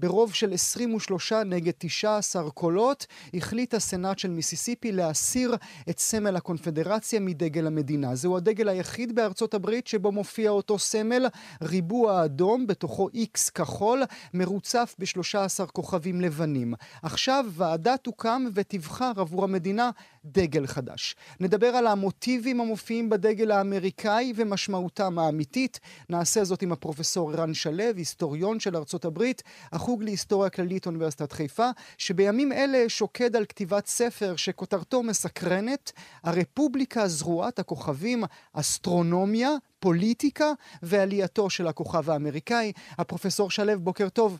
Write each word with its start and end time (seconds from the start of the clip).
ברוב 0.00 0.34
של 0.34 0.52
23 0.52 1.32
נגד 1.32 1.72
19 1.78 2.50
קולות, 2.50 3.06
החליט 3.34 3.74
הסנאט 3.74 4.18
של 4.18 4.30
מיסיסיפי 4.30 4.92
להסיר 4.92 5.54
את 5.90 5.98
סמל 5.98 6.36
הקונפדרציה 6.36 7.20
מדגל 7.20 7.66
המדינה. 7.66 8.14
זהו 8.14 8.36
הדגל 8.36 8.68
היחיד 8.68 9.14
בארצות 9.14 9.54
הברית 9.54 9.86
שבו 9.86 10.12
מופיע 10.12 10.50
אותו 10.50 10.78
סמל, 10.78 11.26
ריבוע 11.62 12.24
אדום, 12.24 12.66
בתוכו 12.66 13.08
איקס 13.14 13.50
כחול, 13.50 14.02
מרוצף 14.34 14.94
ב-13 14.98 15.66
כוכבים 15.66 16.20
לבנים. 16.20 16.74
עכשיו 17.02 17.44
ועדה 17.50 17.96
תוקם 17.96 18.44
ותבחר 18.54 19.12
עבור 19.16 19.44
המדינה 19.44 19.90
דגל 20.24 20.66
חדש. 20.66 21.16
נדבר 21.40 21.66
על 21.66 21.86
המוטיבים 21.86 22.60
המופיעים 22.60 23.10
בדגל 23.10 23.50
האמריקאי 23.50 24.32
ומשמעותם 24.36 25.18
האמיתית. 25.18 25.80
נעשה 26.08 26.44
זאת 26.44 26.62
עם 26.62 26.72
הפרופסור 26.72 27.32
ערן 27.32 27.54
שלו, 27.54 27.84
היסטוריון 27.96 28.60
של 28.60 28.76
ארצות 28.76 29.04
הברית, 29.04 29.42
החוג 29.72 30.02
להיסטוריה 30.02 30.50
כללית 30.50 30.86
אוניברסיטת 30.86 31.32
חיפה, 31.32 31.70
שבימים 31.98 32.52
אלה 32.52 32.84
שוקד 32.88 33.36
על 33.36 33.44
כתיבת 33.44 33.86
ספר 33.86 34.36
שכותרתו 34.36 35.02
מסקרנת, 35.02 35.92
הרפובליקה 36.24 37.08
זרועת 37.08 37.58
הכוכבים, 37.58 38.24
אסטרונומיה, 38.52 39.50
פוליטיקה 39.80 40.52
ועלייתו 40.82 41.50
של 41.50 41.66
הכוכב 41.66 42.10
האמריקאי. 42.10 42.72
הפרופסור 42.98 43.50
שלו, 43.50 43.80
בוקר 43.80 44.08
טוב. 44.08 44.38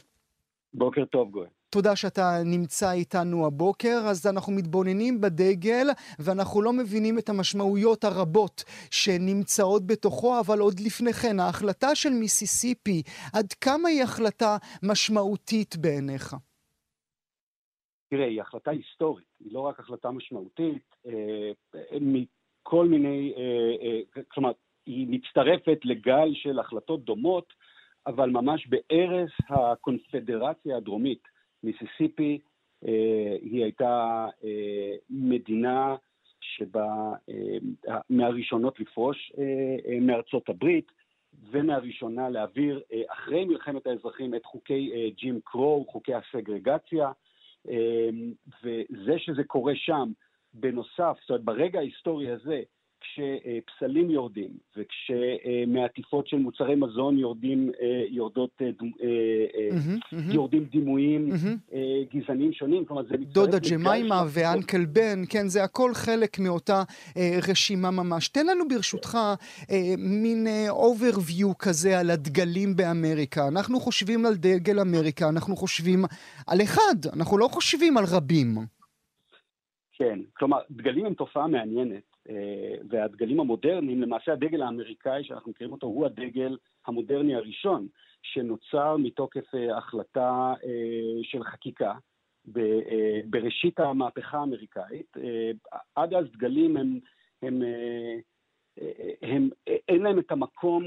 בוקר 0.74 1.04
טוב, 1.04 1.30
גואל. 1.30 1.48
תודה 1.70 1.96
שאתה 1.96 2.22
נמצא 2.44 2.92
איתנו 2.92 3.46
הבוקר, 3.46 3.98
אז 4.10 4.26
אנחנו 4.26 4.52
מתבוננים 4.52 5.20
בדגל 5.20 5.86
ואנחנו 6.18 6.62
לא 6.62 6.72
מבינים 6.72 7.18
את 7.18 7.28
המשמעויות 7.28 8.04
הרבות 8.04 8.64
שנמצאות 8.90 9.86
בתוכו, 9.86 10.40
אבל 10.40 10.58
עוד 10.58 10.80
לפני 10.86 11.12
כן, 11.12 11.40
ההחלטה 11.40 11.94
של 11.94 12.10
מיסיסיפי, 12.10 13.02
עד 13.34 13.52
כמה 13.52 13.88
היא 13.88 14.02
החלטה 14.02 14.56
משמעותית 14.82 15.76
בעיניך? 15.76 16.36
תראה, 18.10 18.26
היא 18.26 18.40
החלטה 18.40 18.70
היסטורית, 18.70 19.26
היא 19.40 19.52
לא 19.52 19.60
רק 19.60 19.80
החלטה 19.80 20.10
משמעותית, 20.10 20.96
אה, 21.06 21.50
מכל 22.00 22.86
מיני, 22.86 23.32
אה, 23.36 23.86
אה, 23.86 24.22
כלומר, 24.28 24.52
היא 24.86 25.06
מצטרפת 25.10 25.78
לגל 25.84 26.30
של 26.34 26.58
החלטות 26.58 27.04
דומות, 27.04 27.52
אבל 28.06 28.30
ממש 28.30 28.66
בערש 28.66 29.32
הקונפדרציה 29.48 30.76
הדרומית. 30.76 31.22
מיסיסיפי 31.62 32.38
אה, 32.86 33.36
היא 33.42 33.62
הייתה 33.62 34.26
אה, 34.44 34.94
מדינה 35.10 35.96
שבה 36.40 37.12
אה, 37.28 37.98
מהראשונות 38.10 38.80
לפרוש 38.80 39.32
מארצות 40.00 40.48
הברית 40.48 40.92
ומהראשונה 41.50 42.28
להעביר 42.28 42.82
אחרי 43.08 43.44
מלחמת 43.44 43.86
האזרחים 43.86 44.34
את 44.34 44.44
חוקי 44.44 45.12
ג'ים 45.16 45.40
קרו, 45.44 45.86
חוקי 45.88 46.12
הסגרגציה, 46.14 47.12
וזה 48.62 49.18
שזה 49.18 49.44
קורה 49.44 49.72
שם 49.76 50.12
בנוסף, 50.54 51.18
זאת 51.20 51.30
אומרת 51.30 51.44
ברגע 51.44 51.78
ההיסטורי 51.78 52.30
הזה 52.30 52.62
כשפסלים 53.00 54.10
יורדים 54.10 54.50
וכשמעטיפות 54.76 56.28
של 56.28 56.36
מוצרי 56.36 56.74
מזון 56.74 57.18
יורדים, 57.18 57.70
אה, 57.80 58.04
יורדות, 58.08 58.50
mm-hmm, 58.62 58.84
mm-hmm. 59.02 60.34
יורדים 60.34 60.64
דימויים. 60.64 61.28
גזעניים 62.14 62.52
שונים, 62.52 62.84
כלומר 62.84 63.02
זה 63.02 63.14
מצטרף... 63.18 63.32
דודה 63.32 63.58
ג'מיימה 63.70 64.24
ואנקל 64.28 64.84
בן, 64.84 65.22
כן, 65.28 65.48
זה 65.48 65.64
הכל 65.64 65.94
חלק 65.94 66.38
מאותה 66.38 66.82
רשימה 67.48 67.90
ממש. 67.90 68.28
תן 68.28 68.46
לנו 68.46 68.68
ברשותך 68.68 69.18
מין 69.98 70.46
overview 70.68 71.54
כזה 71.58 72.00
על 72.00 72.10
הדגלים 72.10 72.76
באמריקה. 72.76 73.48
אנחנו 73.48 73.80
חושבים 73.80 74.26
על 74.26 74.34
דגל 74.34 74.80
אמריקה, 74.80 75.28
אנחנו 75.28 75.56
חושבים 75.56 76.04
על 76.46 76.62
אחד, 76.62 76.96
אנחנו 77.16 77.38
לא 77.38 77.48
חושבים 77.48 77.96
על 77.96 78.04
רבים. 78.16 78.54
כן, 79.92 80.18
כלומר, 80.36 80.58
דגלים 80.70 81.06
הם 81.06 81.14
תופעה 81.14 81.46
מעניינת. 81.46 82.09
אה, 82.30 82.74
והדגלים 82.88 83.40
המודרניים, 83.40 84.02
למעשה 84.02 84.32
הדגל 84.32 84.62
האמריקאי 84.62 85.24
שאנחנו 85.24 85.50
מכירים 85.50 85.72
אותו 85.72 85.86
הוא 85.86 86.06
הדגל 86.06 86.56
המודרני 86.86 87.34
הראשון 87.34 87.86
שנוצר 88.22 88.96
מתוקף 88.96 89.54
אה, 89.54 89.78
החלטה 89.78 90.54
אה, 90.64 91.22
של 91.22 91.44
חקיקה 91.44 91.94
בראשית 93.30 93.80
המהפכה 93.80 94.38
האמריקאית. 94.38 95.16
עד 95.94 96.14
אז 96.14 96.24
דגלים 96.32 96.76
הם, 96.76 96.98
הם 97.42 97.62
הם, 99.22 99.50
אין 99.88 100.02
להם 100.02 100.18
את 100.18 100.32
המקום 100.32 100.84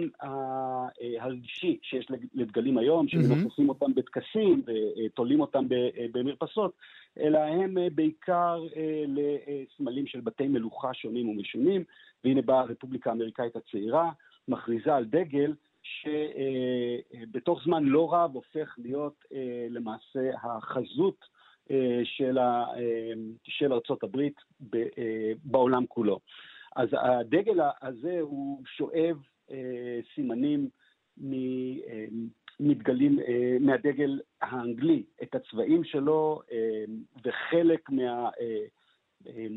הרגשי 1.19 1.77
שיש 1.81 2.07
לדגלים 2.33 2.77
היום, 2.77 3.07
שמנופפים 3.07 3.69
אותם 3.69 3.93
בטקסים 3.95 4.63
ותולים 5.05 5.41
אותם 5.41 5.65
במרפסות, 6.11 6.73
אלא 7.19 7.39
הם 7.39 7.77
בעיקר 7.95 8.63
לסמלים 9.07 10.07
של 10.07 10.19
בתי 10.21 10.47
מלוכה 10.47 10.93
שונים 10.93 11.29
ומשונים, 11.29 11.83
והנה 12.23 12.41
באה 12.41 12.59
הרפובליקה 12.59 13.09
האמריקאית 13.09 13.55
הצעירה, 13.55 14.11
מכריזה 14.47 14.95
על 14.95 15.05
דגל 15.05 15.53
שבתוך 15.83 17.63
זמן 17.63 17.83
לא 17.83 18.13
רב 18.13 18.31
הופך 18.33 18.75
להיות 18.77 19.25
למעשה 19.69 20.31
החזות 20.43 21.25
של, 22.03 22.37
של 23.43 23.73
ארצות 23.73 24.03
הברית 24.03 24.35
בעולם 25.43 25.85
כולו. 25.85 26.19
אז 26.75 26.89
הדגל 26.91 27.59
הזה 27.81 28.19
הוא 28.21 28.61
שואב 28.65 29.17
אה, 29.51 29.99
סימנים 30.15 30.69
אה, 31.23 32.05
מתגלים 32.59 33.19
אה, 33.19 33.57
מהדגל 33.59 34.19
האנגלי, 34.41 35.03
את 35.23 35.35
הצבעים 35.35 35.83
שלו 35.83 36.41
אה, 36.51 36.83
וחלק 37.25 37.89
מה, 37.89 38.29
אה, 38.39 38.65
אה, 39.27 39.47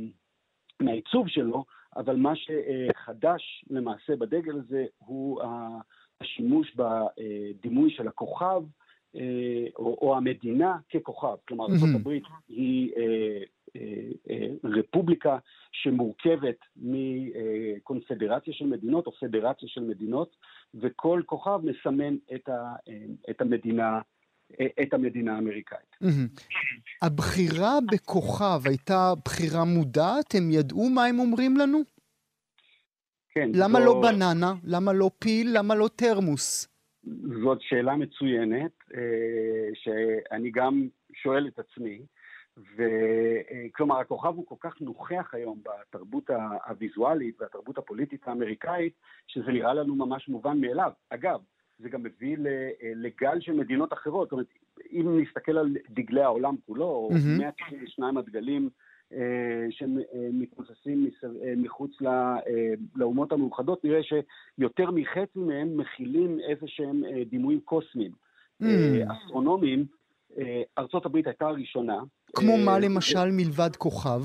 מהעיצוב 0.81 1.29
שלו, 1.29 1.65
אבל 1.97 2.17
מה 2.17 2.33
שחדש 2.37 3.65
למעשה 3.71 4.17
בדגל 4.17 4.59
הזה 4.59 4.85
הוא 4.99 5.41
השימוש 6.21 6.77
בדימוי 6.77 7.91
של 7.91 8.09
הכוכב, 8.09 8.63
אה, 9.17 9.67
או, 9.77 9.99
או 10.01 10.17
המדינה 10.17 10.79
ככוכב. 10.95 11.37
כלומר, 11.49 11.67
ארה"ב 11.67 12.09
היא 12.49 12.93
אה, 12.97 13.43
רפובליקה 14.65 15.39
שמורכבת 15.73 16.59
מקונפדרציה 16.77 18.55
של 18.55 18.67
מדינות 18.67 19.07
או 19.07 19.13
פדרציה 19.13 19.69
של 19.69 19.81
מדינות, 19.81 20.37
וכל 20.75 21.23
כוכב 21.27 21.61
מסמן 21.63 22.17
את, 22.35 22.49
ה, 22.49 22.75
את 23.31 23.41
המדינה. 23.41 24.01
את 24.83 24.95
המדינה 24.95 25.35
האמריקאית. 25.35 25.97
הבחירה 27.03 27.79
בכוכב 27.93 28.61
הייתה 28.65 29.13
בחירה 29.25 29.65
מודעת? 29.65 30.35
הם 30.35 30.51
ידעו 30.51 30.89
מה 30.91 31.05
הם 31.05 31.19
אומרים 31.19 31.57
לנו? 31.57 31.83
כן. 33.29 33.51
למה 33.55 33.79
זו... 33.79 33.85
לא 33.85 34.03
בננה? 34.03 34.53
למה 34.65 34.93
לא 34.93 35.11
פיל? 35.19 35.59
למה 35.59 35.75
לא 35.75 35.89
תרמוס? 35.97 36.69
זאת 37.45 37.59
שאלה 37.61 37.97
מצוינת, 37.97 38.73
אה, 38.95 39.69
שאני 39.75 40.51
גם 40.51 40.89
שואל 41.23 41.47
את 41.47 41.59
עצמי. 41.59 42.01
וכלומר, 42.57 44.01
הכוכב 44.01 44.35
הוא 44.37 44.47
כל 44.47 44.55
כך 44.61 44.81
נוכח 44.81 45.31
היום 45.35 45.61
בתרבות 45.65 46.31
הוויזואלית 46.67 47.41
והתרבות 47.41 47.79
הפוליטית 47.79 48.29
האמריקאית, 48.29 48.93
שזה 49.27 49.53
נראה 49.53 49.75
לנו 49.75 49.95
ממש 49.95 50.29
מובן 50.29 50.61
מאליו. 50.61 50.91
אגב, 51.11 51.41
זה 51.79 51.89
גם 51.89 52.03
מביא 52.03 52.37
לגל 52.95 53.41
של 53.41 53.53
מדינות 53.53 53.93
אחרות. 53.93 54.29
זאת 54.29 54.33
אומרת, 54.33 54.47
אם 54.93 55.21
נסתכל 55.21 55.59
על 55.59 55.77
דגלי 55.91 56.23
העולם 56.23 56.55
כולו, 56.67 56.85
או 56.85 57.11
mm-hmm. 57.11 57.39
192 57.39 58.17
הדגלים 58.17 58.71
שמתנוססים 59.71 61.11
מחוץ 61.57 61.91
לאומות 62.97 63.33
המאוחדות, 63.33 63.85
נראה 63.85 64.01
שיותר 64.03 64.91
מחצי 64.91 65.39
מהם 65.39 65.77
מכילים 65.77 66.39
איזה 66.41 66.67
שהם 66.67 67.03
דימויים 67.31 67.61
קוסמיים, 67.61 68.13
mm. 68.63 68.67
אסטרונומיים. 69.13 69.87
ארצות 70.79 71.07
הברית 71.07 71.27
הייתה 71.27 71.49
הראשונה. 71.49 71.99
כמו 72.35 72.57
מה 72.65 72.79
למשל 72.79 73.31
מלבד 73.33 73.77
כוכב? 73.77 74.23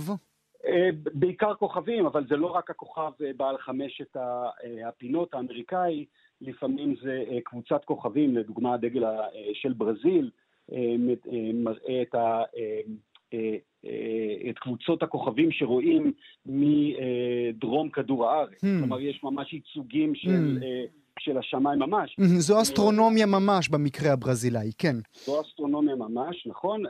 בעיקר 1.14 1.54
כוכבים, 1.56 2.06
אבל 2.06 2.24
זה 2.30 2.36
לא 2.36 2.48
רק 2.48 2.70
הכוכב 2.70 3.12
בעל 3.38 3.58
חמשת 3.58 4.18
הפינות 4.88 5.34
האמריקאי, 5.34 6.06
לפעמים 6.42 6.96
זה 7.04 7.24
קבוצת 7.44 7.86
כוכבים, 7.86 8.38
לדוגמה 8.38 8.74
הדגל 8.74 9.04
של 9.54 9.74
ברזיל, 9.74 10.30
מראה 11.54 12.02
את, 12.02 12.16
ה, 12.16 12.44
את 14.50 14.60
קבוצות 14.60 15.04
הכוכבים 15.04 15.52
שרואים 15.52 16.12
מדרום 16.46 17.90
כדור 17.90 18.30
הארץ. 18.30 18.64
Hmm. 18.64 18.80
כלומר, 18.80 19.00
יש 19.00 19.24
ממש 19.24 19.54
ייצוגים 19.54 20.16
של... 20.16 20.60
Hmm. 20.62 21.01
של 21.24 21.38
השמיים 21.38 21.80
ממש. 21.80 22.16
זו 22.20 22.62
אסטרונומיה 22.62 23.26
ממש 23.26 23.70
במקרה 23.70 24.14
הברזילאי, 24.14 24.72
כן. 24.78 24.96
זו 25.14 25.42
אסטרונומיה 25.42 25.96
ממש, 25.96 26.48
נכון. 26.48 26.84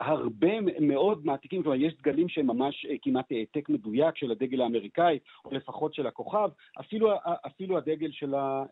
הרבה 0.00 0.60
מאוד 0.80 1.26
מעתיקים, 1.26 1.62
כלומר 1.62 1.76
יש 1.76 1.94
דגלים 1.94 2.28
שהם 2.28 2.46
ממש 2.46 2.86
כמעט 3.02 3.26
העתק 3.30 3.68
מדויק 3.68 4.16
של 4.16 4.30
הדגל 4.30 4.60
האמריקאי, 4.60 5.18
או 5.44 5.54
לפחות 5.54 5.94
של 5.94 6.06
הכוכב, 6.06 6.48
אפילו, 6.80 7.10
אפילו 7.46 7.78
הדגל 7.78 8.10
של, 8.12 8.34
ה, 8.34 8.64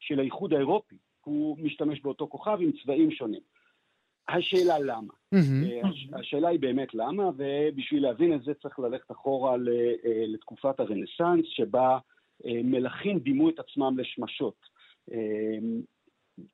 של 0.00 0.20
האיחוד 0.20 0.52
האירופי, 0.52 0.96
הוא 1.24 1.56
משתמש 1.60 2.00
באותו 2.00 2.28
כוכב 2.28 2.58
עם 2.60 2.70
צבעים 2.82 3.10
שונים. 3.10 3.40
השאלה 4.28 4.78
למה. 4.78 5.12
השאלה 6.12 6.48
היא 6.48 6.60
באמת 6.60 6.94
למה, 6.94 7.30
ובשביל 7.36 8.02
להבין 8.02 8.34
את 8.34 8.42
זה 8.42 8.52
צריך 8.62 8.78
ללכת 8.78 9.10
אחורה 9.10 9.56
לתקופת 10.26 10.80
הרנסאנס, 10.80 11.44
שבה 11.46 11.88
אה, 11.88 11.98
מלכים 12.44 13.18
דימו 13.18 13.48
את 13.50 13.58
עצמם 13.58 13.98
לשמשות. 13.98 14.56
אה, 15.12 15.18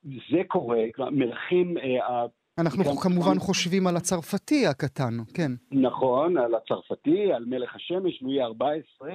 זה 0.05 0.41
קורה, 0.47 0.79
מלכים... 1.11 1.77
אה, 1.77 2.25
אנחנו 2.57 2.83
כמובן 2.83 3.39
חושבים 3.39 3.87
על 3.87 3.97
הצרפתי 3.97 4.67
הקטן, 4.67 5.13
כן. 5.33 5.51
נכון, 5.71 6.37
על 6.37 6.55
הצרפתי, 6.55 7.33
על 7.33 7.45
מלך 7.45 7.75
השמש, 7.75 8.21
לואי 8.21 8.41
ה-14. 8.41 9.05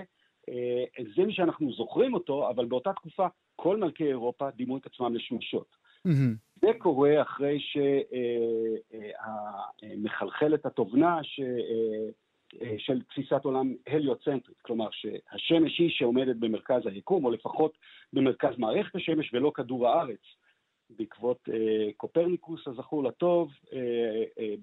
זה 1.17 1.23
מי 1.27 1.33
שאנחנו 1.33 1.73
זוכרים 1.73 2.15
אותו, 2.15 2.51
אבל 2.51 2.67
באותה 2.67 2.93
תקופה 2.93 3.27
כל 3.57 3.77
מלכי 3.77 4.05
אירופה 4.05 4.51
דימו 4.51 4.77
את 4.77 4.87
עצמם 4.87 5.15
לשמשות. 5.15 5.77
Mm-hmm. 6.09 6.61
זה 6.61 6.69
קורה 6.79 7.23
אחרי 7.23 7.59
שמחלחלת 9.83 10.67
התובנה 10.67 11.19
ש... 11.23 11.41
אה, 12.63 12.75
של 12.79 13.03
תפיסת 13.03 13.45
עולם 13.45 13.75
הליוצנטרית, 13.87 14.61
כלומר 14.63 14.89
שהשמש 14.91 15.79
היא 15.79 15.91
שעומדת 15.91 16.37
במרכז 16.37 16.87
היקום, 16.87 17.25
או 17.25 17.31
לפחות 17.31 17.79
במרכז 18.13 18.59
מערכת 18.59 18.97
השמש 18.97 19.35
ולא 19.35 19.53
כדור 19.55 19.89
הארץ. 19.89 20.23
בעקבות 20.91 21.49
אה, 21.53 21.93
קופרניקוס 21.97 22.69
הזכור 22.69 23.05
לטוב, 23.05 23.51
אה, 23.73 23.79
אה, 24.39 24.55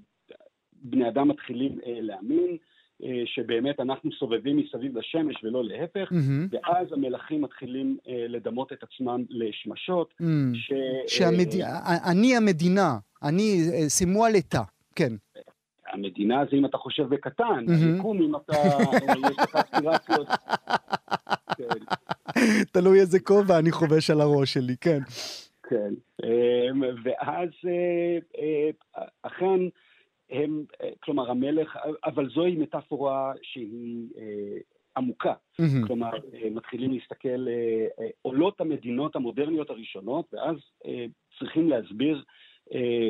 בני 0.73 1.07
אדם 1.07 1.27
מתחילים 1.27 1.79
אה, 1.85 2.01
להאמין 2.01 2.57
אה, 3.03 3.23
שבאמת 3.25 3.79
אנחנו 3.79 4.11
סובבים 4.19 4.57
מסביב 4.57 4.97
לשמש 4.97 5.43
ולא 5.43 5.63
להפך, 5.63 6.11
mm-hmm. 6.11 6.49
ואז 6.51 6.93
המלכים 6.93 7.41
מתחילים 7.41 7.97
אה, 8.07 8.25
לדמות 8.27 8.73
את 8.73 8.83
עצמם 8.83 9.23
לשמשות. 9.29 10.13
Mm-hmm. 10.21 10.55
ש... 10.55 10.73
שהמד... 11.07 11.61
אה, 11.61 12.11
אני 12.11 12.35
המדינה, 12.37 12.97
אני, 13.23 13.57
אה, 13.73 13.89
שימו 13.89 14.25
על 14.25 14.35
עטה, 14.35 14.63
כן. 14.95 15.13
המדינה 15.93 16.43
זה 16.51 16.57
אם 16.57 16.65
אתה 16.65 16.77
חושב 16.77 17.03
בקטן, 17.03 17.65
היקום 17.67 18.21
אם 18.21 18.35
אתה, 18.35 18.53
יש 19.29 19.37
לך 19.39 19.55
אספירציות. 19.55 20.27
כן. 21.57 21.85
תלוי 22.73 22.99
איזה 22.99 23.19
כובע 23.19 23.59
אני 23.59 23.71
חובש 23.71 24.09
על 24.09 24.21
הראש 24.21 24.53
שלי, 24.53 24.75
כן. 24.81 24.99
כן, 25.69 25.93
אמ, 26.23 26.81
ואז 27.03 27.49
אה, 27.67 28.17
אה, 28.37 28.69
אכן, 29.21 29.59
הם, 30.29 30.63
אה, 30.83 30.89
כלומר 30.99 31.31
המלך, 31.31 31.77
אבל 32.05 32.29
זוהי 32.29 32.55
מטאפורה 32.55 33.33
שהיא 33.41 34.07
עמוקה. 34.97 35.33
Mm-hmm. 35.33 35.87
כלומר, 35.87 36.11
מתחילים 36.51 36.91
להסתכל, 36.93 37.47
עולות 38.21 38.61
המדינות 38.61 39.15
המודרניות 39.15 39.69
הראשונות, 39.69 40.33
ואז 40.33 40.55
צריכים 41.39 41.69
להסביר 41.69 42.23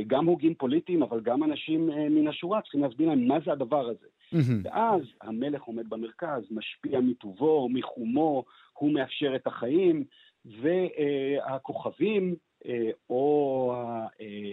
גם 0.08 0.26
הוגים 0.26 0.56
פוליטיים, 0.56 1.04
אבל 1.04 1.20
גם 1.22 1.44
אנשים 1.44 1.92
אה, 1.92 2.10
מן 2.10 2.28
השורה 2.28 2.62
צריכים 2.62 2.82
להסביר 2.82 3.10
להם 3.10 3.28
מה 3.28 3.38
זה 3.46 3.52
הדבר 3.52 3.90
הזה. 3.90 4.08
Mm-hmm. 4.34 4.54
ואז 4.64 5.02
המלך 5.22 5.62
עומד 5.62 5.90
במרכז, 5.90 6.44
משפיע 6.52 7.00
מטובו, 7.00 7.70
מחומו, 7.70 8.44
הוא 8.74 8.94
מאפשר 8.94 9.36
את 9.36 9.48
החיים, 9.48 10.04
והכוכבים 10.46 12.36
אה, 12.66 12.90
או 13.10 13.76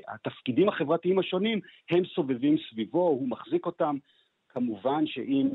התפקידים 0.09 0.69
החברתיים 0.69 1.19
השונים, 1.19 1.61
הם 1.91 2.05
סובבים 2.05 2.57
סביבו, 2.71 3.09
הוא 3.09 3.29
מחזיק 3.29 3.67
אותם. 3.67 3.97
כמובן 4.49 5.07
שאם 5.07 5.49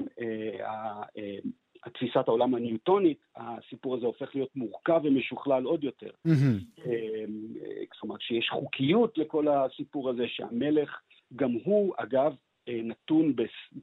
תפיסת 1.94 2.28
העולם 2.28 2.56
הניוטונית, 2.56 3.18
הסיפור 3.36 3.96
הזה 3.96 4.06
הופך 4.06 4.36
להיות 4.36 4.56
מורכב 4.56 5.02
ומשוכלל 5.04 5.64
עוד 5.64 5.84
יותר. 5.84 6.10
Mm-hmm. 6.28 6.90
כלומר, 7.90 8.16
שיש 8.20 8.50
חוקיות 8.50 9.18
לכל 9.18 9.48
הסיפור 9.48 10.10
הזה, 10.10 10.24
שהמלך, 10.28 11.00
גם 11.36 11.52
הוא, 11.64 11.94
אגב, 11.98 12.36
אה, 12.68 12.80
נתון 12.84 13.34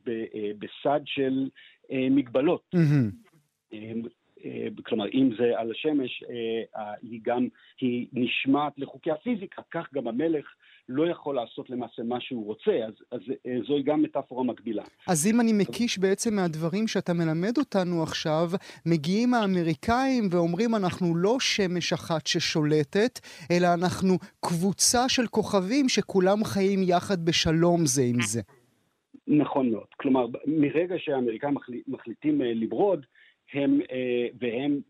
אה, 0.08 0.50
בסד 0.58 1.00
של 1.04 1.48
מגבלות. 2.10 2.74
Mm-hmm. 4.44 4.82
כלומר, 4.82 5.04
אם 5.14 5.30
זה 5.38 5.52
על 5.56 5.70
השמש, 5.70 6.24
היא 7.02 7.20
גם, 7.24 7.48
היא 7.80 8.06
נשמעת 8.12 8.72
לחוקי 8.78 9.10
הפיזיקה, 9.10 9.62
כך 9.70 9.86
גם 9.94 10.08
המלך 10.08 10.46
לא 10.88 11.08
יכול 11.08 11.34
לעשות 11.34 11.70
למעשה 11.70 12.02
מה 12.02 12.20
שהוא 12.20 12.46
רוצה, 12.46 12.72
אז, 12.86 12.94
אז 13.10 13.20
אה, 13.46 13.56
זוהי 13.66 13.82
גם 13.82 14.02
מטאפורה 14.02 14.44
מקבילה. 14.44 14.82
אז 15.08 15.26
אם 15.26 15.40
אני 15.40 15.52
מקיש 15.52 15.98
בעצם 15.98 16.34
מהדברים 16.34 16.88
שאתה 16.88 17.12
מלמד 17.12 17.58
אותנו 17.58 18.02
עכשיו, 18.02 18.50
מגיעים 18.86 19.34
האמריקאים 19.34 20.28
ואומרים 20.30 20.74
אנחנו 20.74 21.16
לא 21.16 21.36
שמש 21.40 21.92
אחת 21.92 22.26
ששולטת, 22.26 23.20
אלא 23.50 23.68
אנחנו 23.74 24.18
קבוצה 24.40 25.08
של 25.08 25.26
כוכבים 25.26 25.88
שכולם 25.88 26.44
חיים 26.44 26.78
יחד 26.82 27.24
בשלום 27.24 27.86
זה 27.86 28.02
עם 28.02 28.20
זה. 28.20 28.40
נכון 29.26 29.70
מאוד. 29.70 29.86
כלומר, 29.96 30.26
מרגע 30.46 30.94
שהאמריקאים 30.98 31.54
מחליטים 31.88 32.42
אה, 32.42 32.52
לברוד, 32.54 33.06
הם, 33.54 33.80
אה, 33.90 34.26
והם 34.38 34.80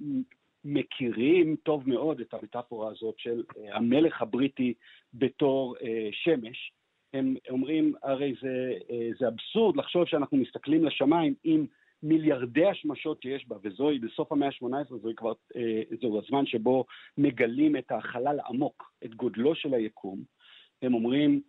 מכירים 0.65 1.57
טוב 1.63 1.89
מאוד 1.89 2.21
את 2.21 2.35
המטאפורה 2.35 2.91
הזאת 2.91 3.15
של 3.19 3.43
אה, 3.57 3.77
המלך 3.77 4.23
הבריטי 4.23 4.75
בתור 5.15 5.77
אה, 5.83 6.09
שמש. 6.13 6.73
הם 7.15 7.35
אומרים, 7.51 7.95
הרי 8.03 8.35
זה, 8.43 8.73
זה 9.19 9.29
אבסורד 9.29 9.77
לחשוב 9.77 10.07
שאנחנו 10.07 10.37
מסתכלים 10.37 10.85
לשמיים 10.85 11.35
עם 11.45 11.67
מיליארדי 12.03 12.67
השמשות 12.67 13.23
שיש 13.23 13.49
בה, 13.49 13.57
וזוהי 13.63 13.99
בסוף 13.99 14.33
המאה 14.33 14.49
ה-18, 14.49 14.97
זוהי 15.03 15.15
כבר, 15.15 15.33
זהו 16.01 16.19
הזמן 16.19 16.47
שבו 16.47 16.85
מגלים 17.19 17.77
את 17.77 17.93
החלל 17.93 18.41
העמוק, 18.41 18.93
את 19.05 19.15
גודלו 19.15 19.55
של 19.55 19.75
היקום. 19.75 20.23
הם 20.83 20.95
אומרים, 20.95 21.41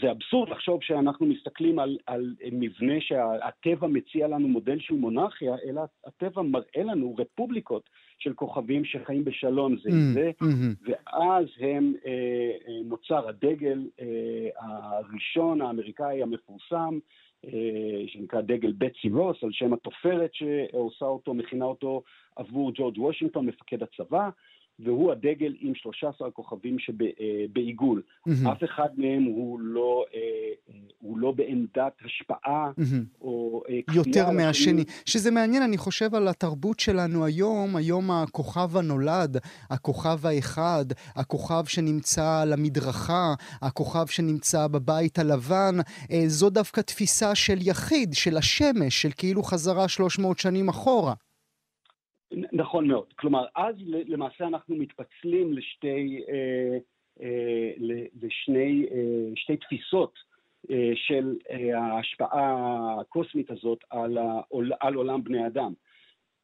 זה 0.00 0.10
אבסורד 0.10 0.48
לחשוב 0.48 0.82
שאנחנו 0.82 1.26
מסתכלים 1.26 1.78
על, 1.78 1.98
על 2.06 2.34
מבנה 2.52 2.94
שהטבע 3.00 3.86
מציע 3.86 4.28
לנו 4.28 4.48
מודל 4.48 4.80
שהוא 4.80 4.98
מונרכיה, 4.98 5.54
אלא 5.68 5.82
הטבע 6.06 6.42
מראה 6.42 6.82
לנו 6.84 7.14
רפובליקות 7.18 7.90
של 8.18 8.32
כוכבים 8.32 8.84
שחיים 8.84 9.24
בשלום 9.24 9.76
זה 9.76 9.90
עם 9.90 9.94
mm, 9.94 10.14
זה, 10.14 10.30
mm-hmm. 10.42 10.90
ואז 10.90 11.44
הם, 11.60 11.94
אה, 12.06 12.52
נוצר 12.84 13.28
הדגל 13.28 13.86
הראשון 14.58 15.60
האמריקאי 15.60 16.22
המפורסם, 16.22 16.98
שנקרא 18.06 18.40
דגל 18.40 18.72
בטסי 18.78 19.08
רוס, 19.08 19.36
על 19.42 19.50
שם 19.52 19.72
התופרת 19.72 20.30
שעושה 20.34 21.04
אותו, 21.04 21.34
מכינה 21.34 21.64
אותו 21.64 22.02
עבור 22.36 22.72
ג'ורג' 22.74 22.98
וושינגטון, 22.98 23.46
מפקד 23.46 23.82
הצבא. 23.82 24.28
והוא 24.78 25.12
הדגל 25.12 25.54
עם 25.60 25.74
13 25.74 26.30
כוכבים 26.30 26.76
שבעיגול. 26.78 28.02
Mm-hmm. 28.28 28.52
אף 28.52 28.64
אחד 28.64 28.88
מהם 28.96 29.22
הוא 29.22 29.60
לא, 29.60 30.04
אה, 30.14 30.20
הוא 30.98 31.18
לא 31.18 31.32
בעמדת 31.32 31.92
השפעה 32.04 32.70
mm-hmm. 32.80 33.20
או 33.20 33.62
אה, 33.68 33.94
יותר 33.94 34.30
מהשני. 34.30 34.84
שזה 35.06 35.30
מעניין, 35.30 35.62
אני 35.62 35.76
חושב 35.76 36.14
על 36.14 36.28
התרבות 36.28 36.80
שלנו 36.80 37.24
היום, 37.24 37.76
היום 37.76 38.10
הכוכב 38.10 38.76
הנולד, 38.76 39.36
הכוכב 39.70 40.26
האחד, 40.26 40.84
הכוכב 41.14 41.64
שנמצא 41.66 42.40
על 42.42 42.52
המדרכה, 42.52 43.34
הכוכב 43.62 44.06
שנמצא 44.06 44.66
בבית 44.66 45.18
הלבן, 45.18 45.76
אה, 46.10 46.22
זו 46.26 46.50
דווקא 46.50 46.80
תפיסה 46.80 47.34
של 47.34 47.58
יחיד, 47.60 48.14
של 48.14 48.36
השמש, 48.36 49.02
של 49.02 49.10
כאילו 49.16 49.42
חזרה 49.42 49.88
300 49.88 50.38
שנים 50.38 50.68
אחורה. 50.68 51.14
נכון 52.32 52.88
מאוד. 52.88 53.12
כלומר, 53.12 53.46
אז 53.56 53.74
למעשה 53.86 54.46
אנחנו 54.46 54.76
מתפצלים 54.76 55.52
לשתי, 55.52 56.20
אה, 56.28 56.78
אה, 57.22 57.72
לשני, 58.22 58.86
אה, 59.50 59.56
תפיסות 59.56 60.18
של 60.94 61.36
ההשפעה 61.74 62.96
הקוסמית 63.00 63.50
הזאת 63.50 63.78
על, 63.90 64.18
העול, 64.18 64.72
על 64.80 64.94
עולם 64.94 65.24
בני 65.24 65.46
אדם. 65.46 65.72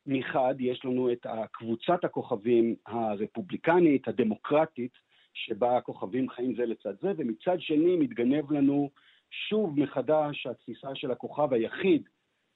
מחד, 0.06 0.54
יש 0.58 0.84
לנו 0.84 1.12
את 1.12 1.26
קבוצת 1.52 2.04
הכוכבים 2.04 2.74
הרפובליקנית, 2.86 4.08
הדמוקרטית, 4.08 4.92
שבה 5.34 5.76
הכוכבים 5.76 6.30
חיים 6.30 6.54
זה 6.54 6.66
לצד 6.66 6.94
זה, 7.00 7.12
ומצד 7.16 7.60
שני 7.60 7.96
מתגנב 7.96 8.52
לנו 8.52 8.90
שוב 9.30 9.80
מחדש 9.80 10.46
התפיסה 10.46 10.94
של 10.94 11.10
הכוכב 11.10 11.52
היחיד, 11.52 12.02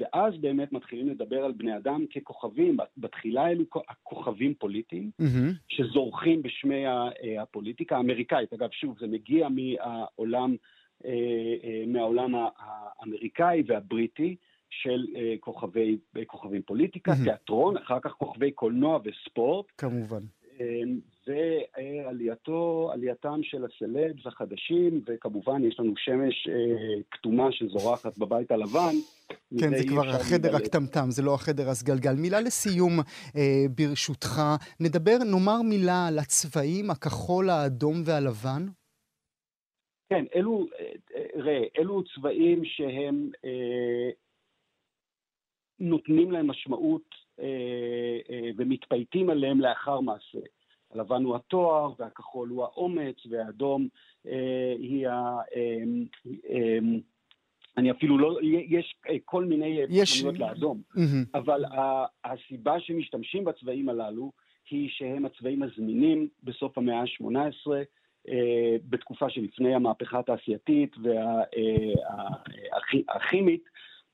ואז 0.00 0.34
באמת 0.40 0.72
מתחילים 0.72 1.08
לדבר 1.08 1.44
על 1.44 1.52
בני 1.52 1.76
אדם 1.76 2.04
ככוכבים. 2.06 2.76
בתחילה 2.98 3.48
אלו 3.48 3.64
הכוכבים 3.88 4.54
פוליטיים, 4.54 5.10
mm-hmm. 5.22 5.54
שזורחים 5.68 6.42
בשמי 6.42 6.84
הפוליטיקה 7.42 7.96
האמריקאית. 7.96 8.52
אגב, 8.52 8.68
שוב, 8.72 8.96
זה 9.00 9.06
מגיע 9.06 9.48
מהעולם, 9.48 10.56
אה, 11.04 11.10
אה, 11.64 11.84
מהעולם 11.86 12.34
האמריקאי 12.58 13.62
והבריטי. 13.66 14.36
של 14.70 15.06
כוכבי, 15.40 15.98
כוכבים 16.26 16.62
פוליטיקה, 16.62 17.12
mm-hmm. 17.12 17.24
תיאטרון, 17.24 17.76
אחר 17.76 18.00
כך 18.00 18.10
כוכבי 18.10 18.50
קולנוע 18.50 19.00
וספורט. 19.04 19.66
כמובן. 19.78 20.20
ועלייתו, 21.26 22.90
עלייתם 22.92 23.40
של 23.42 23.64
הסלבס 23.64 24.26
החדשים, 24.26 25.00
וכמובן 25.06 25.64
יש 25.64 25.80
לנו 25.80 25.92
שמש 25.96 26.48
אה, 26.48 27.02
כתומה 27.10 27.52
שזורחת 27.52 28.18
בבית 28.18 28.50
הלבן. 28.50 28.94
כן, 29.60 29.76
זה 29.76 29.88
כבר 29.88 30.08
החדר 30.08 30.56
הקטמטם, 30.56 31.10
זה 31.10 31.22
לא 31.22 31.34
החדר 31.34 31.68
הסגלגל. 31.68 32.14
מילה 32.14 32.40
לסיום, 32.40 32.92
אה, 33.36 33.64
ברשותך, 33.70 34.40
נדבר, 34.80 35.18
נאמר 35.30 35.62
מילה 35.62 36.06
על 36.08 36.18
הצבעים, 36.18 36.90
הכחול, 36.90 37.50
האדום 37.50 38.02
והלבן. 38.04 38.66
כן, 40.08 40.24
אלו, 40.34 40.66
אה, 40.80 40.92
ראה, 41.34 41.62
אלו 41.78 42.02
צבעים 42.04 42.64
שהם 42.64 43.30
אה, 43.44 44.10
נותנים 45.78 46.32
להם 46.32 46.46
משמעות 46.46 47.02
אה, 47.10 47.16
אה, 47.16 47.25
ומתפייטים 48.56 49.30
עליהם 49.30 49.60
לאחר 49.60 50.00
מעשה. 50.00 50.38
הלבן 50.90 51.24
הוא 51.24 51.36
התואר, 51.36 51.92
והכחול 51.98 52.48
הוא 52.48 52.64
האומץ, 52.64 53.16
והאדום 53.30 53.88
אה, 54.26 54.74
היא 54.78 55.08
ה... 55.08 55.38
אני 57.76 57.90
אפילו 57.90 58.18
לא, 58.18 58.38
יש 58.42 58.94
כל 59.24 59.44
מיני 59.44 59.80
פרשנויות 59.88 60.38
לאדום, 60.38 60.82
mm-hmm. 60.96 61.00
אבל 61.34 61.64
הסיבה 62.24 62.80
שמשתמשים 62.80 63.44
בצבעים 63.44 63.88
הללו 63.88 64.32
היא 64.70 64.88
שהם 64.90 65.24
הצבעים 65.26 65.62
הזמינים 65.62 66.28
בסוף 66.42 66.78
המאה 66.78 67.00
ה-18, 67.00 67.70
בתקופה 68.88 69.30
שלפני 69.30 69.74
המהפכה 69.74 70.18
התעשייתית 70.18 70.96
והכימית, 73.08 73.64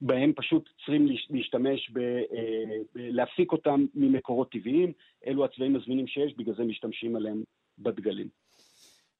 בהם 0.03 0.33
פשוט 0.37 0.69
צריכים 0.77 1.09
להשתמש, 1.31 1.91
ב, 1.93 1.99
אה, 1.99 2.77
להפיק 2.95 3.53
אותם 3.53 3.87
ממקורות 3.95 4.53
טבעיים. 4.53 4.93
אלו 5.27 5.45
הצבעים 5.45 5.77
הזמינים 5.77 6.07
שיש, 6.07 6.35
בגלל 6.39 6.55
זה 6.55 6.65
משתמשים 6.65 7.17
עליהם 7.17 7.43
בדגלים. 7.79 8.29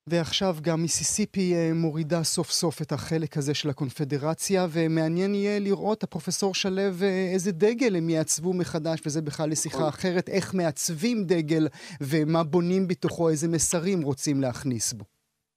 ועכשיו 0.07 0.57
גם 0.63 0.83
מיסיסיפי 0.83 1.55
אה, 1.55 1.71
מורידה 1.75 2.23
סוף 2.23 2.51
סוף 2.51 2.83
את 2.83 2.93
החלק 2.93 3.37
הזה 3.37 3.55
של 3.55 3.71
הקונפדרציה, 3.71 4.67
ומעניין 4.73 5.35
יהיה 5.35 5.59
לראות, 5.59 6.03
הפרופסור 6.03 6.55
שלו, 6.55 6.83
אה, 7.03 7.31
איזה 7.33 7.53
דגל 7.53 7.97
הם 7.97 8.11
יעצבו 8.11 8.53
מחדש, 8.53 9.01
וזה 9.07 9.23
בכלל 9.23 9.51
לשיחה 9.51 9.77
נכון. 9.77 9.89
אחרת, 9.89 10.29
איך 10.29 10.55
מעצבים 10.55 11.25
דגל, 11.25 11.69
ומה 12.01 12.45
בונים 12.45 12.89
בתוכו, 12.89 13.29
איזה 13.29 13.49
מסרים 13.49 14.03
רוצים 14.03 14.41
להכניס 14.41 14.93
בו. 14.93 15.12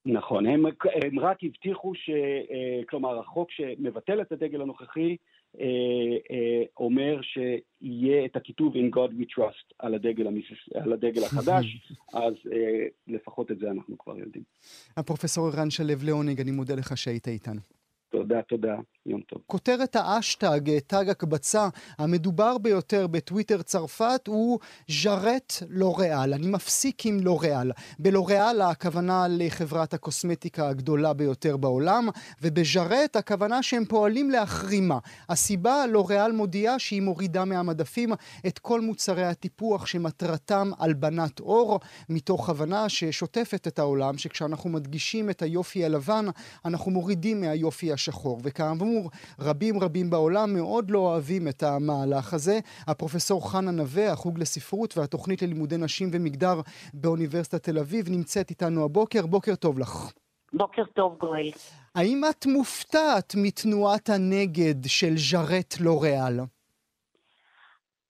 נכון, 0.06 0.46
הם, 0.46 0.66
הם 1.04 1.20
רק 1.20 1.38
הבטיחו 1.44 1.96
ש... 1.96 2.10
אה, 2.10 2.82
כלומר, 2.90 3.20
החוק 3.20 3.52
שמבטל 3.52 4.22
את 4.22 4.32
הדגל 4.32 4.62
הנוכחי 4.62 5.16
אה, 5.60 5.66
אה, 6.32 6.64
אומר 6.78 7.20
שיהיה 7.22 8.26
את 8.26 8.36
הכיתוב 8.36 8.74
In 8.74 8.96
God 8.96 9.12
We 9.20 9.24
Trust 9.24 9.74
על 9.80 9.94
הדגל, 9.94 10.28
המס... 10.28 10.44
על 10.76 10.94
הדגל 10.94 11.24
החדש, 11.24 11.66
אז 12.14 12.34
לפחות 13.08 13.52
את 13.52 13.60
זה 13.60 13.72
אנחנו 13.72 13.98
כבר 13.98 14.18
יודעים. 14.18 14.44
הפרופסור 14.98 15.48
ערן 15.48 15.70
שלו 15.70 15.94
לעונג, 16.06 16.42
אני 16.42 16.52
מודה 16.52 16.76
לך 16.76 16.98
שהיית 16.98 17.28
איתנו. 17.28 17.75
תודה, 18.16 18.42
תודה. 18.42 18.76
יום 19.06 19.22
טוב. 19.22 19.42
כותרת 19.48 19.96
האשטג, 19.96 20.80
תג 20.88 21.10
הקבצה, 21.10 21.68
המדובר 21.98 22.58
ביותר 22.58 23.08
בטוויטר 23.08 23.62
צרפת 23.62 24.28
הוא 24.28 24.60
ז'רט 24.88 25.54
לוריאל. 25.70 26.34
אני 26.34 26.48
מפסיק 26.48 27.06
עם 27.06 27.20
לוריאל. 27.20 27.72
בלוריאל 28.00 28.62
הכוונה 28.62 29.26
לחברת 29.30 29.94
הקוסמטיקה 29.94 30.68
הגדולה 30.68 31.14
ביותר 31.14 31.58
בעולם, 31.58 32.10
ובז'רט 32.42 33.16
הכוונה 33.16 33.64
שהם 33.64 33.86
פועלים 33.86 34.30
להחרימה. 34.30 34.98
הסיבה, 35.30 35.86
לוריאל 35.88 36.32
מודיעה 36.32 36.80
שהיא 36.80 37.02
מורידה 37.02 37.46
מהמדפים 37.46 38.14
את 38.48 38.60
כל 38.60 38.82
מוצרי 38.82 39.26
הטיפוח 39.26 39.86
שמטרתם 39.86 40.72
הלבנת 40.80 41.40
עור, 41.40 41.80
מתוך 42.10 42.50
הבנה 42.50 42.90
ששוטפת 42.90 43.68
את 43.68 43.80
העולם, 43.80 44.18
שכשאנחנו 44.18 44.70
מדגישים 44.70 45.30
את 45.30 45.42
היופי 45.42 45.86
הלבן, 45.86 46.26
אנחנו 46.66 46.92
מורידים 46.92 47.42
מהיופי 47.42 47.92
השחור. 48.08 48.40
וכאמור, 48.44 48.76
כאמור, 48.78 49.10
רבים 49.40 49.80
רבים 49.80 50.10
בעולם 50.10 50.54
מאוד 50.54 50.92
לא 50.92 51.00
אוהבים 51.00 51.48
את 51.48 51.64
המהלך 51.64 52.34
הזה. 52.34 52.60
הפרופסור 52.88 53.52
חנה 53.52 53.72
נווה, 53.72 54.12
החוג 54.12 54.40
לספרות 54.40 54.98
והתוכנית 54.98 55.42
ללימודי 55.42 55.78
נשים 55.78 56.10
ומגדר 56.14 56.62
באוניברסיטת 56.94 57.64
תל 57.64 57.80
אביב, 57.80 58.06
נמצאת 58.10 58.50
איתנו 58.50 58.86
הבוקר. 58.86 59.26
בוקר 59.26 59.56
טוב 59.56 59.80
לך. 59.80 60.12
בוקר 60.54 60.84
טוב, 60.86 61.18
גואל. 61.18 61.50
האם 61.96 62.22
את 62.30 62.46
מופתעת 62.46 63.34
מתנועת 63.38 64.10
הנגד 64.10 64.76
של 64.88 65.18
ז'רט 65.18 65.74
לוריאל? 65.80 66.40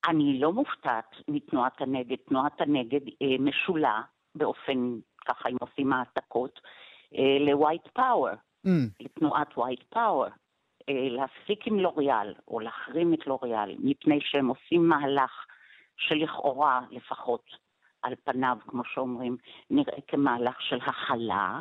אני 0.08 0.40
לא 0.40 0.54
מופתעת 0.54 1.10
מתנועת 1.28 1.82
הנגד. 1.82 2.16
תנועת 2.28 2.62
הנגד 2.62 3.02
אה, 3.22 3.38
משולה 3.40 4.02
באופן, 4.36 4.96
ככה 5.28 5.50
אם 5.50 5.58
עושים 5.60 5.94
העתקות, 5.94 6.60
אה, 7.16 7.38
ל-white 7.40 8.00
power, 8.00 8.36
mm. 8.66 8.70
לתנועת 9.00 9.54
white 9.58 9.96
power. 9.96 10.30
אה, 10.90 11.10
להפסיק 11.10 11.68
עם 11.68 11.80
לוריאל, 11.80 12.34
או 12.48 12.60
להחרים 12.60 13.14
את 13.14 13.28
לוריאל, 13.28 13.76
מפני 13.80 14.20
שהם 14.22 14.48
עושים 14.48 14.90
מהלך 14.90 15.46
שלכאורה, 15.98 16.82
לפחות 16.92 17.46
על 18.02 18.14
פניו, 18.24 18.58
כמו 18.68 18.82
שאומרים, 18.86 19.38
נראה 19.70 20.02
כמהלך 20.08 20.62
של 20.62 20.80
הכלה 20.82 21.60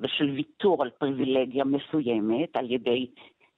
ושל 0.00 0.30
ויתור 0.30 0.82
על 0.82 0.90
פריבילגיה 0.90 1.64
מסוימת 1.64 2.56
על 2.56 2.70
ידי, 2.70 3.10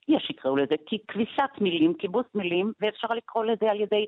יש 0.08 0.30
יקראו 0.30 0.56
לזה 0.56 0.74
כביסת 1.08 1.50
מילים, 1.60 1.94
כיבוס 1.94 2.26
מילים, 2.34 2.72
ואפשר 2.80 3.08
לקרוא 3.08 3.44
לזה 3.44 3.70
על 3.70 3.80
ידי 3.80 4.06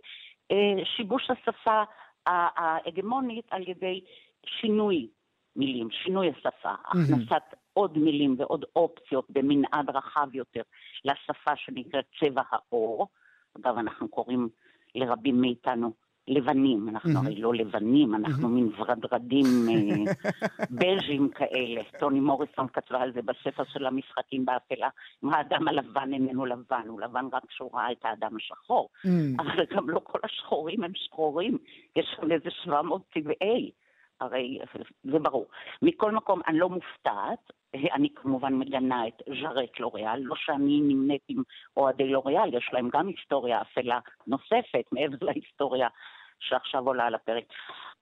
אה, 0.50 0.84
שיבוש 0.84 1.30
השפה 1.30 1.82
ההגמונית 2.26 3.44
על 3.50 3.68
ידי 3.68 4.00
שינוי 4.46 5.08
מילים, 5.56 5.90
שינוי 5.90 6.30
השפה, 6.30 6.74
הכנסת 6.84 7.42
עוד 7.80 7.98
מילים 7.98 8.34
ועוד 8.38 8.64
אופציות 8.76 9.26
במנעד 9.30 9.90
רחב 9.90 10.28
יותר 10.32 10.62
לשפה 11.04 11.56
שנקראת 11.56 12.04
צבע 12.20 12.42
העור. 12.50 13.08
אגב, 13.58 13.78
אנחנו 13.78 14.08
קוראים 14.08 14.48
לרבים 14.94 15.40
מאיתנו 15.40 15.92
לבנים, 16.28 16.88
אנחנו 16.88 17.18
הרי 17.18 17.34
לא 17.40 17.54
לבנים, 17.54 18.14
אנחנו 18.14 18.48
מין 18.48 18.70
ורדרדים 18.78 19.46
אה, 19.68 20.12
בז'ים 20.78 21.28
כאלה. 21.28 21.82
טוני 21.98 22.20
מוריסון 22.20 22.66
כתבה 22.72 23.02
על 23.02 23.12
זה 23.12 23.22
בספר 23.22 23.62
של 23.72 23.86
המשחקים 23.86 24.44
באפלה. 24.44 24.88
האדם 25.32 25.68
הלבן 25.68 26.12
איננו 26.12 26.46
לבן, 26.46 26.82
הוא 26.88 27.00
לבן 27.00 27.24
רק 27.32 27.42
כשהוא 27.48 27.70
ראה 27.74 27.92
את 27.92 28.04
האדם 28.04 28.36
השחור. 28.36 28.88
אבל 29.38 29.64
גם 29.76 29.90
לא 29.90 30.00
כל 30.04 30.18
השחורים 30.24 30.84
הם 30.84 30.92
שחורים, 30.94 31.58
יש 31.96 32.06
שם 32.16 32.32
איזה 32.32 32.50
700 32.50 33.02
צבעי. 33.14 33.70
הרי 34.20 34.58
זה 35.04 35.18
ברור. 35.18 35.46
מכל 35.82 36.12
מקום, 36.12 36.40
אני 36.48 36.58
לא 36.58 36.68
מופתעת, 36.68 37.52
אני 37.74 38.08
כמובן 38.14 38.54
מגנה 38.54 39.08
את 39.08 39.22
ז'רט 39.42 39.80
לוריאל, 39.80 40.20
לא 40.22 40.34
שאני 40.36 40.80
נמנית 40.80 41.22
עם 41.28 41.42
אוהדי 41.76 42.08
לוריאל, 42.08 42.54
יש 42.54 42.70
להם 42.72 42.88
גם 42.92 43.06
היסטוריה 43.06 43.62
אפלה 43.62 43.98
נוספת, 44.26 44.84
מעבר 44.92 45.16
להיסטוריה 45.22 45.88
שעכשיו 46.40 46.86
עולה 46.86 47.06
על 47.06 47.14
הפרק. 47.14 47.44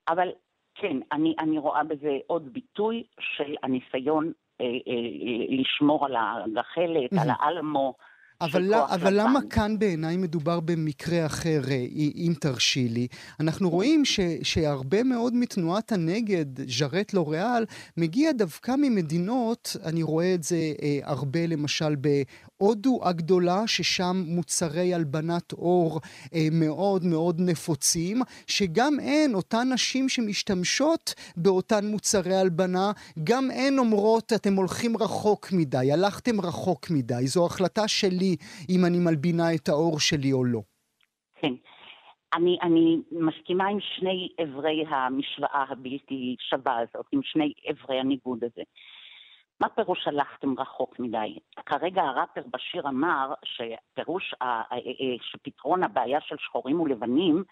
אבל 0.09 0.29
כן, 0.75 0.97
אני, 1.13 1.35
אני 1.39 1.59
רואה 1.59 1.85
בזה 1.85 2.19
עוד 2.27 2.53
ביטוי 2.53 3.05
של 3.21 3.57
הניסיון 3.63 4.33
אה, 4.61 4.67
אה, 4.67 5.47
לשמור 5.49 6.07
על 6.07 6.17
הגחלת, 6.17 7.13
על 7.23 7.29
האלמו, 7.39 7.95
אבל, 8.41 8.75
כוח 8.75 8.91
אבל. 8.93 9.21
למה 9.21 9.41
כאן 9.51 9.79
בעיניי 9.79 10.17
מדובר 10.17 10.61
במקרה 10.61 11.27
אחר, 11.27 11.61
אה, 11.71 11.85
אם 11.97 12.33
תרשי 12.41 12.89
לי? 12.89 13.07
אנחנו 13.41 13.71
רואים 13.71 14.05
ש, 14.05 14.21
שהרבה 14.43 15.03
מאוד 15.03 15.35
מתנועת 15.35 15.93
הנגד, 15.93 16.71
ז'רט 16.71 17.13
לוריאל, 17.13 17.65
מגיע 17.97 18.33
דווקא 18.33 18.75
ממדינות, 18.79 19.77
אני 19.85 20.03
רואה 20.03 20.35
את 20.35 20.43
זה 20.43 20.57
אה, 20.83 20.99
הרבה 21.03 21.47
למשל 21.47 21.95
בהודו 21.97 23.01
הגדולה, 23.03 23.63
ששם 23.67 24.25
מוצרי 24.27 24.95
הלבנת 24.95 25.53
עור 25.53 26.01
אה, 26.35 26.49
מאוד 26.53 27.05
מאוד 27.05 27.41
נפוצים, 27.41 28.23
שגם 28.47 29.01
הן, 29.01 29.35
אותן 29.35 29.73
נשים 29.73 30.09
שמשתמשות 30.09 31.15
באותן 31.37 31.87
מוצרי 31.87 32.37
הלבנה, 32.37 32.93
גם 33.25 33.51
הן 33.51 33.79
אומרות, 33.79 34.33
אתם 34.33 34.55
הולכים 34.55 34.97
רחוק 34.97 35.53
מדי, 35.53 35.93
הלכתם 35.93 36.41
רחוק 36.41 36.91
מדי, 36.91 37.27
זו 37.27 37.47
החלטה 37.47 37.89
שלי 37.89 38.28
אם 38.69 38.85
אני 38.85 38.99
מלבינה 38.99 39.55
את 39.55 39.69
העור 39.69 40.01
שלי 40.01 40.33
או 40.33 40.45
לא. 40.45 40.61
כן. 41.41 41.55
אני, 42.35 42.59
אני 42.63 42.97
מסכימה 43.13 43.69
עם 43.69 43.79
שני 43.81 44.29
אברי 44.43 44.85
המשוואה 44.89 45.65
הבלתי 45.69 46.37
שווה 46.39 46.79
הזאת, 46.79 47.07
עם 47.13 47.21
שני 47.23 47.53
אברי 47.71 48.01
הניגוד 48.01 48.45
הזה. 48.45 48.63
מה 49.61 49.69
פירוש 49.69 50.07
הלכתם 50.07 50.61
רחוק 50.61 50.99
מדי? 50.99 51.39
כרגע 51.67 52.03
הראפר 52.03 52.43
בשיר 52.53 52.89
אמר 52.89 53.33
שפירוש, 53.45 54.35
שפתרון 55.21 55.83
הבעיה 55.83 56.21
של 56.21 56.37
שחורים 56.39 56.81
ולבנים 56.81 57.45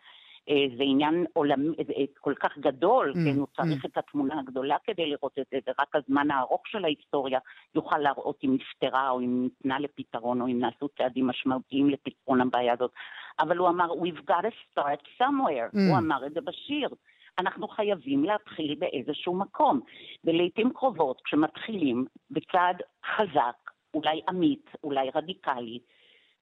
זה 0.49 0.83
עניין 0.83 1.25
עולמי, 1.33 1.69
אה, 1.69 2.05
כל 2.21 2.35
כך 2.41 2.59
גדול, 2.59 3.13
mm, 3.13 3.15
כן, 3.15 3.39
הוא 3.39 3.47
צריך 3.57 3.85
mm. 3.85 3.89
את 3.89 3.99
התמונה 3.99 4.41
הגדולה 4.41 4.77
כדי 4.85 5.07
לראות 5.07 5.39
את 5.39 5.47
זה, 5.51 5.59
ורק 5.67 5.97
הזמן 5.97 6.31
הארוך 6.31 6.63
של 6.67 6.85
ההיסטוריה 6.85 7.39
יוכל 7.75 7.99
להראות 7.99 8.39
אם 8.45 8.55
נפתרה 8.55 9.11
או 9.11 9.21
אם 9.21 9.43
ניתנה 9.43 9.79
לפתרון 9.79 10.41
או 10.41 10.47
אם 10.47 10.59
נעשו 10.59 10.89
צעדים 10.99 11.27
משמעותיים 11.27 11.91
לפתרון 11.91 12.41
הבעיה 12.41 12.73
הזאת. 12.73 12.91
אבל 13.41 13.57
הוא 13.57 13.69
אמר, 13.69 13.93
We've 13.93 14.31
got 14.31 14.43
to 14.43 14.53
start 14.73 15.23
somewhere, 15.23 15.75
mm. 15.75 15.79
הוא 15.91 15.99
אמר 15.99 16.27
את 16.27 16.35
זה 16.35 16.41
בשיר. 16.41 16.89
אנחנו 17.39 17.69
חייבים 17.69 18.25
להתחיל 18.25 18.75
באיזשהו 18.79 19.35
מקום. 19.35 19.81
ולעיתים 20.25 20.73
קרובות, 20.73 21.21
כשמתחילים 21.25 22.05
בצעד 22.31 22.83
חזק, 23.17 23.71
אולי 23.95 24.21
אמיץ, 24.31 24.65
אולי 24.85 25.11
רדיקלי, 25.15 25.79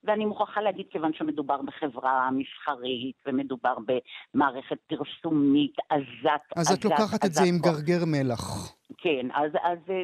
ואני 0.05 0.25
מוכרחה 0.25 0.61
להגיד, 0.61 0.87
כיוון 0.91 1.13
שמדובר 1.13 1.63
בחברה 1.63 2.29
מסחרית 2.31 3.17
ומדובר 3.27 3.75
במערכת 4.35 4.79
פרסומית 4.87 5.75
עזת, 5.89 6.41
אז 6.57 6.71
עזת, 6.71 6.79
את 6.79 6.85
לוקחת 6.85 7.01
עזת, 7.01 7.25
את 7.25 7.33
זה 7.33 7.45
עם 7.45 7.59
גרגר 7.59 8.05
מלח. 8.07 8.75
כן, 8.99 9.27
אז, 9.35 9.51
אז 9.63 9.79
אה, 9.91 10.03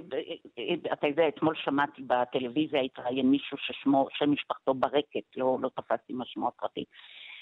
אה, 0.59 0.93
אתה 0.93 1.07
יודע, 1.07 1.29
אתמול 1.29 1.55
שמעתי 1.65 2.03
בטלוויזיה, 2.03 2.81
התראיין 2.81 3.31
מישהו 3.31 3.57
ששמו, 3.59 4.09
שם 4.13 4.33
משפחתו 4.33 4.75
ברקת, 4.75 5.37
לא, 5.37 5.59
לא 5.61 5.69
תפסתי 5.69 6.13
מה 6.13 6.25
שמו 6.27 6.49
הפרטי, 6.49 6.85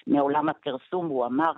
מעולם 0.07 0.49
הפרסום, 0.49 1.07
הוא 1.07 1.27
אמר, 1.27 1.53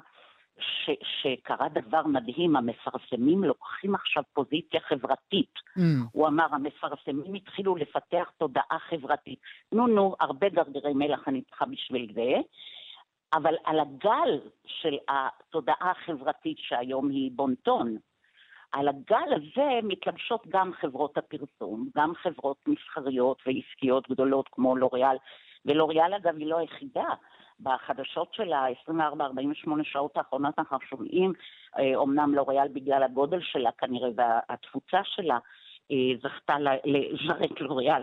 ש, 0.61 0.91
שקרה 1.03 1.69
דבר 1.69 2.07
מדהים, 2.07 2.57
המפרסמים 2.57 3.45
לוקחים 3.45 3.95
עכשיו 3.95 4.23
פוזיציה 4.33 4.81
חברתית. 4.81 5.55
Mm. 5.79 5.81
הוא 6.13 6.29
אמר, 6.29 6.47
המפרסמים 6.51 7.35
התחילו 7.35 7.77
לפתח 7.77 8.31
תודעה 8.39 8.79
חברתית. 8.89 9.39
נו 9.73 9.87
נו, 9.87 10.17
הרבה 10.21 10.49
גרגירי 10.49 10.93
מלח 10.95 11.29
אני 11.29 11.43
צריכה 11.43 11.67
בשביל 11.67 12.13
זה, 12.15 12.33
אבל 13.33 13.55
על 13.65 13.81
הגל 13.81 14.41
של 14.67 14.97
התודעה 15.09 15.91
החברתית 15.91 16.59
שהיום 16.59 17.09
היא 17.09 17.31
בונטון, 17.35 17.97
על 18.73 18.89
הגל 18.89 19.35
הזה 19.37 19.79
מתלבשות 19.83 20.47
גם 20.49 20.73
חברות 20.81 21.19
הפרסום, 21.19 21.89
גם 21.97 22.13
חברות 22.15 22.57
מסחריות 22.67 23.43
ועסקיות 23.47 24.11
גדולות 24.11 24.49
כמו 24.53 24.77
לוריאל, 24.77 25.17
ולוריאל 25.67 26.15
אגב 26.15 26.37
היא 26.37 26.47
לא 26.47 26.59
היחידה. 26.59 27.09
בחדשות 27.63 28.35
של 28.35 28.53
ה-24-48 28.53 29.71
שעות 29.83 30.17
האחרונות 30.17 30.59
אנחנו 30.59 30.79
שומעים, 30.89 31.33
אומנם 31.95 32.35
לא 32.35 32.45
ריאל 32.49 32.69
בגלל 32.69 33.03
הגודל 33.03 33.41
שלה 33.43 33.71
כנראה 33.79 34.09
והתפוצה 34.17 35.01
שלה, 35.05 35.39
אה, 35.91 36.17
זכתה 36.23 36.57
לז'רק 36.85 37.61
לוריאל, 37.61 38.03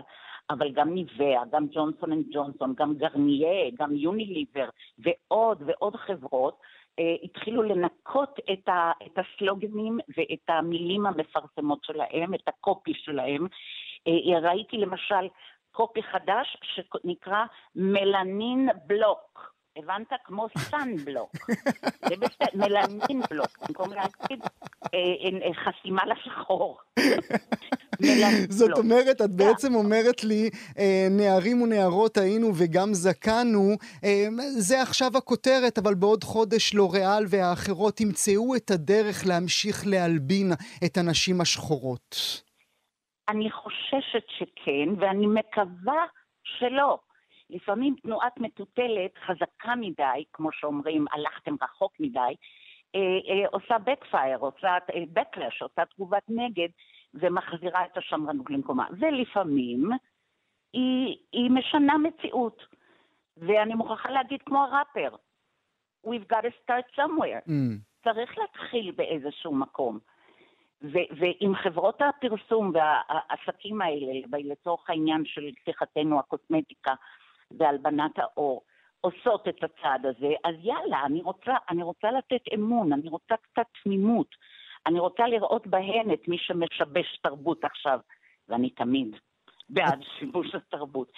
אבל 0.50 0.72
גם 0.72 0.94
ניבאה, 0.94 1.42
גם 1.52 1.66
ג'ונסון 1.72 2.12
אנד 2.12 2.24
ג'ונסון, 2.32 2.74
גם 2.76 2.94
גרניה, 2.94 3.70
גם 3.78 3.94
יוניליבר 3.94 4.68
ועוד 4.98 5.62
ועוד 5.66 5.96
חברות, 5.96 6.60
אה, 6.98 7.14
התחילו 7.22 7.62
לנקות 7.62 8.38
את, 8.52 8.68
ה, 8.68 8.92
את 9.06 9.18
הסלוגנים 9.18 9.98
ואת 10.16 10.48
המילים 10.48 11.06
המפרסמות 11.06 11.84
שלהם, 11.84 12.34
את 12.34 12.48
הקופי 12.48 12.94
שלהם. 12.94 13.46
אה, 14.06 14.38
ראיתי 14.40 14.76
למשל 14.76 15.28
קופי 15.72 16.02
חדש 16.02 16.56
שנקרא 16.62 17.44
מלנין 17.76 18.68
בלוק. 18.86 19.58
הבנת? 19.78 20.06
כמו 20.24 20.46
סאן 20.58 20.96
בלוק. 21.04 21.50
זה 22.08 22.16
בסדר, 22.16 22.46
מלנין 22.54 23.22
בלוק, 23.30 23.58
במקום 23.68 23.92
להגיד 23.92 24.40
אה, 24.94 24.98
אה, 25.46 25.54
חסימה 25.54 26.02
לשחור. 26.06 26.78
זאת 28.48 28.78
אומרת, 28.78 29.20
את 29.20 29.30
בעצם 29.30 29.74
אומרת 29.74 30.24
לי, 30.24 30.50
אה, 30.78 31.06
נערים 31.10 31.62
ונערות 31.62 32.16
היינו 32.16 32.52
וגם 32.54 32.94
זקנו, 32.94 33.76
זה 34.58 34.82
עכשיו 34.82 35.16
הכותרת, 35.16 35.78
אבל 35.78 35.94
בעוד 35.94 36.24
חודש 36.24 36.74
לוריאל 36.74 37.24
והאחרות 37.28 38.00
ימצאו 38.00 38.56
את 38.56 38.70
הדרך 38.70 39.26
להמשיך 39.26 39.86
להלבין 39.86 40.52
את 40.84 40.96
הנשים 40.98 41.40
השחורות. 41.40 42.42
אני 43.28 43.50
חוששת 43.50 44.24
שכן, 44.28 44.88
ואני 44.98 45.26
מקווה 45.26 46.04
שלא. 46.44 46.98
לפעמים 47.50 47.94
תנועת 48.02 48.38
מטוטלת 48.40 49.18
חזקה 49.26 49.74
מדי, 49.76 50.24
כמו 50.32 50.52
שאומרים, 50.52 51.04
הלכתם 51.12 51.54
רחוק 51.62 51.92
מדי, 52.00 52.34
אה, 52.94 53.00
אה, 53.00 53.48
עושה 53.52 53.76
backfire, 53.76 54.38
עושה 54.40 54.78
אה, 54.94 55.02
backlash, 55.22 55.56
עושה 55.60 55.84
תגובת 55.84 56.22
נגד, 56.28 56.68
ומחזירה 57.14 57.84
את 57.84 57.96
השמרנות 57.96 58.50
למקומה. 58.50 58.86
ולפעמים 58.98 59.90
היא, 60.72 61.16
היא 61.32 61.50
משנה 61.50 61.98
מציאות. 61.98 62.62
ואני 63.36 63.74
מוכרחה 63.74 64.10
להגיד 64.10 64.42
כמו 64.42 64.64
הראפר, 64.64 65.16
We've 66.06 66.28
got 66.28 66.42
to 66.42 66.52
start 66.62 66.86
somewhere. 66.96 67.42
Mm. 67.46 67.78
צריך 68.04 68.38
להתחיל 68.38 68.90
באיזשהו 68.90 69.54
מקום. 69.54 69.98
ועם 70.82 71.54
חברות 71.54 72.02
הפרסום 72.02 72.72
והעסקים 72.74 73.82
האלה, 73.82 74.12
לצורך 74.38 74.90
העניין 74.90 75.22
של 75.24 75.50
שיחתנו 75.64 76.18
הקוסמטיקה 76.18 76.94
והלבנת 77.50 78.18
העור, 78.18 78.62
עושות 79.00 79.48
את 79.48 79.64
הצעד 79.64 80.06
הזה, 80.06 80.34
אז 80.44 80.54
יאללה, 80.62 81.02
אני 81.06 81.22
רוצה, 81.22 81.52
אני 81.70 81.82
רוצה 81.82 82.10
לתת 82.10 82.42
אמון, 82.54 82.92
אני 82.92 83.08
רוצה 83.08 83.34
קצת 83.36 83.66
תמימות, 83.84 84.34
אני 84.86 85.00
רוצה 85.00 85.26
לראות 85.26 85.66
בהן 85.66 86.12
את 86.12 86.28
מי 86.28 86.38
שמשבש 86.38 87.18
תרבות 87.22 87.64
עכשיו, 87.64 88.00
ואני 88.48 88.70
תמיד 88.70 89.16
בעד 89.68 90.02
שיבוש 90.18 90.54
התרבות. 90.54 91.12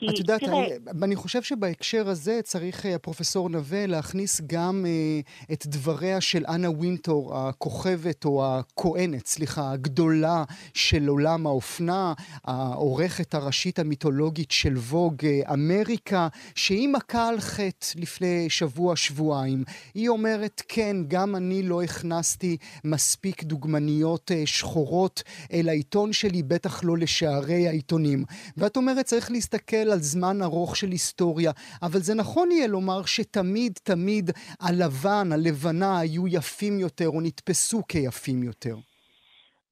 כי 0.00 0.08
את 0.08 0.18
יודעת, 0.18 0.40
תראה... 0.40 0.66
אני, 0.66 0.74
אני 1.02 1.16
חושב 1.16 1.42
שבהקשר 1.42 2.08
הזה 2.08 2.40
צריך 2.44 2.86
אה, 2.86 2.94
הפרופסור 2.94 3.48
נווה 3.48 3.86
להכניס 3.86 4.40
גם 4.46 4.86
אה, 4.86 5.20
את 5.52 5.66
דבריה 5.66 6.20
של 6.20 6.44
אנה 6.48 6.70
וינטור, 6.70 7.38
הכוכבת 7.38 8.24
או 8.24 8.46
הכהנת, 8.46 9.26
סליחה, 9.26 9.72
הגדולה 9.72 10.44
של 10.74 11.08
עולם 11.08 11.46
האופנה, 11.46 12.12
העורכת 12.44 13.34
הראשית 13.34 13.78
המיתולוגית 13.78 14.50
של 14.50 14.76
ווג 14.76 15.24
אה, 15.24 15.40
אמריקה, 15.52 16.28
שהיא 16.54 16.88
מכה 16.88 17.28
על 17.28 17.40
חטא 17.40 17.86
לפני 17.96 18.50
שבוע-שבועיים. 18.50 19.64
היא 19.94 20.08
אומרת, 20.08 20.62
כן, 20.68 20.96
גם 21.08 21.36
אני 21.36 21.62
לא 21.62 21.82
הכנסתי 21.82 22.56
מספיק 22.84 23.42
דוגמניות 23.42 24.30
אה, 24.32 24.42
שחורות 24.46 25.22
אל 25.52 25.68
העיתון 25.68 26.12
שלי, 26.12 26.42
בטח 26.42 26.84
לא 26.84 26.98
לשערי 26.98 27.68
העיתונים. 27.68 28.24
ואת 28.56 28.76
אומרת, 28.76 29.04
צריך 29.06 29.30
להסתכל 29.30 29.89
על 29.92 29.98
זמן 29.98 30.42
ארוך 30.42 30.76
של 30.76 30.86
היסטוריה, 30.86 31.52
אבל 31.82 31.98
זה 31.98 32.14
נכון 32.14 32.50
יהיה 32.50 32.68
לומר 32.68 33.02
שתמיד 33.06 33.72
תמיד 33.82 34.30
הלבן, 34.60 35.32
הלבנה, 35.32 35.98
היו 36.00 36.28
יפים 36.28 36.78
יותר 36.78 37.08
או 37.08 37.20
נתפסו 37.20 37.82
כיפים 37.88 38.42
יותר. 38.42 38.76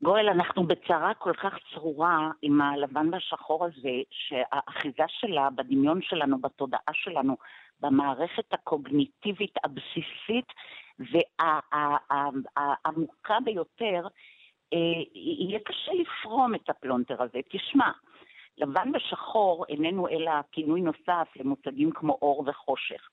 גואל, 0.03 0.29
אנחנו 0.29 0.67
בצרה 0.67 1.15
כל 1.15 1.33
כך 1.33 1.55
צרורה 1.75 2.31
עם 2.43 2.61
הלבן 2.61 3.15
והשחור 3.15 3.65
הזה, 3.65 4.03
שהאחיזה 4.11 5.05
שלה 5.09 5.51
בדמיון 5.51 6.03
שלנו, 6.03 6.39
בתודעה 6.41 6.93
שלנו, 6.93 7.37
במערכת 7.81 8.53
הקוגניטיבית 8.53 9.55
הבסיסית 9.65 10.53
והעמוקה 12.57 13.37
ביותר, 13.45 14.07
אה, 14.73 14.79
יהיה 15.15 15.59
קשה 15.65 15.93
לפרום 15.93 16.55
את 16.55 16.71
הפלונטר 16.71 17.23
הזה. 17.23 17.39
תשמע, 17.49 17.91
לבן 18.59 18.91
ושחור 18.97 19.65
איננו 19.69 20.09
אלא 20.09 20.33
כינוי 20.53 20.81
נוסף 20.81 21.29
למושגים 21.37 21.91
כמו 21.91 22.19
אור 22.23 22.45
וחושך. 22.47 23.09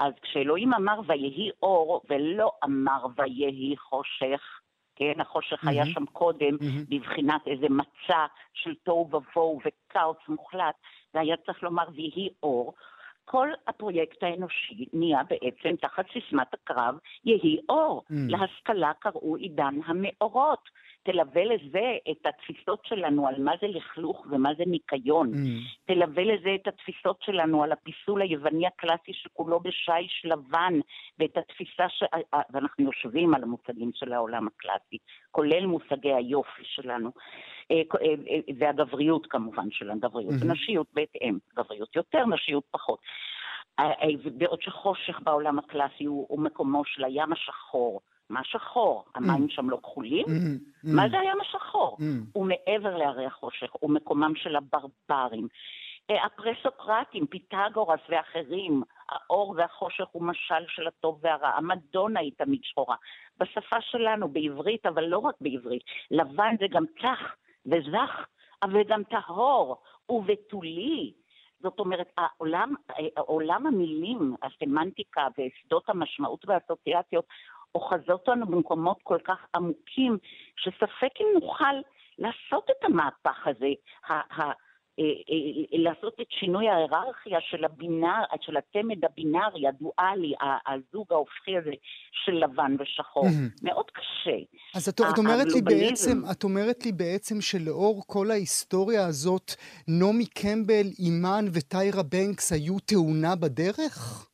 אז 0.00 0.12
כשאלוהים 0.22 0.74
אמר 0.74 1.00
ויהי 1.06 1.50
אור 1.62 2.02
ולא 2.10 2.50
אמר 2.64 3.06
ויהי 3.16 3.76
חושך, 3.76 4.60
כן, 4.96 5.20
החושך 5.20 5.64
mm-hmm. 5.64 5.70
היה 5.70 5.86
שם 5.86 6.06
קודם, 6.06 6.54
mm-hmm. 6.54 6.84
בבחינת 6.88 7.46
איזה 7.46 7.66
מצע 7.70 8.26
של 8.54 8.74
תוהו 8.74 9.08
ובוהו 9.12 9.60
וכאוס 9.64 10.16
מוחלט, 10.28 10.74
והיה 11.14 11.36
צריך 11.36 11.62
לומר 11.62 11.84
ויהי 11.94 12.28
אור. 12.42 12.74
כל 13.24 13.48
הפרויקט 13.66 14.22
האנושי 14.22 14.86
נהיה 14.92 15.22
בעצם 15.22 15.76
תחת 15.76 16.06
סיסמת 16.12 16.54
הקרב 16.54 16.98
יהי 17.24 17.60
אור. 17.68 18.04
Mm. 18.10 18.14
להשכלה 18.28 18.92
קראו 18.98 19.36
עידן 19.36 19.74
המאורות. 19.86 20.68
תלווה 21.04 21.44
לזה 21.44 21.96
את 22.10 22.26
התפיסות 22.26 22.84
שלנו 22.84 23.28
על 23.28 23.34
מה 23.38 23.52
זה 23.60 23.66
לכלוך 23.66 24.26
ומה 24.30 24.50
זה 24.58 24.64
ניקיון. 24.66 25.32
Mm. 25.34 25.84
תלווה 25.84 26.24
לזה 26.24 26.54
את 26.54 26.68
התפיסות 26.68 27.22
שלנו 27.22 27.62
על 27.62 27.72
הפיסול 27.72 28.22
היווני 28.22 28.66
הקלאסי 28.66 29.12
שכולו 29.12 29.60
בשיש 29.60 30.22
לבן, 30.24 30.74
ואת 31.18 31.36
התפיסה 31.36 31.88
ש... 31.88 32.04
ואנחנו 32.50 32.84
יושבים 32.84 33.34
על 33.34 33.42
המושגים 33.42 33.90
של 33.94 34.12
העולם 34.12 34.46
הקלאסי, 34.46 34.98
כולל 35.30 35.66
מושגי 35.66 36.12
היופי 36.12 36.62
שלנו, 36.64 37.10
אה, 37.70 37.76
אה, 37.76 38.06
אה, 38.30 38.54
והגבריות 38.58 39.26
כמובן 39.26 39.70
של 39.70 39.90
הגבריות, 39.90 40.34
mm-hmm. 40.34 40.52
נשיות 40.52 40.86
בהתאם, 40.92 41.38
גבריות 41.56 41.96
יותר, 41.96 42.26
נשיות 42.26 42.64
פחות. 42.70 42.98
בעוד 44.38 44.62
שחושך 44.62 45.20
בעולם 45.22 45.58
הקלאסי 45.58 46.04
הוא, 46.04 46.26
הוא 46.28 46.40
מקומו 46.40 46.84
של 46.84 47.04
הים 47.04 47.32
השחור. 47.32 48.00
מה 48.34 48.44
שחור? 48.44 49.04
המים 49.14 49.46
mm. 49.46 49.54
שם 49.54 49.70
לא 49.70 49.78
כחולים? 49.82 50.26
Mm, 50.26 50.30
mm. 50.30 50.88
מה 50.96 51.08
זה 51.08 51.20
הים 51.20 51.40
השחור? 51.40 51.98
הוא 52.32 52.46
מעבר 52.46 52.96
להרי 52.96 53.26
החושך, 53.26 53.70
הוא 53.72 53.90
מקומם 53.90 54.32
של 54.36 54.56
הברברים. 54.56 55.48
אה, 56.10 56.24
הפרסוקרטים, 56.24 57.26
פיתגורס 57.26 58.00
ואחרים, 58.08 58.82
האור 59.08 59.54
והחושך 59.56 60.04
הוא 60.12 60.22
משל 60.22 60.64
של 60.68 60.86
הטוב 60.86 61.18
והרע. 61.22 61.48
המדונה 61.48 62.20
היא 62.20 62.32
תמיד 62.36 62.60
שחורה. 62.62 62.96
בשפה 63.38 63.80
שלנו, 63.80 64.28
בעברית, 64.28 64.86
אבל 64.86 65.04
לא 65.04 65.18
רק 65.18 65.34
בעברית, 65.40 65.82
לבן 66.10 66.54
זה 66.58 66.66
גם 66.70 66.84
צח 67.02 67.34
וזך, 67.66 68.24
אבל 68.62 68.82
גם 68.88 69.02
טהור 69.04 69.76
ובתולי. 70.08 71.12
זאת 71.62 71.78
אומרת, 71.78 72.12
העולם, 72.18 72.74
אה, 72.90 73.04
עולם 73.16 73.66
המילים, 73.66 74.34
הסמנטיקה 74.42 75.26
ושדות 75.38 75.88
המשמעות 75.88 76.44
והאסוציאציות 76.48 77.24
אוחזות 77.74 78.10
אותנו 78.10 78.46
במקומות 78.46 78.98
כל 79.02 79.18
כך 79.24 79.46
עמוקים, 79.54 80.18
שספק 80.56 81.20
אם 81.20 81.26
נוכל 81.34 81.74
לעשות 82.18 82.70
את 82.70 82.84
המהפך 82.84 83.46
הזה, 83.46 83.68
ה- 84.08 84.42
ה- 84.42 84.52
אה, 84.98 85.04
אה, 85.04 85.78
לעשות 85.78 86.14
את 86.20 86.26
שינוי 86.30 86.68
ההיררכיה 86.68 87.38
של 87.40 87.64
הבינאר, 87.64 88.22
של 88.40 88.56
התמד 88.56 89.04
הבינארי, 89.04 89.68
הדואלי, 89.68 90.34
הזוג 90.66 91.06
ההופכי 91.12 91.56
הזה 91.56 91.72
של 92.24 92.32
לבן 92.32 92.76
ושחור. 92.78 93.26
מאוד 93.62 93.90
קשה. 93.90 94.38
אז 94.74 94.88
את, 94.88 95.00
את, 95.00 95.18
אומרת 95.18 95.46
לי 95.54 95.62
בעצם, 95.62 96.22
את 96.32 96.44
אומרת 96.44 96.84
לי 96.86 96.92
בעצם 96.92 97.40
שלאור 97.40 98.02
כל 98.06 98.30
ההיסטוריה 98.30 99.06
הזאת, 99.06 99.50
נעמי 99.88 100.26
קמבל, 100.26 100.86
אימן 100.98 101.44
וטיירה 101.54 102.02
בנקס 102.02 102.52
היו 102.52 102.78
תאונה 102.78 103.36
בדרך? 103.36 104.26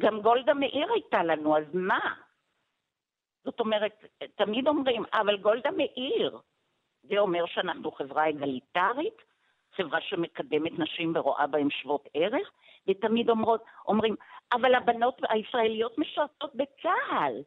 גם 0.00 0.20
גולדה 0.22 0.54
מאיר 0.54 0.86
הייתה 0.94 1.22
לנו, 1.22 1.56
אז 1.56 1.64
מה? 1.74 2.00
זאת 3.44 3.60
אומרת, 3.60 4.04
תמיד 4.34 4.68
אומרים, 4.68 5.04
אבל 5.12 5.36
גולדה 5.36 5.70
מאיר. 5.70 6.38
זה 7.02 7.18
אומר 7.18 7.46
שאנחנו 7.46 7.92
חברה 7.92 8.28
אגליטרית, 8.28 9.22
חברה 9.76 10.00
שמקדמת 10.00 10.78
נשים 10.78 11.12
ורואה 11.16 11.46
בהן 11.46 11.70
שוות 11.70 12.08
ערך, 12.14 12.50
ותמיד 12.88 13.30
אומרות, 13.30 13.64
אומרים, 13.86 14.16
אבל 14.52 14.74
הבנות 14.74 15.20
הישראליות 15.28 15.98
משרתות 15.98 16.54
בצה"ל. 16.54 17.42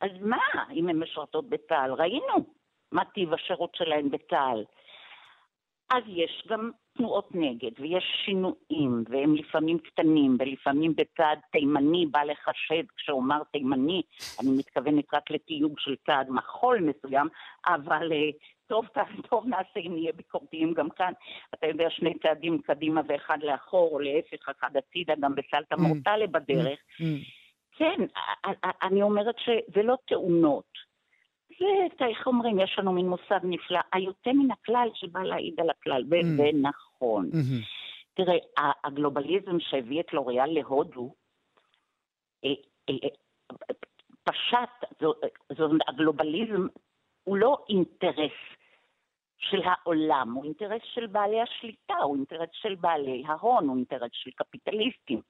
אז 0.00 0.10
מה 0.20 0.64
אם 0.72 0.88
הן 0.88 0.98
משרתות 0.98 1.48
בצה"ל? 1.48 1.92
ראינו 1.92 2.34
מה 2.92 3.04
טיב 3.04 3.34
השירות 3.34 3.74
שלהן 3.74 4.10
בצה"ל. 4.10 4.64
אז 5.90 6.02
יש 6.06 6.44
גם 6.48 6.70
תנועות 7.00 7.34
נגד, 7.34 7.70
ויש 7.80 8.04
שינויים, 8.24 9.04
והם 9.08 9.34
לפעמים 9.34 9.78
קטנים, 9.78 10.36
ולפעמים 10.38 10.92
בצעד 10.96 11.38
תימני 11.52 12.06
בא 12.06 12.22
לחשד, 12.22 12.84
כשאומר 12.96 13.42
תימני, 13.52 14.02
אני 14.40 14.50
מתכוונת 14.58 15.14
רק 15.14 15.30
לתיוג 15.30 15.78
של 15.78 15.96
צעד 16.06 16.30
מחול 16.30 16.80
מסוים, 16.80 17.28
אבל 17.66 18.12
אה, 18.12 18.30
טוב, 18.66 18.86
טוב 19.30 19.46
נעשה 19.46 19.80
אם 19.86 19.92
נהיה 19.94 20.12
ביקורתיים 20.12 20.74
גם 20.74 20.90
כאן. 20.90 21.12
אתה 21.54 21.66
יודע, 21.66 21.90
שני 21.90 22.18
צעדים 22.18 22.58
קדימה 22.62 23.00
ואחד 23.08 23.38
לאחור, 23.42 23.90
או 23.92 23.98
להפך, 23.98 24.48
אחד 24.48 24.76
הצידה, 24.76 25.14
גם 25.20 25.34
בסלטה 25.34 25.74
mm. 25.74 25.80
מורטלה 25.80 26.26
בדרך. 26.26 26.78
Mm. 27.00 27.04
כן, 27.76 28.04
אני 28.82 29.02
אומרת 29.02 29.34
שזה 29.38 29.82
לא 29.82 29.96
תאונות. 30.06 30.90
זה, 31.98 32.06
איך 32.06 32.26
אומרים, 32.26 32.60
יש 32.60 32.78
לנו 32.78 32.92
מין 32.92 33.08
מושג 33.08 33.40
נפלא, 33.42 33.80
היוצא 33.92 34.32
מן 34.32 34.50
הכלל 34.50 34.88
שבא 34.94 35.20
להעיד 35.20 35.60
על 35.60 35.70
הכלל, 35.70 36.02
mm. 36.02 36.66
נכון. 37.00 37.30
Mm-hmm. 37.32 37.64
תראה, 38.14 38.36
הגלובליזם 38.84 39.60
שהביא 39.60 40.00
את 40.00 40.12
לוריאל 40.12 40.50
להודו, 40.50 41.14
אה, 42.44 42.50
אה, 42.88 42.94
אה, 43.54 43.74
פשט, 44.24 45.00
הגלובליזם 45.88 46.66
הוא 47.24 47.36
לא 47.36 47.64
אינטרס 47.68 48.38
של 49.38 49.60
העולם, 49.64 50.32
הוא 50.32 50.44
אינטרס 50.44 50.82
של 50.94 51.06
בעלי 51.06 51.40
השליטה, 51.40 51.94
הוא 52.02 52.16
אינטרס 52.16 52.48
של 52.52 52.74
בעלי 52.74 53.22
ההון, 53.26 53.68
הוא 53.68 53.76
אינטרס 53.76 54.10
של 54.12 54.30
קפיטליסטים. 54.30 55.20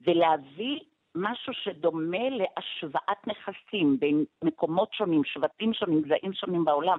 ולהביא 0.00 0.80
משהו 1.14 1.52
שדומה 1.54 2.28
להשוואת 2.30 3.26
נכסים 3.26 3.96
בין 4.00 4.24
מקומות 4.44 4.92
שונים, 4.92 5.24
שבטים 5.24 5.74
שונים, 5.74 6.02
גזעים 6.02 6.32
שונים 6.32 6.64
בעולם, 6.64 6.98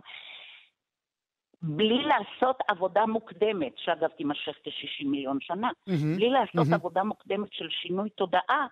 בלי 1.68 2.04
לעשות 2.04 2.58
עבודה 2.68 3.06
מוקדמת, 3.06 3.78
שאגב 3.78 4.10
תימשך 4.10 4.56
כ-60 4.64 5.08
מיליון 5.08 5.38
שנה, 5.42 5.70
mm-hmm, 5.70 6.16
בלי 6.16 6.30
לעשות 6.30 6.68
mm-hmm. 6.68 6.76
עבודה 6.76 7.04
מוקדמת 7.04 7.54
של 7.54 7.70
שינוי 7.70 8.10
תודעה, 8.10 8.68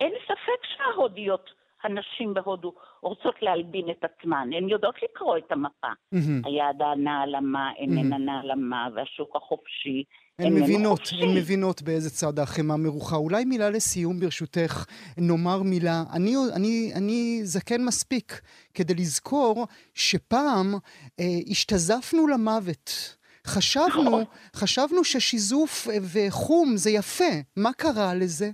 אין 0.00 0.12
ספק 0.24 0.64
שההודיות, 0.76 1.50
הנשים 1.86 2.34
בהודו, 2.34 2.74
רוצות 3.02 3.34
להלבין 3.42 3.90
את 3.90 4.04
עצמן, 4.04 4.48
הן 4.56 4.68
יודעות 4.68 4.94
לקרוא 5.02 5.38
את 5.38 5.52
המפה. 5.52 5.92
Mm-hmm. 6.14 6.46
היד 6.48 6.82
הנעלמה 6.82 7.70
איננה 7.78 8.16
mm-hmm. 8.16 8.18
נעלמה, 8.18 8.88
והשוק 8.94 9.36
החופשי 9.36 10.04
הן 10.38 10.54
מבינות, 10.54 11.00
הן 11.22 11.36
מבינות 11.36 11.82
באיזה 11.82 12.10
צד 12.10 12.38
החמאה 12.38 12.76
מרוחה. 12.76 13.16
אולי 13.16 13.44
מילה 13.44 13.70
לסיום 13.70 14.20
ברשותך, 14.20 14.84
נאמר 15.18 15.62
מילה. 15.62 16.04
אני, 16.12 16.34
אני, 16.56 16.92
אני 16.94 17.40
זקן 17.42 17.84
מספיק 17.84 18.40
כדי 18.74 18.94
לזכור 18.94 19.66
שפעם 19.94 20.74
אה, 21.20 21.24
השתזפנו 21.50 22.26
למוות. 22.26 23.16
חשבנו, 23.46 24.20
חשבנו 24.56 25.04
ששיזוף 25.04 25.88
וחום 26.14 26.76
זה 26.76 26.90
יפה. 26.90 27.34
מה 27.56 27.72
קרה 27.72 28.14
לזה? 28.14 28.50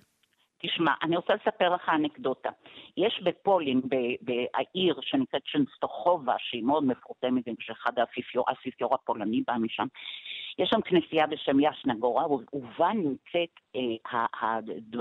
תשמע, 0.67 0.93
אני 1.03 1.17
רוצה 1.17 1.35
לספר 1.35 1.75
לך 1.75 1.89
אנקדוטה. 1.89 2.51
יש 2.97 3.21
בפולין, 3.23 3.81
בעיר 4.21 5.01
שנקראת 5.01 5.43
שנסטוחובה, 5.45 6.35
שהיא 6.39 6.63
מאוד 6.65 6.85
מפורסמת, 6.85 7.45
שאחד 7.61 7.99
האפיפיור, 7.99 8.45
האפיפיור 8.49 8.95
הפולני 8.95 9.43
בא 9.47 9.55
משם, 9.61 9.87
יש 10.59 10.69
שם 10.69 10.81
כנסייה 10.81 11.27
בשם 11.27 11.61
ישנגורה, 11.61 12.27
ובה 12.53 12.91
נמצאת 12.95 13.61
אה, 13.77 14.27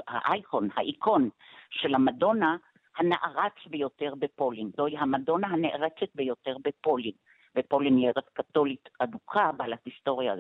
האייקון, 0.08 0.70
האיקון 0.76 1.30
של 1.70 1.96
המדונה 1.96 2.56
הנערץ 2.98 3.54
ביותר 3.66 4.14
בפולין. 4.20 4.72
זוהי 4.78 4.98
המדונה 4.98 5.48
הנערצת 5.48 6.16
ביותר 6.16 6.56
בפולין. 6.64 7.14
ופולין 7.56 7.98
היא 7.98 8.08
ארץ 8.08 8.26
קתולית 8.34 8.90
אדוקה, 9.00 9.52
בעלת 9.58 9.80
היסטוריה. 9.86 10.34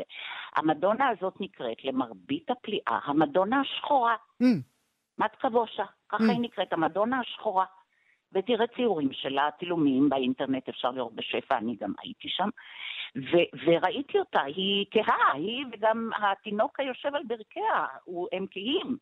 המדונה 0.55 1.07
הזאת 1.07 1.33
נקראת, 1.39 1.85
למרבית 1.85 2.51
הפליאה, 2.51 2.99
המדונה 3.05 3.61
השחורה. 3.61 4.15
Mm. 4.43 4.70
מתקבושה, 5.23 5.83
ככה 6.09 6.23
mm. 6.23 6.31
היא 6.31 6.39
נקראת, 6.41 6.73
המדונה 6.73 7.19
השחורה. 7.19 7.65
ותראה 8.33 8.67
ציורים 8.67 9.09
שלה, 9.11 9.49
צילומים 9.59 10.09
באינטרנט, 10.09 10.69
אפשר 10.69 10.91
לראות 10.91 11.15
בשפע, 11.15 11.57
אני 11.57 11.75
גם 11.75 11.93
הייתי 12.01 12.29
שם. 12.29 12.49
ו- 13.15 13.65
וראיתי 13.65 14.19
אותה, 14.19 14.41
היא 14.41 14.85
כהה, 14.91 15.33
היא 15.33 15.65
וגם 15.71 16.09
התינוק 16.21 16.79
היושב 16.79 17.15
על 17.15 17.23
ברכיה, 17.27 17.85
הם 18.31 18.45
כהים. 18.51 18.97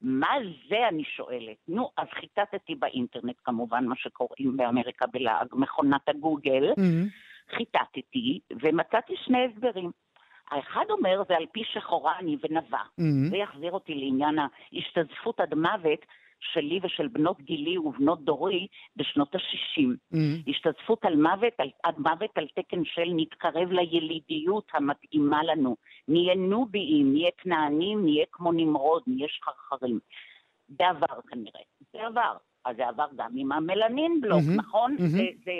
מה 0.00 0.32
זה, 0.68 0.88
אני 0.88 1.04
שואלת? 1.04 1.56
נו, 1.68 1.90
אז 1.96 2.06
חיטטתי 2.20 2.74
באינטרנט, 2.74 3.36
כמובן, 3.44 3.84
מה 3.84 3.96
שקוראים 3.96 4.56
באמריקה 4.56 5.06
בלעג, 5.06 5.48
מכונת 5.52 6.08
הגוגל. 6.08 6.72
Mm-hmm. 6.72 7.28
חיטטתי, 7.56 8.40
ומצאתי 8.62 9.12
שני 9.24 9.44
הסברים. 9.44 9.90
האחד 10.50 10.84
אומר, 10.90 11.22
זה 11.28 11.36
על 11.36 11.46
פי 11.52 11.62
שחורה 11.64 12.18
אני 12.18 12.36
ונבע. 12.42 12.78
Mm-hmm. 12.78 13.30
זה 13.30 13.36
יחזיר 13.36 13.72
אותי 13.72 13.94
לעניין 13.94 14.36
ההשתזפות 14.38 15.40
עד 15.40 15.54
מוות 15.54 16.06
שלי 16.40 16.80
ושל 16.82 17.08
בנות 17.08 17.40
גילי 17.40 17.78
ובנות 17.78 18.24
דורי 18.24 18.66
בשנות 18.96 19.34
ה-60. 19.34 20.14
Mm-hmm. 20.14 20.50
השתזפות 20.50 21.04
על 21.04 21.16
מוות, 21.16 21.52
על, 21.58 21.70
עד 21.82 21.98
מוות 21.98 22.30
על 22.38 22.46
תקן 22.54 22.84
של 22.84 23.08
נתקרב 23.16 23.72
לילידיות 23.72 24.70
המתאימה 24.74 25.44
לנו. 25.44 25.76
נהיה 26.08 26.34
נוביים, 26.34 27.12
נהיה 27.12 27.30
כנענים, 27.38 28.04
נהיה 28.04 28.24
כמו 28.32 28.52
נמרוד, 28.52 29.02
נהיה 29.06 29.28
שחרחרים. 29.28 29.98
בעבר 30.68 31.20
כנראה, 31.30 31.60
בעבר. 31.94 32.36
ככה 32.68 32.74
זה 32.74 32.88
עבר 32.88 33.06
גם 33.16 33.30
עם 33.36 33.52
המלנין 33.52 34.20
בלוק, 34.20 34.40
mm-hmm, 34.40 34.58
נכון? 34.58 34.96
Mm-hmm. 34.98 35.02
זה, 35.02 35.24
זה 35.44 35.52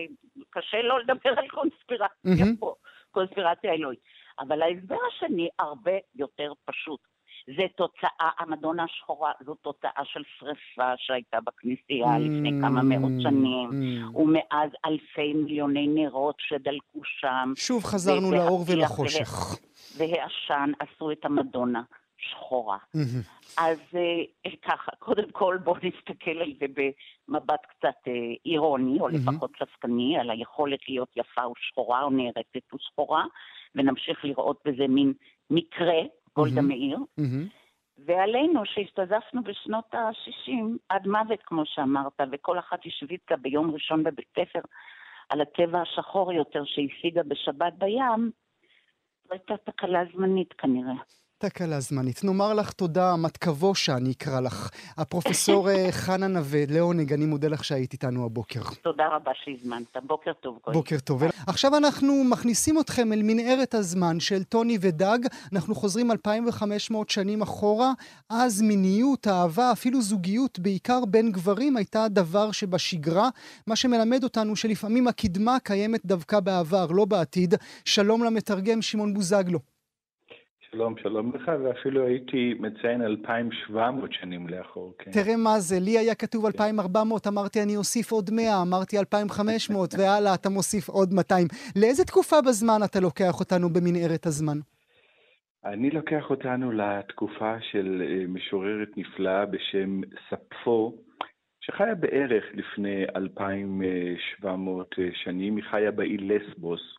קשה 0.51 0.83
לא 0.83 1.01
לדבר 1.01 1.31
על 1.37 1.49
קונספירציה 1.49 2.45
mm-hmm. 2.45 2.59
פה, 2.59 2.75
קונספירציה 3.11 3.73
אלוהית. 3.73 4.01
אבל 4.41 4.63
ההסבר 4.63 4.97
השני 5.09 5.49
הרבה 5.59 5.93
יותר 6.15 6.53
פשוט. 6.65 7.01
זה 7.57 7.63
תוצאה, 7.77 8.31
המדונה 8.39 8.85
השחורה 8.85 9.33
זו 9.47 9.55
תוצאה 9.55 10.03
של 10.05 10.23
שריפה 10.39 10.93
שהייתה 10.97 11.39
בכנסייה 11.41 12.17
mm, 12.17 12.19
לפני 12.19 12.51
כמה 12.61 12.83
מאות 12.83 13.13
שנים, 13.23 13.71
mm. 13.71 14.17
ומאז 14.17 14.71
אלפי 14.87 15.33
מיליוני 15.33 15.87
נרות 15.87 16.37
שדלקו 16.39 17.01
שם. 17.05 17.53
שוב 17.57 17.85
חזרנו 17.85 18.33
לאור 18.33 18.65
ולחושך. 18.67 19.31
והעשן 19.97 20.73
עשו 20.81 21.13
את 21.13 21.25
המדונה 21.25 21.83
שחורה. 22.19 22.79
Mm-hmm. 22.97 23.55
אז 23.57 23.79
אה, 23.95 24.51
ככה, 24.63 24.93
קודם 24.99 25.31
כל 25.33 25.59
בואו 25.65 25.77
נסתכל 25.77 26.31
על 26.31 26.53
זה 26.61 26.67
במבט 26.75 27.67
קצת 27.67 28.09
אה, 28.09 28.13
אירוני, 28.47 29.01
או 29.01 29.09
mm-hmm. 29.09 29.13
לפחות 29.13 29.51
ספקני, 29.59 30.19
על 30.19 30.31
היכולת 30.31 30.81
להיות 30.89 31.09
יפה 31.17 31.43
ושחורה, 31.49 32.03
או 32.03 32.11
נערצת 32.11 32.75
ושחורה, 32.75 33.25
ונמשיך 33.75 34.25
לראות 34.25 34.61
בזה 34.65 34.89
מין 34.89 35.13
מקרה 35.51 36.01
גולדה 36.37 36.61
מאיר. 36.63 36.99
ועלינו 38.07 38.61
שהשתזפנו 38.65 39.43
בשנות 39.45 39.95
ה-60 39.95 40.53
עד 40.89 41.07
מוות, 41.07 41.41
כמו 41.43 41.63
שאמרת, 41.67 42.21
וכל 42.33 42.59
אחת 42.59 42.79
השוויצה 42.87 43.37
ביום 43.37 43.71
ראשון 43.71 44.05
בבית 44.05 44.29
ספר 44.31 44.61
על 45.29 45.41
הצבע 45.41 45.81
השחור 45.81 46.33
יותר 46.33 46.63
שהשיגה 46.65 47.23
בשבת 47.23 47.73
בים, 47.79 48.31
זו 49.25 49.33
הייתה 49.33 49.57
תקלה 49.57 50.05
זמנית 50.15 50.53
כנראה. 50.53 50.95
תקלה 51.39 51.81
זמנית. 51.81 52.25
נאמר 52.25 52.55
לך 52.55 52.73
תודה, 52.73 53.17
מתכבושה 53.17 53.97
אני 53.97 54.13
אקרא 54.13 54.41
לך. 54.41 54.71
הפרופסור 54.97 55.71
אה, 55.71 55.93
חנה 56.03 56.27
נווה, 56.27 56.61
לעונג, 56.69 57.13
אני 57.13 57.27
מודה 57.27 57.49
לך 57.49 57.65
שהיית 57.65 57.93
איתנו 57.93 58.25
הבוקר. 58.25 58.61
תודה 58.83 59.09
רבה 59.13 59.31
שהזמנת. 59.45 59.97
בוקר 60.07 60.33
טוב. 60.33 60.59
גוי. 60.65 60.75
בוקר 60.75 60.99
טוב. 60.99 61.23
עכשיו 61.47 61.77
אנחנו 61.77 62.25
מכניסים 62.25 62.81
אתכם 62.81 63.13
אל 63.13 63.23
מנהרת 63.23 63.75
הזמן 63.75 64.21
של 64.21 64.45
טוני 64.45 64.79
ודג. 64.81 65.19
אנחנו 65.53 65.75
חוזרים 65.75 66.11
2,500 66.11 67.11
שנים 67.11 67.43
אחורה. 67.43 67.93
אז 68.29 68.63
מיניות, 68.63 69.27
אהבה, 69.27 69.73
אפילו 69.73 70.03
זוגיות, 70.03 70.59
בעיקר 70.59 71.05
בין 71.05 71.33
גברים, 71.33 71.77
הייתה 71.77 72.09
דבר 72.09 72.53
שבשגרה. 72.53 73.29
מה 73.67 73.77
שמלמד 73.77 74.25
אותנו 74.25 74.57
שלפעמים 74.57 75.09
הקדמה 75.09 75.57
קיימת 75.63 76.07
דווקא 76.07 76.41
בעבר, 76.41 76.87
לא 76.87 77.05
בעתיד. 77.05 77.55
שלום 77.85 78.25
למתרגם 78.25 78.83
שמעון 78.83 79.15
בוזגלו. 79.15 79.78
שלום, 80.71 80.95
שלום 81.03 81.33
לך, 81.35 81.51
ואפילו 81.65 82.07
הייתי 82.07 82.55
מציין 82.59 83.03
2,700 83.03 84.13
שנים 84.13 84.49
לאחור, 84.49 84.95
כן. 84.99 85.11
תראה 85.11 85.37
מה 85.37 85.59
זה, 85.59 85.81
לי 85.81 85.99
היה 85.99 86.15
כתוב 86.15 86.47
2,400, 86.47 87.27
אמרתי 87.27 87.63
אני 87.63 87.77
אוסיף 87.77 88.13
עוד 88.13 88.31
100, 88.33 88.63
אמרתי 88.63 88.99
2,500, 88.99 89.95
והלאה, 89.99 90.35
אתה 90.35 90.49
מוסיף 90.49 90.89
עוד 90.89 91.13
200. 91.13 91.47
לאיזה 91.77 92.05
תקופה 92.05 92.37
בזמן 92.49 92.81
אתה 92.85 93.01
לוקח 93.01 93.41
אותנו 93.41 93.69
במנהרת 93.69 94.27
הזמן? 94.27 94.59
אני 95.65 95.91
לוקח 95.91 96.31
אותנו 96.31 96.73
לתקופה 96.73 97.57
של 97.61 98.03
אה, 98.07 98.27
משוררת 98.29 98.89
נפלאה 98.97 99.47
בשם 99.47 100.01
ספפו, 100.31 100.97
שחיה 101.61 101.95
בערך 101.95 102.45
לפני 102.55 103.05
2,700 103.17 104.95
אה, 104.99 105.09
שנים, 105.15 105.57
היא 105.57 105.65
חיה 105.71 105.91
באי 105.91 106.17
לסבוס. 106.17 106.98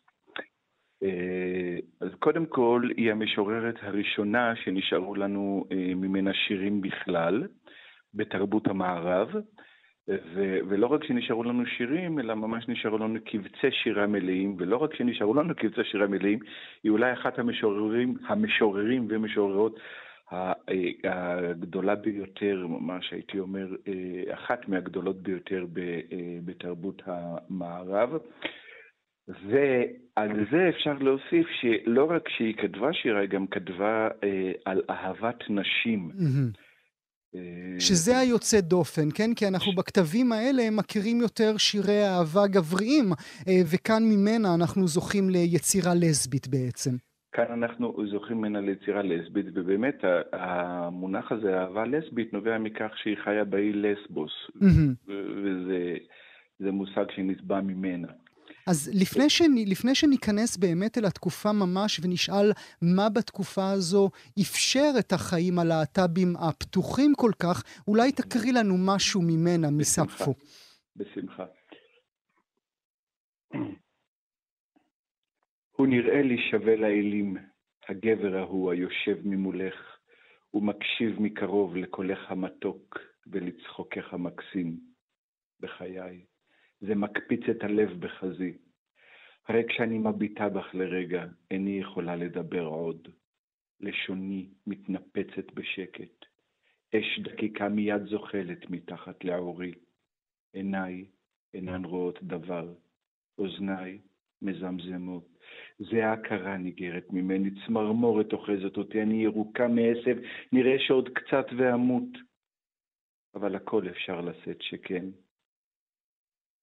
אה, 1.02 1.76
אז 2.00 2.08
קודם 2.18 2.46
כל, 2.46 2.82
היא 2.96 3.10
המשוררת 3.10 3.74
הראשונה 3.82 4.56
שנשארו 4.56 5.14
לנו 5.14 5.64
אה, 5.72 5.94
ממנה 5.94 6.34
שירים 6.34 6.80
בכלל, 6.80 7.46
בתרבות 8.14 8.66
המערב, 8.66 9.28
ו- 10.08 10.58
ולא 10.68 10.86
רק 10.86 11.04
שנשארו 11.04 11.44
לנו 11.44 11.66
שירים, 11.66 12.18
אלא 12.18 12.34
ממש 12.34 12.68
נשארו 12.68 12.98
לנו 12.98 13.18
קבצי 13.24 13.70
שירה 13.82 14.06
מלאים, 14.06 14.56
ולא 14.58 14.76
רק 14.76 14.94
שנשארו 14.94 15.34
לנו 15.34 15.54
קבצי 15.54 15.84
שירה 15.84 16.06
מלאים, 16.06 16.38
היא 16.82 16.92
אולי 16.92 17.12
אחת 17.12 17.38
המשוררים, 17.38 18.14
המשוררים 18.26 19.06
ומשוררות 19.10 19.80
הגדולה 21.04 21.94
ביותר, 21.94 22.66
ממש 22.68 23.12
הייתי 23.12 23.38
אומר, 23.38 23.66
אה, 23.88 24.34
אחת 24.34 24.68
מהגדולות 24.68 25.22
ביותר 25.22 25.66
בתרבות 26.44 27.02
המערב. 27.06 28.10
ועל 29.48 30.46
זה 30.50 30.68
אפשר 30.68 30.92
להוסיף 30.92 31.46
שלא 31.60 32.10
רק 32.10 32.28
שהיא 32.28 32.54
כתבה 32.54 32.92
שירה, 32.92 33.20
היא 33.20 33.28
גם 33.28 33.46
כתבה 33.46 34.08
אה, 34.24 34.52
על 34.64 34.82
אהבת 34.90 35.38
נשים. 35.50 36.10
אה, 37.34 37.80
שזה 37.80 38.18
היוצא 38.18 38.60
דופן, 38.60 39.08
כן? 39.14 39.34
כי 39.36 39.48
אנחנו 39.48 39.72
בכתבים 39.72 40.32
האלה 40.32 40.62
מכירים 40.70 41.20
יותר 41.20 41.56
שירי 41.56 42.04
אהבה 42.04 42.46
גבריים, 42.46 43.12
אה, 43.48 43.60
וכאן 43.72 44.02
ממנה 44.02 44.54
אנחנו 44.54 44.88
זוכים 44.88 45.30
ליצירה 45.30 45.92
לסבית 45.94 46.48
בעצם. 46.48 46.90
כאן 47.32 47.44
אנחנו 47.52 47.94
זוכים 48.10 48.36
ממנה 48.36 48.60
ליצירה 48.60 49.02
לסבית, 49.02 49.46
ובאמת 49.54 50.04
המונח 50.32 51.32
הזה, 51.32 51.58
אהבה 51.60 51.84
לסבית, 51.84 52.32
נובע 52.32 52.58
מכך 52.58 52.90
שהיא 52.96 53.16
חיה 53.24 53.44
באי 53.44 53.72
לסבוס, 53.72 54.32
וזה 56.60 56.72
מושג 56.72 57.04
שנתבע 57.16 57.60
ממנה. 57.60 58.08
אז 58.66 58.90
לפני, 59.02 59.30
שנ, 59.30 59.54
לפני 59.66 59.94
שניכנס 59.94 60.56
באמת 60.56 60.98
אל 60.98 61.04
התקופה 61.04 61.52
ממש 61.52 62.00
ונשאל 62.02 62.52
מה 62.82 63.08
בתקופה 63.08 63.70
הזו 63.70 64.10
אפשר 64.40 64.90
את 64.98 65.12
החיים 65.12 65.58
הלהט"בים 65.58 66.36
הפתוחים 66.36 67.12
כל 67.16 67.30
כך, 67.42 67.62
אולי 67.88 68.12
תקריא 68.12 68.52
לנו 68.52 68.74
משהו 68.78 69.22
ממנה, 69.22 69.70
מספפו. 69.70 70.34
בשמחה. 70.96 71.44
הוא 75.76 75.86
נראה 75.86 76.22
לי 76.22 76.36
שווה 76.50 76.76
לאלים, 76.76 77.36
הגבר 77.88 78.36
ההוא 78.36 78.72
היושב 78.72 79.16
ממולך, 79.24 79.74
ומקשיב 80.54 81.20
מקרוב 81.20 81.76
לקולך 81.76 82.18
המתוק 82.28 82.98
ולצחוקך 83.26 84.14
המקסים. 84.14 84.90
בחיי, 85.60 86.24
זה 86.80 86.94
מקפיץ 86.94 87.40
את 87.50 87.64
הלב 87.64 88.00
בחזי. 88.00 88.52
הרי 89.48 89.62
כשאני 89.68 89.98
מביטה 89.98 90.48
בך 90.48 90.74
לרגע, 90.74 91.24
איני 91.50 91.78
יכולה 91.80 92.16
לדבר 92.16 92.64
עוד. 92.64 93.08
לשוני 93.80 94.48
מתנפצת 94.66 95.52
בשקט. 95.54 96.24
אש 96.94 97.20
דקיקה 97.20 97.68
מיד 97.68 98.02
זוחלת 98.04 98.70
מתחת 98.70 99.24
לעורי. 99.24 99.74
עיניי 100.52 101.04
אינן 101.54 101.84
רואות 101.84 102.22
דבר. 102.22 102.74
אוזניי 103.38 103.98
מזמזמות. 104.42 105.38
זה 105.78 106.06
ההכרה 106.06 106.56
ניגרת 106.56 107.06
ממני, 107.10 107.50
צמרמורת 107.66 108.32
אוחזת 108.32 108.76
אותי, 108.76 109.02
אני 109.02 109.22
ירוקה 109.22 109.68
מעשב, 109.68 110.16
נראה 110.52 110.78
שעוד 110.78 111.08
קצת 111.08 111.46
ואמות. 111.58 112.08
אבל 113.34 113.54
הכל 113.56 113.88
אפשר 113.88 114.20
לשאת 114.20 114.62
שכן. 114.62 115.04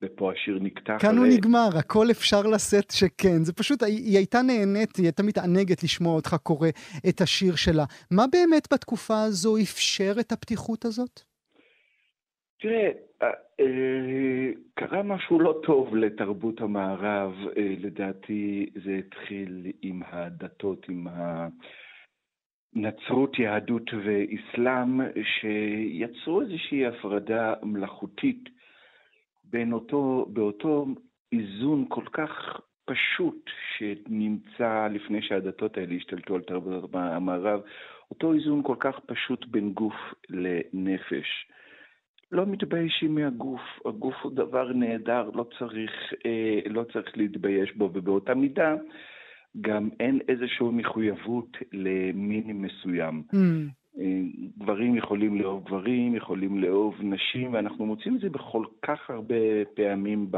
ופה 0.02 0.32
השיר 0.32 0.60
נקטע. 0.62 1.00
כאן 1.00 1.18
הוא 1.18 1.28
נגמר, 1.38 1.70
הכל 1.80 2.12
אפשר 2.12 2.42
לשאת 2.42 2.92
שכן. 2.92 3.44
זה 3.44 3.54
פשוט, 3.54 3.84
היא 3.84 4.18
הייתה 4.18 4.42
נהנית, 4.42 4.96
היא 4.96 5.06
הייתה 5.06 5.24
מתענגת 5.24 5.84
לשמוע 5.84 6.16
אותך 6.16 6.36
קורא 6.44 6.70
את 7.10 7.22
השיר 7.22 7.56
שלה. 7.56 7.84
מה 8.12 8.24
באמת 8.32 8.74
בתקופה 8.74 9.24
הזו 9.24 9.58
אפשר 9.58 10.14
את 10.20 10.32
הפתיחות 10.32 10.86
הזאת? 10.86 11.20
תראה, 12.60 12.90
אה, 13.22 13.28
אה, 13.60 14.52
קרה 14.74 15.04
משהו 15.04 15.40
לא 15.40 15.60
טוב 15.64 15.96
לתרבות 15.96 16.62
המערב. 16.62 17.34
אה, 17.58 17.74
לדעתי 17.80 18.70
זה 18.86 19.00
התחיל 19.00 19.72
עם 19.82 20.02
הדתות, 20.06 20.86
עם 20.90 21.08
הנצרות, 22.76 23.40
יהדות 23.40 23.92
ואסלאם, 23.94 25.02
שיצרו 25.24 26.42
איזושהי 26.42 26.86
הפרדה 26.86 27.54
מלאכותית 27.64 28.57
בין 29.50 29.74
אותו, 29.74 30.26
באותו 30.30 30.86
איזון 31.32 31.86
כל 31.90 32.06
כך 32.14 32.60
פשוט 32.86 33.50
שנמצא 33.78 34.88
לפני 34.92 35.22
שהדתות 35.22 35.78
האלה 35.78 35.96
השתלטו 35.96 36.36
על 36.36 36.42
תרבות 36.42 36.90
המערב, 36.94 37.62
אותו 38.12 38.34
איזון 38.34 38.64
כל 38.64 38.76
כך 38.80 39.00
פשוט 39.06 39.46
בין 39.46 39.74
גוף 39.74 39.96
לנפש. 40.30 41.48
לא 42.32 42.46
מתביישים 42.46 43.16
מהגוף, 43.16 43.62
הגוף 43.86 44.16
הוא 44.22 44.32
דבר 44.32 44.74
נהדר, 44.74 45.30
לא 45.34 45.46
צריך, 45.60 45.92
אה, 46.26 46.60
לא 46.70 46.84
צריך 46.94 47.18
להתבייש 47.18 47.76
בו, 47.76 47.90
ובאותה 47.94 48.34
מידה 48.34 48.76
גם 49.62 49.90
אין 50.00 50.20
איזושהי 50.28 50.68
מחויבות 50.72 51.58
למין 51.74 52.62
מסוים. 52.62 53.24
Mm. 53.34 53.38
גברים 54.58 54.96
יכולים 54.96 55.42
לאהוב 55.42 55.64
גברים, 55.66 56.16
יכולים 56.16 56.60
לאהוב 56.60 56.96
נשים, 57.02 57.54
ואנחנו 57.54 57.86
מוצאים 57.86 58.16
את 58.16 58.22
זה 58.22 58.30
בכל 58.30 58.66
כך 58.82 59.10
הרבה 59.10 59.36
פעמים 59.76 60.28
ב, 60.32 60.38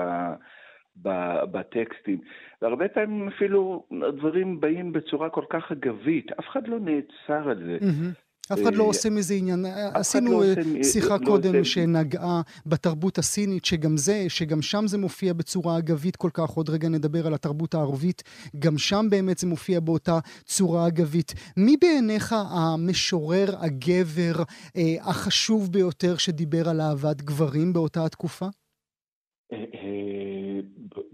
ב, 1.02 1.10
בטקסטים. 1.52 2.20
והרבה 2.62 2.88
פעמים 2.88 3.28
אפילו 3.28 3.86
הדברים 4.08 4.60
באים 4.60 4.92
בצורה 4.92 5.30
כל 5.30 5.46
כך 5.50 5.72
אגבית, 5.72 6.32
אף 6.32 6.46
אחד 6.50 6.68
לא 6.68 6.80
נעצר 6.80 7.50
על 7.50 7.64
זה. 7.66 7.78
Mm-hmm. 7.82 8.29
אף 8.54 8.60
אחד 8.64 8.76
לא 8.76 8.84
עושה 8.84 9.10
מזה 9.10 9.34
עניין. 9.34 9.66
עשינו 9.94 10.32
לא 10.32 10.84
שיחה 10.84 11.18
לא 11.22 11.26
קודם 11.26 11.56
עושה... 11.56 11.64
שנגעה 11.64 12.42
בתרבות 12.66 13.18
הסינית, 13.18 13.66
שגם 13.66 13.98
זה, 13.98 14.26
שגם 14.30 14.62
שם 14.62 14.88
זה 14.88 14.98
מופיע 14.98 15.34
בצורה 15.34 15.78
אגבית 15.78 16.16
כל 16.16 16.30
כך. 16.34 16.50
עוד 16.50 16.70
רגע 16.70 16.90
נדבר 16.90 17.28
על 17.28 17.34
התרבות 17.34 17.74
הערבית, 17.74 18.24
גם 18.60 18.78
שם 18.78 19.06
באמת 19.10 19.38
זה 19.38 19.48
מופיע 19.48 19.80
באותה 19.80 20.20
צורה 20.44 20.88
אגבית. 20.88 21.34
מי 21.58 21.78
בעיניך 21.82 22.36
המשורר, 22.50 23.48
הגבר, 23.66 24.44
אה, 24.78 25.10
החשוב 25.10 25.72
ביותר 25.72 26.18
שדיבר 26.18 26.70
על 26.70 26.82
אהבת 26.82 27.22
גברים 27.22 27.74
באותה 27.74 28.06
התקופה? 28.06 28.46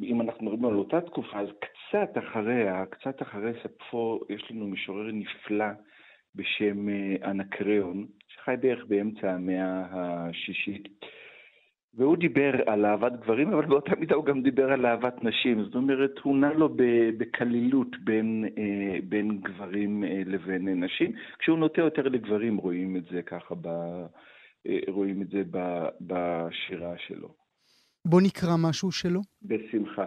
אם 0.01 0.21
אנחנו 0.21 0.45
מדברים 0.45 0.65
על 0.65 0.75
אותה 0.75 1.01
תקופה, 1.01 1.39
אז 1.39 1.47
קצת 1.59 2.17
אחריה, 2.17 2.83
קצת 2.85 3.21
אחרי 3.21 3.51
ספפו, 3.63 4.19
יש 4.29 4.51
לנו 4.51 4.67
משורר 4.67 5.11
נפלא 5.13 5.65
בשם 6.35 6.89
אה, 6.89 7.31
אנקריאון, 7.31 8.05
שחי 8.27 8.55
בערך 8.61 8.85
באמצע 8.87 9.31
המאה 9.31 9.85
השישית. 9.91 10.87
והוא 11.97 12.17
דיבר 12.17 12.51
על 12.65 12.85
אהבת 12.85 13.11
גברים, 13.21 13.53
אבל 13.53 13.65
באותה 13.65 13.95
מידה 13.95 14.15
הוא 14.15 14.25
גם 14.25 14.41
דיבר 14.41 14.71
על 14.71 14.85
אהבת 14.85 15.23
נשים. 15.23 15.63
זאת 15.63 15.75
אומרת, 15.75 16.11
הוא 16.23 16.37
נע 16.37 16.53
לו 16.53 16.69
בקלילות 17.17 17.95
בין, 18.03 18.45
אה, 18.57 18.97
בין 19.03 19.41
גברים 19.41 20.03
אה, 20.03 20.21
לבין 20.25 20.83
נשים. 20.83 21.11
כשהוא 21.39 21.57
נוטה 21.57 21.81
יותר 21.81 22.01
לגברים, 22.01 22.57
רואים 22.57 22.97
את 22.97 23.03
זה 23.11 23.21
ככה, 23.21 23.55
ב, 23.61 23.67
רואים 24.87 25.21
את 25.21 25.27
זה 25.27 25.43
בשירה 26.01 26.93
שלו. 26.97 27.29
בוא 28.05 28.21
נקרא 28.21 28.55
משהו 28.69 28.91
שלו. 28.91 29.21
בשמחה. 29.41 30.05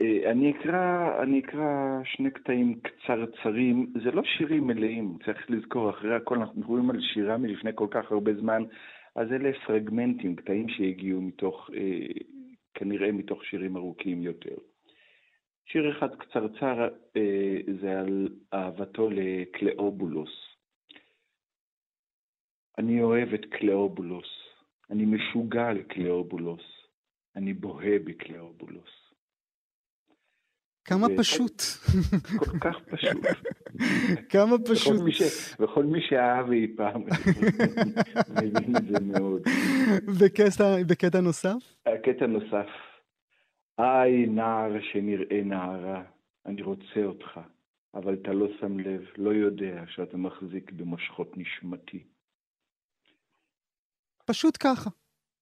אה, 0.00 0.30
אני 0.30 0.50
אקרא, 0.50 1.22
אני 1.22 1.40
אקרא 1.40 2.00
שני 2.04 2.30
קטעים 2.30 2.80
קצרצרים, 2.80 3.92
זה 4.04 4.10
לא 4.10 4.22
שירים 4.24 4.66
מלאים, 4.66 5.18
צריך 5.24 5.50
לזכור, 5.50 5.90
אחרי 5.90 6.14
הכל 6.14 6.38
אנחנו 6.38 6.60
מדברים 6.60 6.90
על 6.90 7.00
שירה 7.00 7.36
מלפני 7.36 7.70
כל 7.74 7.86
כך 7.90 8.12
הרבה 8.12 8.34
זמן, 8.34 8.62
אז 9.16 9.32
אלה 9.32 9.50
פרגמנטים, 9.66 10.36
קטעים 10.36 10.68
שהגיעו 10.68 11.20
מתוך, 11.20 11.70
אה, 11.74 12.06
כנראה 12.74 13.12
מתוך 13.12 13.44
שירים 13.44 13.76
ארוכים 13.76 14.22
יותר. 14.22 14.54
שיר 15.66 15.98
אחד 15.98 16.14
קצרצר 16.14 16.88
אה, 17.16 17.56
זה 17.80 18.00
על 18.00 18.28
אהבתו 18.54 19.10
לקלאובולוס. 19.10 20.48
אני 22.78 23.02
אוהב 23.02 23.34
את 23.34 23.44
קלאובולוס, 23.44 24.28
אני 24.90 25.04
משוגע 25.04 25.66
על 25.66 25.82
קלאובולוס. 25.82 26.78
אני 27.36 27.52
בוהה 27.52 27.98
בקלאובולוס. 28.04 28.97
כמה 30.88 31.06
פשוט. 31.18 31.62
כל 32.38 32.58
כך 32.58 32.76
פשוט. 32.90 33.26
כמה 34.28 34.56
פשוט. 34.58 35.02
וכל 35.60 35.84
מי 35.84 36.00
שאהב 36.08 36.50
אי 36.50 36.66
פעם, 36.76 37.02
מבין 38.30 38.76
את 38.76 38.86
זה 38.92 39.00
מאוד. 39.00 39.42
בקטע 40.86 41.20
נוסף? 41.20 41.74
הקטע 41.86 42.26
נוסף. 42.26 42.68
היי, 43.78 44.26
נער 44.26 44.72
שנראה 44.92 45.42
נערה, 45.44 46.02
אני 46.46 46.62
רוצה 46.62 47.04
אותך, 47.04 47.40
אבל 47.94 48.14
אתה 48.14 48.32
לא 48.32 48.46
שם 48.60 48.78
לב, 48.78 49.02
לא 49.16 49.30
יודע 49.30 49.84
שאתה 49.88 50.16
מחזיק 50.16 50.72
במושכות 50.72 51.36
נשמתי. 51.36 52.04
פשוט 54.24 54.56
ככה. 54.60 54.90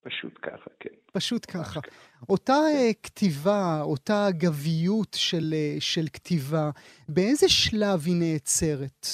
פשוט 0.06 0.38
ככה, 0.42 0.70
כן. 0.80 0.94
פשוט 1.12 1.46
ככה. 1.50 1.80
אותה 2.28 2.52
כן. 2.52 2.92
כתיבה, 3.02 3.80
אותה 3.82 4.26
גביות 4.30 5.14
של, 5.14 5.54
אה, 5.54 5.76
של 5.80 6.06
כתיבה, 6.12 6.70
באיזה 7.08 7.48
שלב 7.48 7.98
היא 8.06 8.16
נעצרת? 8.20 9.06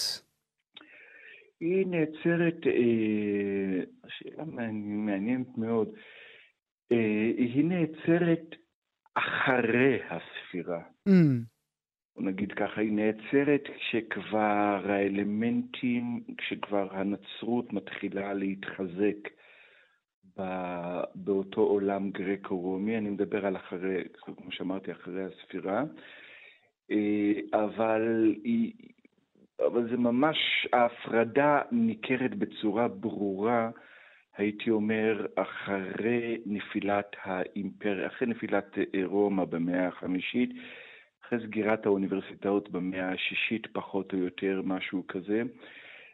היא 1.61 1.87
נעצרת, 1.87 2.67
אה, 2.67 3.85
שאלה 4.09 4.45
מעניינת 4.45 5.59
מאוד, 5.59 5.89
אה, 6.93 7.31
היא 7.37 7.65
נעצרת 7.65 8.47
אחרי 9.15 9.99
הספירה. 10.11 10.83
Mm. 11.09 11.53
נגיד 12.17 12.53
ככה, 12.53 12.81
היא 12.81 12.93
נעצרת 12.93 13.63
כשכבר 13.77 14.81
האלמנטים, 14.89 16.21
כשכבר 16.39 16.89
הנצרות 16.97 17.73
מתחילה 17.73 18.35
להתחזק. 18.35 19.42
באותו 21.15 21.61
עולם 21.61 22.11
גרקו-רומי, 22.11 22.99
אני 22.99 23.11
מדבר 23.11 23.47
על 23.47 23.57
אחרי, 23.57 24.03
כמו 24.37 24.53
שאמרתי, 24.53 24.93
אחרי 24.93 25.25
הספירה, 25.25 25.85
אה, 26.91 27.33
אבל, 27.55 28.35
היא, 28.45 28.73
אבל 29.67 29.91
זה 29.91 29.97
ממש, 29.97 30.67
ההפרדה 30.73 31.61
ניכרת 31.73 32.35
בצורה 32.35 32.89
ברורה, 32.89 33.71
הייתי 34.37 34.71
אומר, 34.71 35.27
אחרי 35.35 36.39
נפילת 36.47 37.17
האימפריה, 37.23 38.07
אחרי 38.07 38.29
נפילת 38.29 38.79
אה, 38.79 39.01
רומא 39.05 39.45
במאה 39.45 39.89
החמישית, 39.89 40.51
אחרי 41.27 41.39
סגירת 41.47 41.87
האוניברסיטאות 41.87 42.71
במאה 42.71 43.13
השישית, 43.13 43.67
פחות 43.73 44.13
או 44.13 44.19
יותר, 44.19 44.63
משהו 44.65 45.07
כזה. 45.09 45.43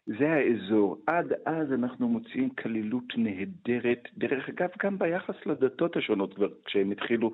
זה 0.09 0.33
האזור. 0.33 0.97
עד 1.07 1.33
אז 1.47 1.73
אנחנו 1.73 2.09
מוצאים 2.09 2.51
כלילות 2.51 3.05
נהדרת, 3.17 4.09
דרך 4.19 4.49
אגב, 4.49 4.69
גם 4.83 4.99
ביחס 4.99 5.35
לדתות 5.47 5.97
השונות, 5.97 6.35
כבר 6.35 6.49
כשהם 6.65 6.91
התחילו, 6.91 7.33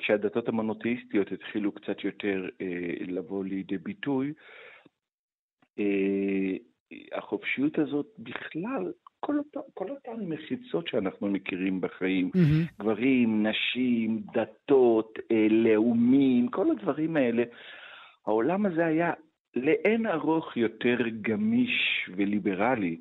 כשהדתות 0.00 0.48
המונותאיסטיות 0.48 1.32
התחילו 1.32 1.72
קצת 1.72 2.04
יותר 2.04 2.48
אה, 2.60 3.04
לבוא 3.06 3.44
לידי 3.44 3.78
ביטוי, 3.78 4.32
אה, 5.78 6.56
החופשיות 7.12 7.78
הזאת 7.78 8.06
בכלל, 8.18 8.92
כל, 9.20 9.38
אותה, 9.38 9.60
כל 9.74 9.90
אותן 9.90 10.24
מחיצות 10.28 10.88
שאנחנו 10.88 11.28
מכירים 11.28 11.80
בחיים, 11.80 12.30
mm-hmm. 12.36 12.82
גברים, 12.82 13.46
נשים, 13.46 14.22
דתות, 14.34 15.18
אה, 15.30 15.46
לאומים, 15.50 16.48
כל 16.48 16.70
הדברים 16.70 17.16
האלה, 17.16 17.42
העולם 18.26 18.66
הזה 18.66 18.86
היה 18.86 19.12
לאין 19.56 20.06
ארוך 20.06 20.56
יותר 20.56 20.96
גמיש 21.22 22.10
וליברלי 22.16 22.96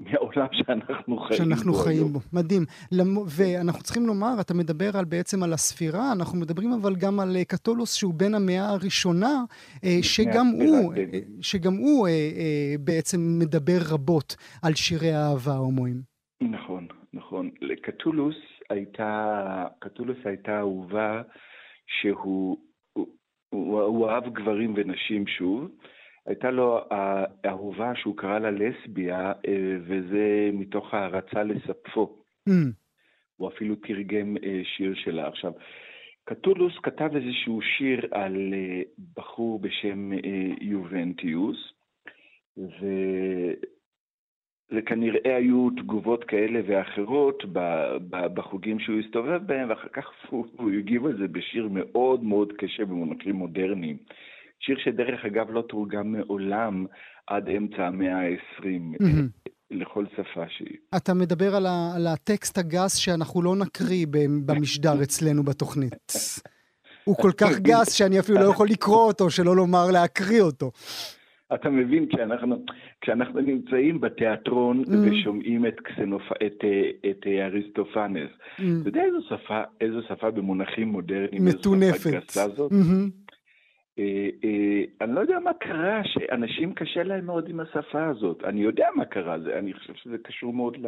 מהעולם 0.00 0.46
שאנחנו 0.52 1.18
חיים 1.18 1.38
שאנחנו 1.38 1.72
בו. 1.72 1.78
חיים 1.78 2.12
בו, 2.12 2.18
מדהים. 2.32 2.62
למ... 2.92 3.16
ואנחנו 3.36 3.82
צריכים 3.82 4.06
לומר, 4.06 4.34
אתה 4.40 4.54
מדבר 4.54 4.96
על 4.98 5.04
בעצם 5.04 5.42
על 5.42 5.52
הספירה, 5.52 6.12
אנחנו 6.12 6.38
מדברים 6.38 6.72
אבל 6.72 6.96
גם 6.96 7.20
על 7.20 7.36
אה, 7.36 7.44
קתולוס 7.44 7.94
שהוא 7.94 8.14
בן 8.14 8.34
המאה 8.34 8.68
הראשונה, 8.68 9.44
אה, 9.84 9.98
שגם 10.02 10.46
הוא, 10.46 10.94
כן. 10.94 11.00
אה, 11.12 11.20
שגם 11.40 11.74
הוא 11.74 12.08
בעצם 12.80 13.20
מדבר 13.38 13.78
רבות 13.92 14.36
על 14.62 14.74
שירי 14.74 15.12
האהבה 15.12 15.52
ההומואים. 15.52 16.02
נכון, 16.40 16.86
נכון. 17.14 17.50
לקתולוס 17.60 18.36
הייתה, 18.70 19.64
קתולוס 19.78 20.18
הייתה 20.24 20.58
אהובה 20.58 21.22
שהוא 21.86 22.58
הוא, 23.50 23.82
הוא 23.82 24.08
אהב 24.08 24.28
גברים 24.34 24.74
ונשים 24.76 25.26
שוב. 25.26 25.68
הייתה 26.26 26.50
לו 26.50 26.80
אהובה 27.46 27.92
שהוא 27.94 28.16
קרא 28.16 28.38
לה 28.38 28.50
לסביה, 28.50 29.32
אה, 29.48 29.76
וזה 29.80 30.50
מתוך 30.52 30.94
הערצה 30.94 31.42
לספפו. 31.42 32.22
Mm. 32.48 32.52
הוא 33.36 33.48
אפילו 33.48 33.74
תרגם 33.76 34.36
אה, 34.44 34.60
שיר 34.64 34.94
שלה. 34.94 35.28
עכשיו, 35.28 35.52
קטולוס 36.24 36.72
כתב 36.82 37.10
איזשהו 37.16 37.60
שיר 37.62 38.06
על 38.10 38.54
אה, 38.54 38.82
בחור 39.16 39.58
בשם 39.58 40.10
יובנטיוס, 40.60 41.72
ו... 42.58 42.86
וכנראה 44.72 45.36
היו 45.36 45.70
תגובות 45.70 46.24
כאלה 46.24 46.60
ואחרות 46.66 47.42
בחוגים 48.10 48.80
שהוא 48.80 49.00
הסתובב 49.00 49.40
בהם, 49.46 49.70
ואחר 49.70 49.88
כך 49.92 50.04
הוא, 50.30 50.46
הוא 50.56 50.70
הגיב 50.70 51.06
על 51.06 51.18
זה 51.18 51.28
בשיר 51.28 51.68
מאוד 51.70 52.24
מאוד 52.24 52.52
קשה 52.58 52.84
במונחים 52.84 53.34
מודרניים. 53.34 53.96
שיר 54.60 54.76
שדרך 54.84 55.24
אגב 55.24 55.50
לא 55.50 55.62
תורגם 55.68 56.12
מעולם 56.12 56.86
עד 57.26 57.48
אמצע 57.48 57.86
המאה 57.86 58.16
ה-20. 58.16 58.64
Mm-hmm. 59.02 59.50
לכל 59.70 60.04
שפה 60.16 60.44
שהיא. 60.48 60.76
אתה 60.96 61.14
מדבר 61.14 61.56
על, 61.56 61.66
ה, 61.66 61.92
על 61.96 62.06
הטקסט 62.06 62.58
הגס 62.58 62.96
שאנחנו 62.96 63.42
לא 63.42 63.56
נקריא 63.56 64.06
במשדר 64.46 65.02
אצלנו 65.02 65.42
בתוכנית. 65.42 66.12
הוא 67.04 67.16
כל 67.16 67.32
כך 67.36 67.58
גס 67.68 67.92
שאני 67.92 68.20
אפילו 68.20 68.38
לא 68.38 68.50
יכול 68.50 68.68
לקרוא 68.68 69.06
אותו, 69.06 69.30
שלא 69.30 69.56
לומר 69.56 69.90
להקריא 69.90 70.42
אותו. 70.42 70.70
אתה 71.54 71.70
מבין, 71.70 72.08
כשאנחנו, 72.08 72.64
כשאנחנו 73.00 73.40
נמצאים 73.40 74.00
בתיאטרון 74.00 74.82
mm. 74.84 74.90
ושומעים 75.10 75.66
את, 75.66 75.80
קסנופ... 75.80 76.22
את, 76.32 76.64
את 77.10 77.26
אה, 77.26 77.46
אריסטופנס, 77.46 78.30
mm. 78.30 78.62
אתה 78.80 78.88
יודע 78.88 79.04
איזו 79.04 79.20
שפה, 79.28 79.62
איזו 79.80 80.02
שפה 80.08 80.30
במונחים 80.30 80.88
מודרניים, 80.88 81.44
מטונפת. 81.44 81.94
איזו 81.94 81.98
שפה 81.98 82.10
גסה 82.10 82.48
זאת? 82.48 82.72
Mm-hmm. 82.72 83.28
אה, 83.98 84.28
אה, 84.44 84.84
אני 85.00 85.14
לא 85.14 85.20
יודע 85.20 85.38
מה 85.38 85.52
קרה, 85.52 86.00
שאנשים 86.04 86.74
קשה 86.74 87.02
להם 87.02 87.26
מאוד 87.26 87.48
עם 87.48 87.60
השפה 87.60 88.06
הזאת. 88.06 88.44
אני 88.44 88.60
יודע 88.60 88.86
מה 88.96 89.04
קרה, 89.04 89.38
זה, 89.40 89.58
אני 89.58 89.72
חושב 89.72 89.92
שזה 89.94 90.16
קשור 90.18 90.52
מאוד 90.52 90.76
ל... 90.76 90.86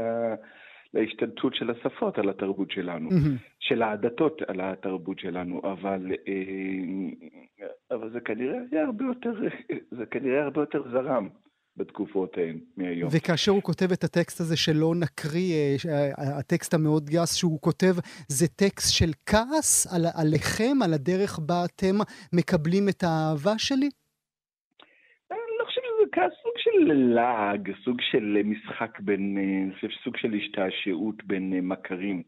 להשתלטות 0.94 1.54
של 1.54 1.70
השפות 1.70 2.18
על 2.18 2.28
התרבות 2.28 2.70
שלנו, 2.70 3.10
mm-hmm. 3.10 3.38
של 3.60 3.82
הדתות 3.82 4.42
על 4.48 4.60
התרבות 4.60 5.18
שלנו, 5.18 5.60
אבל, 5.64 6.12
אה, 6.28 7.66
אבל 7.90 8.10
זה 8.12 8.20
כנראה 8.20 8.58
היה 8.72 8.84
הרבה 8.84 9.04
יותר, 9.04 9.32
זה 9.98 10.06
כנראה 10.06 10.42
הרבה 10.42 10.62
יותר 10.62 10.82
זרם 10.92 11.28
בתקופות 11.76 12.38
ההן 12.38 12.58
מהיום. 12.76 13.10
וכאשר 13.12 13.52
הוא 13.52 13.62
כותב 13.62 13.92
את 13.92 14.04
הטקסט 14.04 14.40
הזה 14.40 14.56
שלא 14.56 14.94
נקריא, 14.94 15.54
אה, 15.88 16.38
הטקסט 16.38 16.74
המאוד 16.74 17.10
גס 17.10 17.34
שהוא 17.34 17.60
כותב, 17.60 17.94
זה 18.28 18.48
טקסט 18.48 18.94
של 18.94 19.10
כעס 19.26 19.94
על, 19.94 20.02
עליכם, 20.14 20.82
על 20.84 20.92
הדרך 20.94 21.38
בה 21.38 21.64
אתם 21.64 21.96
מקבלים 22.32 22.88
את 22.88 23.02
האהבה 23.02 23.58
שלי? 23.58 23.88
אני 25.30 25.38
לא 25.58 25.64
חושב 25.64 25.80
שזה 25.80 25.99
כעס, 25.99 25.99
סוג 26.16 26.52
של 26.56 26.92
לעג, 26.92 27.70
סוג 27.84 28.00
של 28.00 28.42
משחק 28.44 29.00
בין, 29.00 29.38
אה, 29.38 29.62
אני 29.64 29.74
חושב 29.74 29.88
סוג 30.04 30.16
של 30.16 30.34
השתעשעות 30.34 31.24
בין 31.24 31.52
אה, 31.52 31.60
מכרים. 31.60 32.22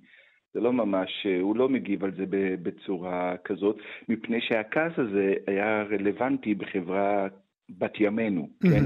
זה 0.54 0.60
לא 0.60 0.72
ממש, 0.72 1.26
הוא 1.40 1.56
לא 1.56 1.68
מגיב 1.68 2.04
על 2.04 2.12
זה 2.16 2.24
בצורה 2.62 3.36
כזאת, 3.44 3.76
מפני 4.08 4.40
שהכעס 4.40 4.92
הזה 4.96 5.34
היה 5.46 5.82
רלוונטי 5.82 6.54
בחברה 6.54 7.26
בת 7.68 7.92
ימינו, 8.00 8.48
כן? 8.62 8.84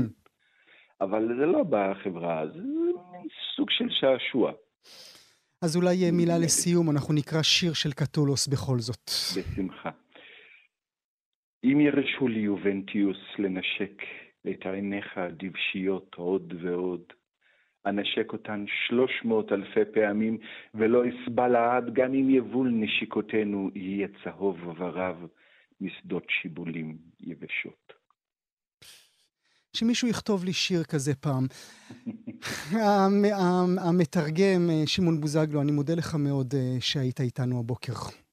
אבל 1.00 1.28
זה 1.38 1.46
לא 1.46 1.64
בחברה, 1.70 2.46
זה 2.46 2.62
סוג 3.56 3.70
של 3.70 3.88
שעשוע. 3.90 4.52
אז 5.62 5.76
אולי 5.76 6.10
מילה 6.10 6.38
לסיום, 6.38 6.90
אנחנו 6.90 7.14
נקרא 7.14 7.42
שיר 7.42 7.72
של 7.72 7.92
קתולוס 7.92 8.48
בכל 8.48 8.78
זאת. 8.78 9.10
בשמחה. 9.36 9.90
אם 11.64 11.80
ירשו 11.80 12.28
לי 12.28 12.40
יובנטיוס 12.40 13.18
לנשק 13.38 14.02
את 14.48 14.66
עיניך 14.66 15.18
הדבשיות 15.18 16.14
עוד 16.14 16.54
ועוד, 16.62 17.02
אנשק 17.86 18.32
אותן 18.32 18.64
שלוש 18.86 19.10
מאות 19.24 19.52
אלפי 19.52 19.84
פעמים, 19.94 20.38
ולא 20.74 21.02
אסבע 21.08 21.48
לעד 21.48 21.94
גם 21.94 22.14
אם 22.14 22.30
יבול 22.30 22.70
נשיקותינו 22.70 23.70
יהיה 23.74 24.08
צהוב 24.24 24.56
ורב 24.78 25.26
משדות 25.80 26.24
שיבולים 26.28 26.96
יבשות. 27.20 27.92
שמישהו 29.76 30.08
יכתוב 30.08 30.44
לי 30.44 30.52
שיר 30.52 30.84
כזה 30.84 31.14
פעם. 31.14 31.46
המתרגם, 33.78 34.70
אה, 34.70 34.82
שמעון 34.86 35.20
בוזגלו, 35.20 35.62
אני 35.62 35.72
מודה 35.72 35.94
לך 35.94 36.14
מאוד 36.14 36.54
אה, 36.54 36.76
שהיית 36.80 37.20
איתנו 37.20 37.60
הבוקר. 37.60 38.25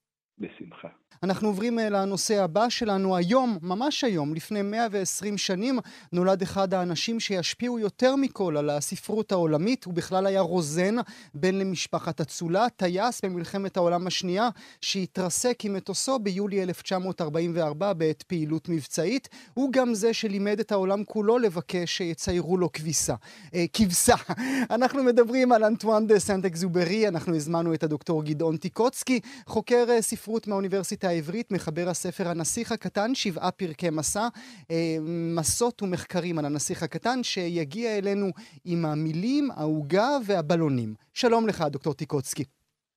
אנחנו 1.24 1.48
עוברים 1.48 1.80
אה, 1.80 1.90
לנושא 1.90 2.44
הבא 2.44 2.70
שלנו. 2.70 3.16
היום, 3.16 3.58
ממש 3.62 4.04
היום, 4.04 4.34
לפני 4.34 4.62
120 4.62 5.38
שנים, 5.38 5.80
נולד 6.12 6.42
אחד 6.42 6.74
האנשים 6.74 7.20
שישפיעו 7.20 7.80
יותר 7.80 8.16
מכל 8.16 8.58
על 8.58 8.70
הספרות 8.70 9.32
העולמית. 9.32 9.84
הוא 9.84 9.94
בכלל 9.94 10.26
היה 10.26 10.42
רוזן, 10.42 10.96
בן 11.34 11.56
למשפחת 11.56 12.22
אצולה, 12.22 12.70
טייס 12.70 13.22
במלחמת 13.26 13.78
העולם 13.78 14.08
השנייה, 14.08 14.50
שהתרסק 14.82 15.66
עם 15.66 15.74
מטוסו 15.74 16.20
ביולי 16.20 16.64
1944 16.64 17.94
בעת 17.94 18.22
פעילות 18.22 18.70
מבצעית. 18.70 19.30
הוא 19.54 19.72
גם 19.72 19.94
זה 19.94 20.14
שלימד 20.14 20.60
את 20.60 20.72
העולם 20.72 21.04
כולו 21.04 21.38
לבקש 21.38 21.98
שיציירו 21.98 22.58
לו 22.58 22.72
כביסה. 22.72 23.16
אה, 23.54 23.66
כבשה. 23.74 24.16
אנחנו 24.76 25.04
מדברים 25.04 25.52
על 25.52 25.64
אנטואן 25.64 26.08
דה 26.08 26.20
סנט 26.20 26.46
אקזופרי, 26.46 27.08
אנחנו 27.08 27.36
הזמנו 27.36 27.74
את 27.74 27.84
הדוקטור 27.84 28.24
גדעון 28.24 28.58
טיקוצקי, 28.58 29.20
חוקר 29.48 29.86
אה, 29.90 30.02
ספרות 30.02 30.48
מהאוניברסיטה 30.48 31.13
העברית, 31.14 31.52
מחבר 31.52 31.86
הספר 31.90 32.28
הנסיך 32.28 32.72
הקטן, 32.72 33.16
שבעה 33.16 33.52
פרקי 33.52 33.90
מסע, 33.90 34.28
אה, 34.72 34.98
מסות 35.36 35.82
ומחקרים 35.82 36.40
על 36.40 36.46
הנסיך 36.46 36.84
הקטן, 36.84 37.24
שיגיע 37.24 37.98
אלינו 37.98 38.28
עם 38.66 38.86
המילים, 38.86 39.52
העוגה 39.52 40.10
והבלונים. 40.26 40.94
שלום 41.14 41.48
לך, 41.48 41.62
דוקטור 41.62 41.94
טיקוצקי. 41.94 42.44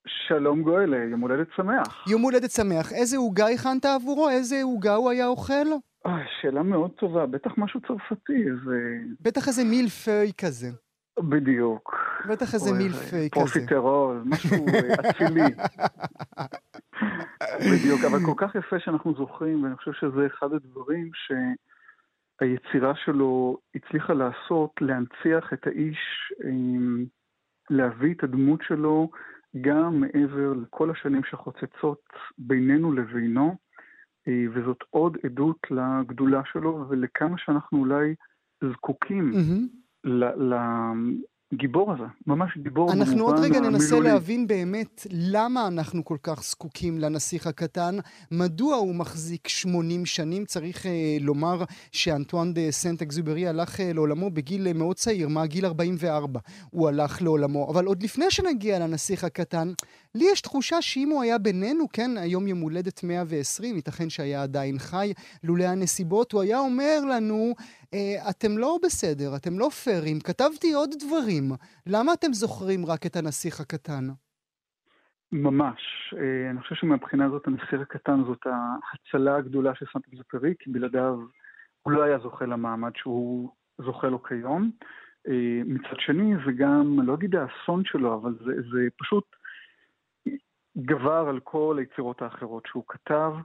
שלום 0.07 0.63
גואל, 0.63 0.95
יום 1.11 1.21
הולדת 1.21 1.47
שמח. 1.57 2.05
יום 2.11 2.23
הולדת 2.23 2.51
שמח. 2.51 2.93
איזה 2.93 3.17
עוגה 3.17 3.47
הכנת 3.49 3.85
עבורו? 3.85 4.29
איזה 4.29 4.63
עוגה 4.63 4.95
הוא 4.95 5.11
היה 5.11 5.27
אוכל? 5.27 5.67
שאלה 6.41 6.63
מאוד 6.63 6.91
טובה, 6.91 7.27
בטח 7.27 7.51
משהו 7.59 7.81
צרפתי, 7.81 8.33
איזה... 8.33 8.79
בטח 9.21 9.49
איזה 9.49 9.65
מילפי 9.65 10.33
כזה. 10.39 10.69
בדיוק. 11.21 11.95
בטח 12.29 12.55
איזה 12.55 12.73
מילפי 12.73 13.31
כזה. 13.31 13.31
פרופיטרול, 13.31 14.23
משהו 14.27 14.67
אצילי. 15.11 15.43
בדיוק, 17.61 18.01
אבל 18.11 18.19
כל 18.27 18.35
כך 18.37 18.55
יפה 18.55 18.81
שאנחנו 18.81 19.15
זוכרים, 19.15 19.63
ואני 19.65 19.77
חושב 19.77 19.93
שזה 19.93 20.27
אחד 20.27 20.53
הדברים 20.53 21.11
שהיצירה 21.15 22.93
שלו 23.05 23.59
הצליחה 23.75 24.13
לעשות, 24.13 24.71
להנציח 24.81 25.53
את 25.53 25.67
האיש, 25.67 26.33
להביא 27.71 28.15
את 28.15 28.25
הדמות 28.25 28.61
שלו 28.63 29.11
גם 29.61 30.01
מעבר 30.01 30.53
לכל 30.63 30.91
השנים 30.91 31.25
שחוצצות 31.31 32.03
בינינו 32.39 32.93
לבינו, 32.93 33.57
אה, 34.29 34.45
וזאת 34.55 34.85
עוד 34.91 35.17
עדות 35.25 35.59
לגדולה 35.71 36.43
שלו 36.53 36.87
ולכמה 36.89 37.39
שאנחנו 37.39 37.79
אולי 37.79 38.15
זקוקים 38.73 39.33
mm-hmm. 39.35 40.09
גיבור 41.55 41.93
הזה, 41.93 42.05
ממש 42.27 42.59
גיבור 42.63 42.93
אנחנו 42.93 43.25
עוד 43.25 43.39
רגע 43.39 43.61
ננסה 43.61 43.97
המילולי. 43.97 44.13
להבין 44.13 44.47
באמת 44.47 45.07
למה 45.11 45.67
אנחנו 45.67 46.05
כל 46.05 46.17
כך 46.23 46.43
זקוקים 46.43 46.99
לנסיך 46.99 47.47
הקטן, 47.47 47.97
מדוע 48.31 48.77
הוא 48.77 48.95
מחזיק 48.95 49.49
80 49.49 50.07
שנים. 50.07 50.45
צריך 50.45 50.87
אה, 50.87 51.17
לומר 51.21 51.65
שאנטואן 51.93 52.55
דה 52.55 52.71
סנט 52.71 53.03
אקזוברי 53.03 53.49
הלך 53.49 53.81
אה, 53.81 53.93
לעולמו 53.93 54.31
בגיל 54.31 54.67
אה, 54.67 54.73
מאוד 54.73 54.97
צעיר, 54.97 55.29
מה 55.29 55.47
גיל 55.47 55.67
44 55.67 56.41
הוא 56.71 56.89
הלך 56.89 57.23
לעולמו. 57.23 57.71
אבל 57.71 57.85
עוד 57.85 58.03
לפני 58.03 58.31
שנגיע 58.31 58.79
לנסיך 58.79 59.25
הקטן, 59.25 59.73
לי 60.15 60.25
יש 60.33 60.41
תחושה 60.41 60.83
שאם 60.83 61.09
הוא 61.09 61.23
היה 61.23 61.39
בינינו, 61.39 61.85
כן, 61.93 62.11
היום 62.19 62.49
יום 62.49 62.61
הולדת 62.61 63.05
120, 63.05 63.77
ייתכן 63.77 64.11
שהיה 64.11 64.43
עדיין 64.43 64.79
חי, 64.79 65.13
לולא 65.45 65.65
הנסיבות, 65.65 66.33
הוא 66.33 66.43
היה 66.43 66.59
אומר 66.59 67.01
לנו, 67.11 67.55
אתם 68.31 68.59
לא 68.59 68.77
בסדר, 68.85 69.37
אתם 69.37 69.59
לא 69.59 69.69
פיירים, 69.69 70.21
כתבתי 70.21 70.73
עוד 70.73 70.91
דברים, 71.07 71.45
למה 71.87 72.13
אתם 72.13 72.33
זוכרים 72.33 72.87
רק 72.87 73.07
את 73.07 73.17
הנסיך 73.17 73.61
הקטן? 73.61 74.05
ממש. 75.33 75.81
אה, 76.17 76.51
אני 76.51 76.61
חושב 76.61 76.75
שמבחינה 76.75 77.27
הזאת 77.27 77.47
הנסיך 77.47 77.81
הקטן 77.81 78.25
זאת 78.27 78.47
ההצלה 78.47 79.37
הגדולה 79.37 79.75
של 79.75 79.87
סנט 79.93 80.03
אקזופרי, 80.09 80.55
כי 80.59 80.71
בלעדיו 80.71 81.19
הוא 81.83 81.93
לא 81.93 82.03
היה 82.03 82.19
זוכה 82.19 82.47
למעמד 82.47 82.93
שהוא 82.97 83.51
זוכה 83.79 84.09
לו 84.09 84.23
כיום. 84.23 84.71
אה, 85.29 85.61
מצד 85.67 86.01
שני, 86.01 86.35
זה 86.47 86.53
גם, 86.53 86.99
לא 87.03 87.15
אגיד 87.15 87.35
האסון 87.35 87.83
שלו, 87.85 88.15
אבל 88.15 88.35
זה, 88.45 88.53
זה 88.73 88.87
פשוט 88.99 89.25
גבר 90.77 91.27
על 91.29 91.41
כל 91.41 91.77
היצירות 91.79 92.23
האחרות 92.23 92.67
שהוא 92.67 92.85
כתב, 92.89 93.33
אה, 93.33 93.41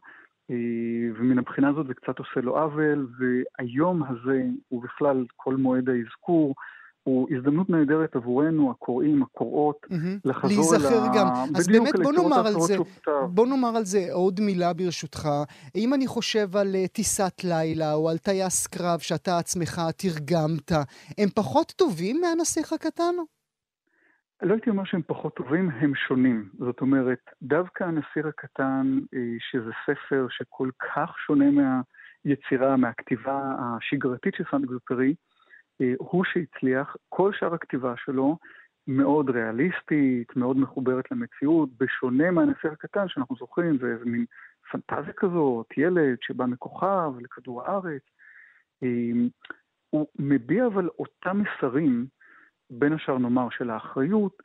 ומן 1.20 1.40
הבחינה 1.40 1.70
הזאת 1.70 1.88
זה 1.88 1.94
קצת 1.94 2.20
עושה 2.20 2.42
לו 2.42 2.58
עוול, 2.58 3.08
והיום 3.20 4.04
הזה, 4.04 4.44
ובכלל 4.72 5.26
כל 5.36 5.56
מועד 5.56 5.90
האזכור, 5.90 6.56
הוא 7.04 7.28
הזדמנות 7.38 7.70
נהדרת 7.70 8.16
עבורנו, 8.16 8.72
הקוראים, 8.72 9.24
הקוראות, 9.24 9.78
mm-hmm. 9.84 10.20
לחזור 10.26 10.72
להיזכר 10.72 11.06
גם. 11.16 11.28
אז 11.56 11.68
באמת 11.68 11.94
בוא 12.04 12.12
נאמר 12.12 12.48
על 12.48 12.54
זה, 12.54 12.76
בוא 13.30 13.48
נאמר 13.48 13.78
על 13.78 13.86
זה 13.86 14.08
עוד 14.12 14.40
מילה 14.40 14.74
ברשותך. 14.74 15.30
אם 15.76 15.94
אני 15.94 16.08
חושב 16.08 16.58
על 16.58 16.76
uh, 16.86 16.88
טיסת 16.88 17.44
לילה, 17.44 17.94
או 17.94 18.10
על 18.10 18.18
טייס 18.18 18.68
קרב 18.68 19.00
שאתה 19.00 19.38
עצמך 19.38 19.82
תרגמת, 19.98 20.72
הם 21.18 21.30
פחות 21.36 21.74
טובים 21.76 22.22
מהנסיך 22.22 22.74
הקטן? 22.74 23.16
לא 24.42 24.54
הייתי 24.54 24.70
אומר 24.70 24.84
שהם 24.84 25.02
פחות 25.08 25.36
טובים, 25.36 25.70
הם 25.70 25.96
שונים. 25.96 26.50
זאת 26.60 26.82
אומרת, 26.82 27.20
דווקא 27.42 27.84
הנשיר 27.84 28.28
הקטן, 28.28 29.00
אה, 29.14 29.36
שזה 29.40 29.72
ספר 29.86 30.28
שכל 30.30 30.70
כך 30.80 31.16
שונה 31.26 31.46
מהיצירה, 31.52 32.78
מהכתיבה 32.78 33.56
השגרתית 33.60 34.36
של 34.36 34.44
סנט 34.52 34.66
גזופרי, 34.66 35.16
אה, 35.82 35.94
הוא 35.98 36.24
שהצליח, 36.26 36.96
כל 37.10 37.32
שאר 37.34 37.54
הכתיבה 37.54 37.94
שלו 37.98 38.38
מאוד 38.88 39.30
ריאליסטית, 39.30 40.36
מאוד 40.36 40.58
מחוברת 40.58 41.12
למציאות, 41.12 41.70
בשונה 41.80 42.32
מהנשיר 42.32 42.72
הקטן 42.72 43.08
שאנחנו 43.08 43.36
זוכרים, 43.36 43.78
זה 43.78 43.88
איזה 43.88 44.06
מין 44.06 44.26
פנטזיה 44.72 45.14
כזאת, 45.14 45.68
ילד 45.78 46.18
שבא 46.22 46.46
מכוכב 46.46 47.14
לכדור 47.22 47.64
הארץ. 47.64 48.02
אה, 48.84 49.12
הוא 49.90 50.08
מביע 50.20 50.68
אבל 50.68 50.90
אותם 51.00 51.42
מסרים, 51.42 52.06
בין 52.72 52.94
השאר 52.94 53.18
נאמר 53.18 53.48
של 53.50 53.70
האחריות, 53.70 54.38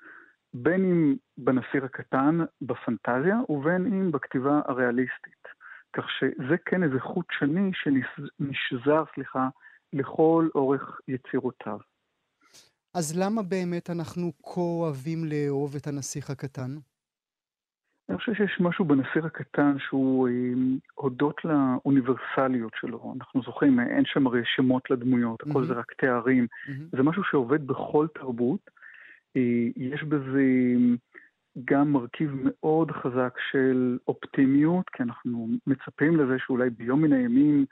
בין 0.55 0.85
אם 0.85 1.17
בנסיר 1.39 1.85
הקטן, 1.85 2.39
בפנטזיה, 2.63 3.37
ובין 3.49 3.87
אם 3.87 4.13
בכתיבה 4.13 4.61
הריאליסטית. 4.67 5.45
כך 5.93 6.05
שזה 6.11 6.57
כן 6.65 6.83
איזה 6.83 7.01
חוט 7.01 7.27
שני 7.39 7.71
שנשזר, 7.75 9.05
סליחה, 9.15 9.49
לכל 9.93 10.49
אורך 10.55 11.01
יצירותיו. 11.09 11.79
אז 12.95 13.19
למה 13.19 13.43
באמת 13.43 13.91
אנחנו 13.91 14.33
כה 14.43 14.61
אוהבים 14.61 15.25
לאהוב 15.25 15.77
את 15.77 15.87
הנסיך 15.87 16.31
הקטן? 16.31 16.71
אני 18.17 18.21
חושב 18.21 18.35
שיש 18.35 18.61
משהו 18.61 18.85
בנסיר 18.85 19.27
הקטן 19.27 19.79
שהוא 19.79 20.29
אה, 20.29 20.33
הודות 20.95 21.37
לאוניברסליות 21.45 22.73
שלו. 22.81 23.15
אנחנו 23.17 23.43
זוכרים, 23.43 23.81
אין 23.81 24.05
שם 24.05 24.27
הרי 24.27 24.43
שמות 24.45 24.91
לדמויות, 24.91 25.43
הכל 25.43 25.63
mm-hmm. 25.63 25.67
זה 25.67 25.73
רק 25.73 25.93
תארים. 25.93 26.47
Mm-hmm. 26.47 26.97
זה 26.97 27.03
משהו 27.03 27.25
שעובד 27.25 27.67
בכל 27.67 28.07
תרבות. 28.15 28.71
אה, 29.37 29.69
יש 29.77 30.03
בזה 30.03 30.43
גם 31.65 31.93
מרכיב 31.93 32.31
מאוד 32.45 32.91
חזק 32.91 33.35
של 33.51 33.99
אופטימיות, 34.09 34.89
כי 34.89 35.03
אנחנו 35.03 35.49
מצפים 35.67 36.17
לזה 36.17 36.37
שאולי 36.39 36.71
ביום 36.71 37.03
מן 37.03 37.13
הימים 37.13 37.65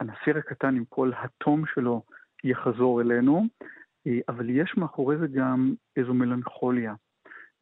הנסיר 0.00 0.38
הקטן 0.38 0.76
עם 0.76 0.84
כל 0.88 1.10
התום 1.16 1.64
שלו 1.74 2.02
יחזור 2.44 3.00
אלינו, 3.00 3.46
אבל 4.28 4.50
יש 4.50 4.76
מאחורי 4.76 5.16
זה 5.18 5.26
גם 5.26 5.74
איזו 5.96 6.14
מלנכוליה. 6.14 6.94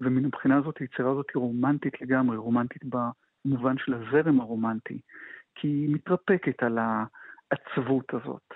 ומן 0.01 0.25
הבחינה 0.25 0.57
הזאת 0.57 0.79
היצירה 0.79 1.11
הזאת 1.11 1.27
היא 1.35 1.41
רומנטית 1.41 2.01
לגמרי, 2.01 2.37
רומנטית 2.37 2.83
במובן 2.85 3.75
של 3.79 3.95
הזרם 3.95 4.41
הרומנטי, 4.41 5.01
כי 5.55 5.69
היא 5.69 5.95
מתרפקת 5.95 6.63
על 6.63 6.79
העצבות 6.79 8.15
הזאת. 8.15 8.55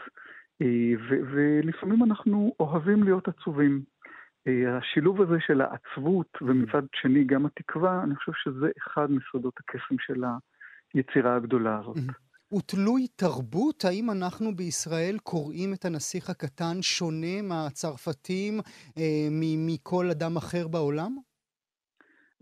ולפעמים 1.32 2.04
אנחנו 2.04 2.54
אוהבים 2.60 3.02
להיות 3.02 3.28
עצובים. 3.28 3.82
השילוב 4.46 5.22
הזה 5.22 5.36
של 5.46 5.60
העצבות 5.60 6.38
ומצד 6.42 6.82
שני 6.94 7.24
גם 7.24 7.46
התקווה, 7.46 8.02
אני 8.02 8.16
חושב 8.16 8.32
שזה 8.34 8.70
אחד 8.78 9.10
מסודות 9.10 9.54
הקסם 9.58 9.96
של 9.98 10.24
היצירה 10.94 11.36
הגדולה 11.36 11.78
הזאת. 11.78 11.96
הוא 12.48 12.62
תלוי 12.66 13.06
תרבות? 13.16 13.84
האם 13.84 14.10
אנחנו 14.10 14.56
בישראל 14.56 15.18
קוראים 15.22 15.74
את 15.74 15.84
הנסיך 15.84 16.30
הקטן 16.30 16.82
שונה 16.82 17.42
מהצרפתים, 17.42 18.60
אה, 18.98 19.28
מכל 19.58 20.10
אדם 20.10 20.36
אחר 20.36 20.68
בעולם? 20.68 21.16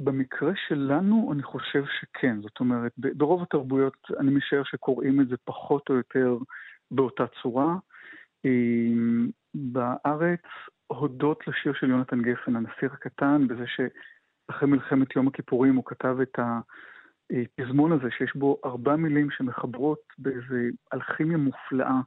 במקרה 0.01 0.53
שלנו 0.69 1.31
אני 1.33 1.43
חושב 1.43 1.85
שכן. 2.01 2.41
זאת 2.43 2.61
אומרת, 2.61 2.93
ברוב 2.97 3.43
התרבויות 3.43 3.97
אני 4.19 4.31
משער 4.31 4.63
שקוראים 4.65 5.21
את 5.21 5.29
זה 5.29 5.37
פחות 5.45 5.89
או 5.91 5.95
יותר 5.95 6.39
באותה 6.91 7.25
צורה. 7.43 7.77
אה, 8.45 8.51
בארץ, 9.55 10.43
הודות 10.87 11.49
לשיר 11.49 11.73
של 11.73 11.91
יונתן 11.91 12.23
גפן, 12.23 12.57
הנסיך 12.57 12.93
הקטן, 12.93 13.49
בזה 13.49 13.65
שאחרי 13.67 14.69
מלחמת 14.69 15.17
יום 15.17 15.29
הכיפורים 15.29 15.77
הוא 15.77 15.85
כתב 15.85 16.17
את 16.23 16.39
ה... 16.39 16.61
הפזמון 17.33 17.93
הזה, 17.93 18.11
שיש 18.19 18.37
בו 18.37 18.61
ארבע 18.65 18.97
מילים 18.97 19.31
שמחברות 19.31 20.01
באיזה 20.19 20.69
אלכימיה 20.95 21.37
מופלאה 21.37 22.01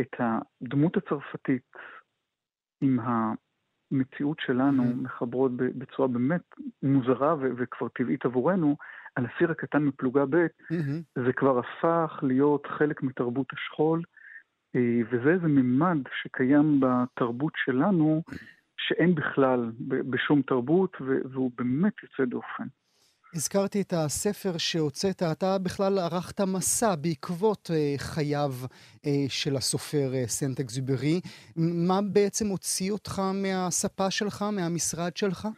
את 0.00 0.14
הדמות 0.18 0.96
הצרפתית 0.96 1.70
עם 2.80 2.98
המציאות 3.94 4.40
שלנו. 4.40 4.82
מחברות 5.02 5.52
בצורה 5.56 6.08
באמת 6.08 6.40
מוזרה 6.82 7.34
ו- 7.34 7.50
וכבר 7.56 7.88
טבעית 7.88 8.24
עבורנו, 8.24 8.76
על 9.16 9.26
הסיר 9.26 9.50
הקטן 9.50 9.82
מפלוגה 9.82 10.24
ב'. 10.30 10.46
זה 11.14 11.32
כבר 11.32 11.58
הפך 11.58 12.18
להיות 12.22 12.66
חלק 12.66 13.02
מתרבות 13.02 13.46
השכול, 13.52 14.02
אה, 14.76 15.00
וזה 15.10 15.30
איזה 15.30 15.46
ממד 15.48 15.98
שקיים 16.22 16.80
בתרבות 16.80 17.52
שלנו, 17.56 18.22
שאין 18.76 19.14
בכלל 19.14 19.72
בשום 19.88 20.42
תרבות, 20.42 20.96
והוא 21.00 21.50
באמת 21.56 21.92
יוצא 22.02 22.24
דופן. 22.24 22.64
הזכרתי 23.34 23.80
את 23.80 23.92
הספר 23.96 24.58
שהוצאת, 24.58 25.22
אתה 25.22 25.58
בכלל 25.58 25.98
ערכת 25.98 26.40
מסע 26.40 26.94
בעקבות 26.94 27.70
אה, 27.74 27.94
חייו 27.98 28.50
אה, 29.06 29.24
של 29.28 29.56
הסופר 29.56 30.14
אה, 30.14 30.26
סנט 30.26 30.60
אקזוברי. 30.60 31.20
מה 31.56 32.00
בעצם 32.12 32.46
הוציא 32.46 32.92
אותך 32.92 33.22
מהספה 33.42 34.10
שלך, 34.10 34.44
מהמשרד 34.52 35.16
שלך? 35.16 35.48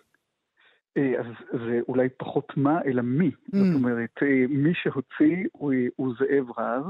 אה, 0.96 1.20
אז 1.20 1.26
זה 1.66 1.80
אולי 1.88 2.08
פחות 2.08 2.56
מה, 2.56 2.82
אלא 2.86 3.02
מי. 3.02 3.28
Mm. 3.28 3.56
זאת 3.56 3.74
אומרת, 3.74 4.22
אה, 4.22 4.44
מי 4.48 4.72
שהוציא 4.74 5.46
הוא, 5.52 5.72
הוא 5.96 6.14
זאב 6.18 6.58
רז, 6.58 6.84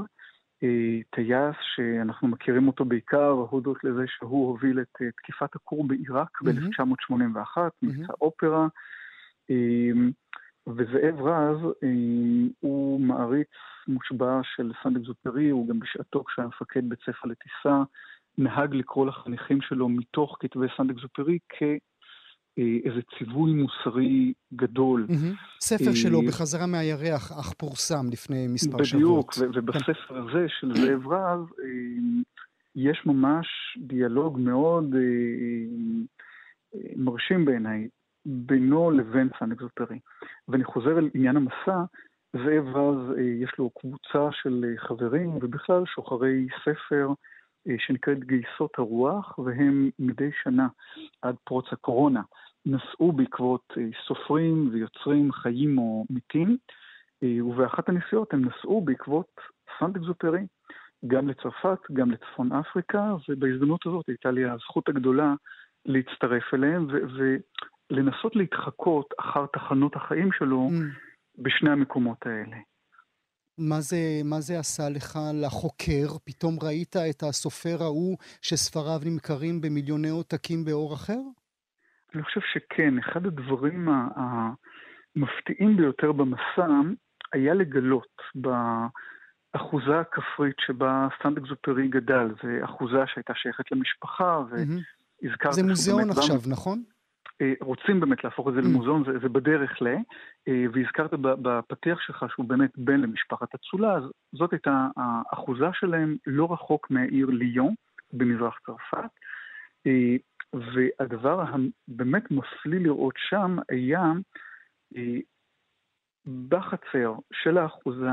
אה, 0.63 0.99
טייס 1.15 1.55
שאנחנו 1.75 2.27
מכירים 2.27 2.67
אותו 2.67 2.85
בעיקר 2.85 3.29
הודות 3.49 3.83
לזה 3.83 4.03
שהוא 4.07 4.47
הוביל 4.47 4.81
את 4.81 5.01
תקיפת 5.17 5.55
הכור 5.55 5.87
בעיראק 5.87 6.37
mm-hmm. 6.41 6.45
ב-1981, 6.45 7.61
מבצע 7.81 8.13
mm-hmm. 8.13 8.21
אופרה. 8.21 8.67
וזאב 10.67 11.21
רז 11.21 11.57
אה, 11.83 11.89
הוא 12.59 13.01
מעריץ 13.01 13.47
מושבע 13.87 14.39
של 14.55 14.71
סנט 14.83 14.97
אקזופרי, 14.97 15.49
הוא 15.49 15.67
גם 15.67 15.79
בשעתו 15.79 16.23
כשהיה 16.23 16.47
מפקד 16.47 16.89
בית 16.89 16.99
ספר 16.99 17.27
לטיסה, 17.27 17.83
נהג 18.37 18.75
לקרוא 18.75 19.05
לחניכים 19.05 19.61
שלו 19.61 19.89
מתוך 19.89 20.37
כתבי 20.39 20.65
סנט 20.77 20.89
אקזופרי 20.89 21.39
כאיזה 21.49 23.01
ציווי 23.17 23.53
מוסרי 23.53 24.33
גדול. 24.53 25.07
ספר 25.61 25.93
שלו 25.93 26.21
בחזרה 26.21 26.67
מהירח, 26.67 27.31
אך 27.31 27.53
פורסם 27.53 28.09
לפני 28.11 28.47
מספר 28.47 28.83
שבועות. 28.83 29.37
בדיוק, 29.37 29.55
ובספר 29.55 30.17
הזה 30.17 30.45
של 30.59 30.71
זאב 30.75 31.07
רז 31.07 31.39
אה, 31.39 32.21
יש 32.75 33.01
ממש 33.05 33.47
דיאלוג 33.77 34.39
מאוד 34.39 34.95
אה, 34.95 35.01
מרשים 36.95 37.45
בעיניי 37.45 37.87
בינו 38.27 38.91
לבין 38.91 39.29
סן 39.39 39.51
אקזופרי. 39.51 39.99
ואני 40.47 40.63
חוזר 40.63 40.97
אל 40.97 41.09
עניין 41.13 41.37
המסע, 41.37 41.83
זאב 42.33 42.75
רז, 42.75 43.17
אה, 43.17 43.21
יש 43.21 43.51
לו 43.59 43.69
קבוצה 43.69 44.31
של 44.31 44.65
אה, 44.67 44.77
חברים, 44.87 45.29
ובכלל 45.41 45.85
שוחרי 45.85 46.47
ספר 46.61 47.09
אה, 47.67 47.75
שנקראת 47.79 48.23
גייסות 48.23 48.71
הרוח, 48.77 49.39
והם 49.39 49.89
מדי 49.99 50.29
שנה 50.43 50.67
עד 51.21 51.35
פרוץ 51.43 51.65
הקורונה 51.71 52.21
נסעו 52.65 53.11
בעקבות 53.11 53.73
סופרים 54.07 54.69
ויוצרים 54.71 55.31
חיים 55.31 55.77
או 55.77 56.05
מתים, 56.09 56.57
ובאחת 57.23 57.89
הנסיעות 57.89 58.33
הם 58.33 58.45
נסעו 58.45 58.81
בעקבות 58.81 59.31
סנט 59.79 59.95
אקזופרי, 59.95 60.45
גם 61.07 61.29
לצרפת, 61.29 61.79
גם 61.93 62.11
לצפון 62.11 62.51
אפריקה, 62.51 63.15
ובהזדמנות 63.29 63.85
הזאת 63.85 64.07
הייתה 64.07 64.31
לי 64.31 64.45
הזכות 64.45 64.89
הגדולה 64.89 65.33
להצטרף 65.85 66.53
אליהם, 66.53 66.87
ו- 66.89 67.37
לנסות 67.89 68.35
להתחקות 68.35 69.13
אחר 69.19 69.45
תחנות 69.53 69.95
החיים 69.95 70.29
שלו 70.31 70.69
mm. 70.69 71.41
בשני 71.43 71.69
המקומות 71.69 72.25
האלה. 72.25 72.57
מה 73.57 73.81
זה, 73.81 73.97
מה 74.23 74.39
זה 74.39 74.59
עשה 74.59 74.83
לך 74.89 75.19
לחוקר? 75.33 76.07
פתאום 76.25 76.57
ראית 76.63 76.95
את 77.09 77.23
הסופר 77.23 77.83
ההוא 77.83 78.17
שספריו 78.41 78.99
נמכרים 79.05 79.61
במיליוני 79.61 80.09
עותקים 80.09 80.65
באור 80.65 80.93
אחר? 80.93 81.19
אני 82.15 82.23
חושב 82.23 82.41
שכן. 82.53 82.97
אחד 82.99 83.25
הדברים 83.25 83.87
המפתיעים 85.15 85.77
ביותר 85.77 86.11
במסע 86.11 86.67
היה 87.33 87.53
לגלות 87.53 88.21
באחוזה 88.35 89.99
הכפרית 89.99 90.55
שבה 90.59 91.07
סנט 91.19 91.37
אקזופרי 91.37 91.87
גדל. 91.87 92.27
זו 92.43 92.65
אחוזה 92.65 92.97
שהייתה 93.05 93.33
שייכת 93.35 93.71
למשפחה, 93.71 94.43
והזכרת... 94.49 95.53
זה 95.53 95.63
מוזיאון 95.63 96.09
עכשיו, 96.09 96.37
נכון? 96.47 96.83
אה, 97.41 97.53
רוצים 97.61 97.99
באמת 97.99 98.23
להפוך 98.23 98.47
את 98.47 98.53
זה 98.53 98.59
mm. 98.59 98.63
למוזיאון, 98.63 99.03
זה, 99.05 99.19
זה 99.19 99.29
בדרך 99.29 99.81
ל... 99.81 99.87
אה, 100.47 100.65
והזכרת 100.73 101.13
בפתיח 101.19 102.01
שלך 102.01 102.25
שהוא 102.29 102.45
באמת 102.45 102.71
בן 102.77 103.01
למשפחת 103.01 103.55
אצולה, 103.55 103.93
אז 103.93 104.03
זאת 104.33 104.53
הייתה 104.53 104.87
האחוזה 104.97 105.65
שלהם 105.73 106.17
לא 106.27 106.53
רחוק 106.53 106.91
מהעיר 106.91 107.27
ליון 107.29 107.73
במזרח 108.13 108.59
צרפת. 108.65 109.09
אה, 109.87 110.15
והדבר 110.53 111.41
הבאמת 111.41 112.31
מפליא 112.31 112.79
לראות 112.79 113.15
שם 113.17 113.57
היה 113.69 114.03
בחצר 116.49 117.13
של 117.33 117.57
האחוזה 117.57 118.09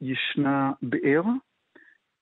ישנה 0.00 0.72
באר 0.82 1.22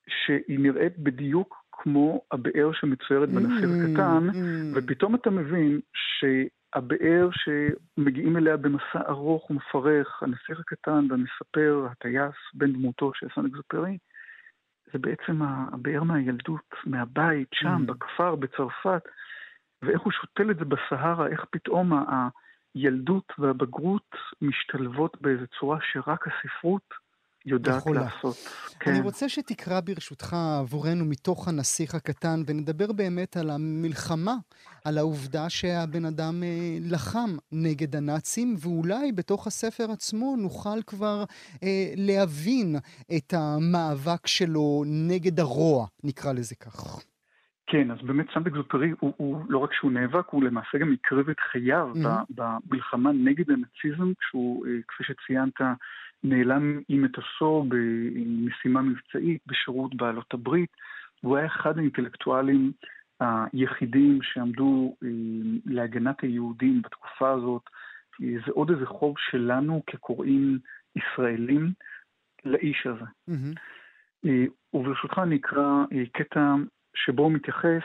שהיא 0.07 0.59
נראית 0.59 0.97
בדיוק 0.97 1.58
כמו 1.81 2.21
הבאר 2.31 2.71
שמצוירת 2.73 3.29
בנסיך 3.29 3.69
mm, 3.69 3.91
הקטן, 3.91 4.29
mm. 4.29 4.35
ופתאום 4.75 5.15
אתה 5.15 5.29
מבין 5.29 5.79
שהבאר 5.93 7.29
שמגיעים 7.31 8.37
אליה 8.37 8.57
במסע 8.57 9.01
ארוך 9.09 9.51
ומפרך, 9.51 10.23
הנסיך 10.23 10.59
הקטן 10.59 11.07
והמספר, 11.09 11.87
הטייס, 11.91 12.35
בן 12.53 12.73
דמותו 12.73 13.11
של 13.15 13.27
סן 13.35 13.45
אקזופרי, 13.45 13.97
זה 14.93 14.99
בעצם 14.99 15.41
הבאר 15.41 16.03
מהילדות, 16.03 16.73
מהבית, 16.85 17.47
שם, 17.53 17.83
mm. 17.83 17.91
בכפר, 17.91 18.35
בצרפת, 18.35 19.01
ואיך 19.81 20.01
הוא 20.01 20.11
שותל 20.11 20.51
את 20.51 20.57
זה 20.57 20.65
בסהרה, 20.65 21.27
איך 21.27 21.45
פתאום 21.51 21.93
הילדות 22.75 23.33
והבגרות 23.39 24.15
משתלבות 24.41 25.21
באיזו 25.21 25.45
צורה 25.59 25.77
שרק 25.81 26.27
הספרות 26.27 26.93
יודעת 27.45 27.77
יכולה. 27.77 28.01
לעשות. 28.01 28.35
כן. 28.79 28.91
אני 28.91 29.01
רוצה 29.01 29.29
שתקרא 29.29 29.79
ברשותך 29.79 30.35
עבורנו 30.59 31.05
מתוך 31.05 31.47
הנסיך 31.47 31.95
הקטן, 31.95 32.41
ונדבר 32.47 32.91
באמת 32.91 33.37
על 33.37 33.49
המלחמה, 33.49 34.35
על 34.85 34.97
העובדה 34.97 35.49
שהבן 35.49 36.05
אדם 36.05 36.43
אה, 36.43 36.77
לחם 36.91 37.29
נגד 37.51 37.95
הנאצים, 37.95 38.55
ואולי 38.59 39.11
בתוך 39.11 39.47
הספר 39.47 39.91
עצמו 39.91 40.35
נוכל 40.37 40.81
כבר 40.87 41.23
אה, 41.63 41.93
להבין 41.95 42.75
את 43.17 43.33
המאבק 43.33 44.27
שלו 44.27 44.83
נגד 44.87 45.39
הרוע, 45.39 45.87
נקרא 46.03 46.33
לזה 46.33 46.55
כך. 46.55 47.03
כן, 47.67 47.91
אז 47.91 47.97
באמת 48.03 48.25
סנט 48.33 48.47
אקזופרי 48.47 48.91
הוא, 48.99 49.13
הוא 49.17 49.41
לא 49.49 49.57
רק 49.57 49.73
שהוא 49.73 49.91
נאבק, 49.91 50.29
הוא 50.29 50.43
למעשה 50.43 50.77
גם 50.77 50.93
הקריב 50.93 51.29
את 51.29 51.39
חייו 51.51 51.91
mm-hmm. 51.95 52.25
במלחמה 52.29 53.11
נגד 53.11 53.51
הנאציזם, 53.51 54.13
כשהוא, 54.19 54.65
אה, 54.67 54.71
כפי 54.87 55.03
שציינת, 55.03 55.61
נעלם 56.23 56.79
עם 56.89 57.01
מטוסו 57.01 57.65
במשימה 57.69 58.81
מבצעית 58.81 59.41
בשירות 59.47 59.95
בעלות 59.95 60.33
הברית, 60.33 60.69
והוא 61.23 61.37
היה 61.37 61.45
אחד 61.45 61.77
האינטלקטואלים 61.77 62.71
היחידים 63.19 64.19
שעמדו 64.21 64.95
אה, 65.03 65.09
להגנת 65.65 66.21
היהודים 66.21 66.81
בתקופה 66.81 67.31
הזאת. 67.31 67.63
זה 68.19 68.51
עוד 68.51 68.69
איזה 68.69 68.85
חוב 68.85 69.15
שלנו 69.17 69.83
כקוראים 69.87 70.59
ישראלים 70.95 71.71
לאיש 72.45 72.87
הזה. 72.87 73.05
Mm-hmm. 73.29 74.29
וברשותך 74.73 75.19
אני 75.23 75.35
אקרא 75.35 75.83
אה, 75.91 76.03
קטע 76.13 76.55
שבו 76.95 77.23
הוא 77.23 77.31
מתייחס 77.31 77.83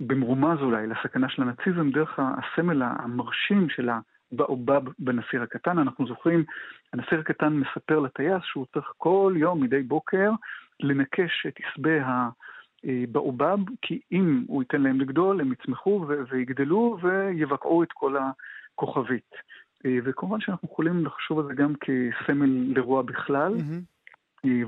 במרומז 0.00 0.58
אולי 0.60 0.86
לסכנה 0.86 1.28
של 1.28 1.42
הנאציזם 1.42 1.90
דרך 1.90 2.18
הסמל 2.18 2.82
המרשים 2.82 3.68
של 3.68 3.88
הבאובב 4.34 4.82
בנסיר 4.98 5.42
הקטן. 5.42 5.78
אנחנו 5.78 6.06
זוכרים, 6.06 6.44
הנסיר 6.92 7.20
הקטן 7.20 7.52
מספר 7.52 7.98
לטייס 7.98 8.42
שהוא 8.42 8.66
צריך 8.74 8.92
כל 8.98 9.34
יום, 9.36 9.62
מדי 9.62 9.82
בוקר, 9.82 10.30
לנקש 10.80 11.46
את 11.48 11.54
עשבי 11.64 11.98
הבאובב, 12.84 13.58
כי 13.82 14.00
אם 14.12 14.44
הוא 14.46 14.62
ייתן 14.62 14.82
להם 14.82 15.00
לגדול, 15.00 15.40
הם 15.40 15.52
יצמחו 15.52 16.06
ויגדלו 16.30 16.98
ויבקעו 17.02 17.82
את 17.82 17.92
כל 17.92 18.16
הכוכבית. 18.16 19.30
וכמובן 20.04 20.40
שאנחנו 20.40 20.68
יכולים 20.72 21.06
לחשוב 21.06 21.38
על 21.38 21.46
זה 21.46 21.54
גם 21.54 21.72
כסמל 21.74 22.72
לרוע 22.76 23.02
בכלל. 23.02 23.54
Mm-hmm. 23.54 23.94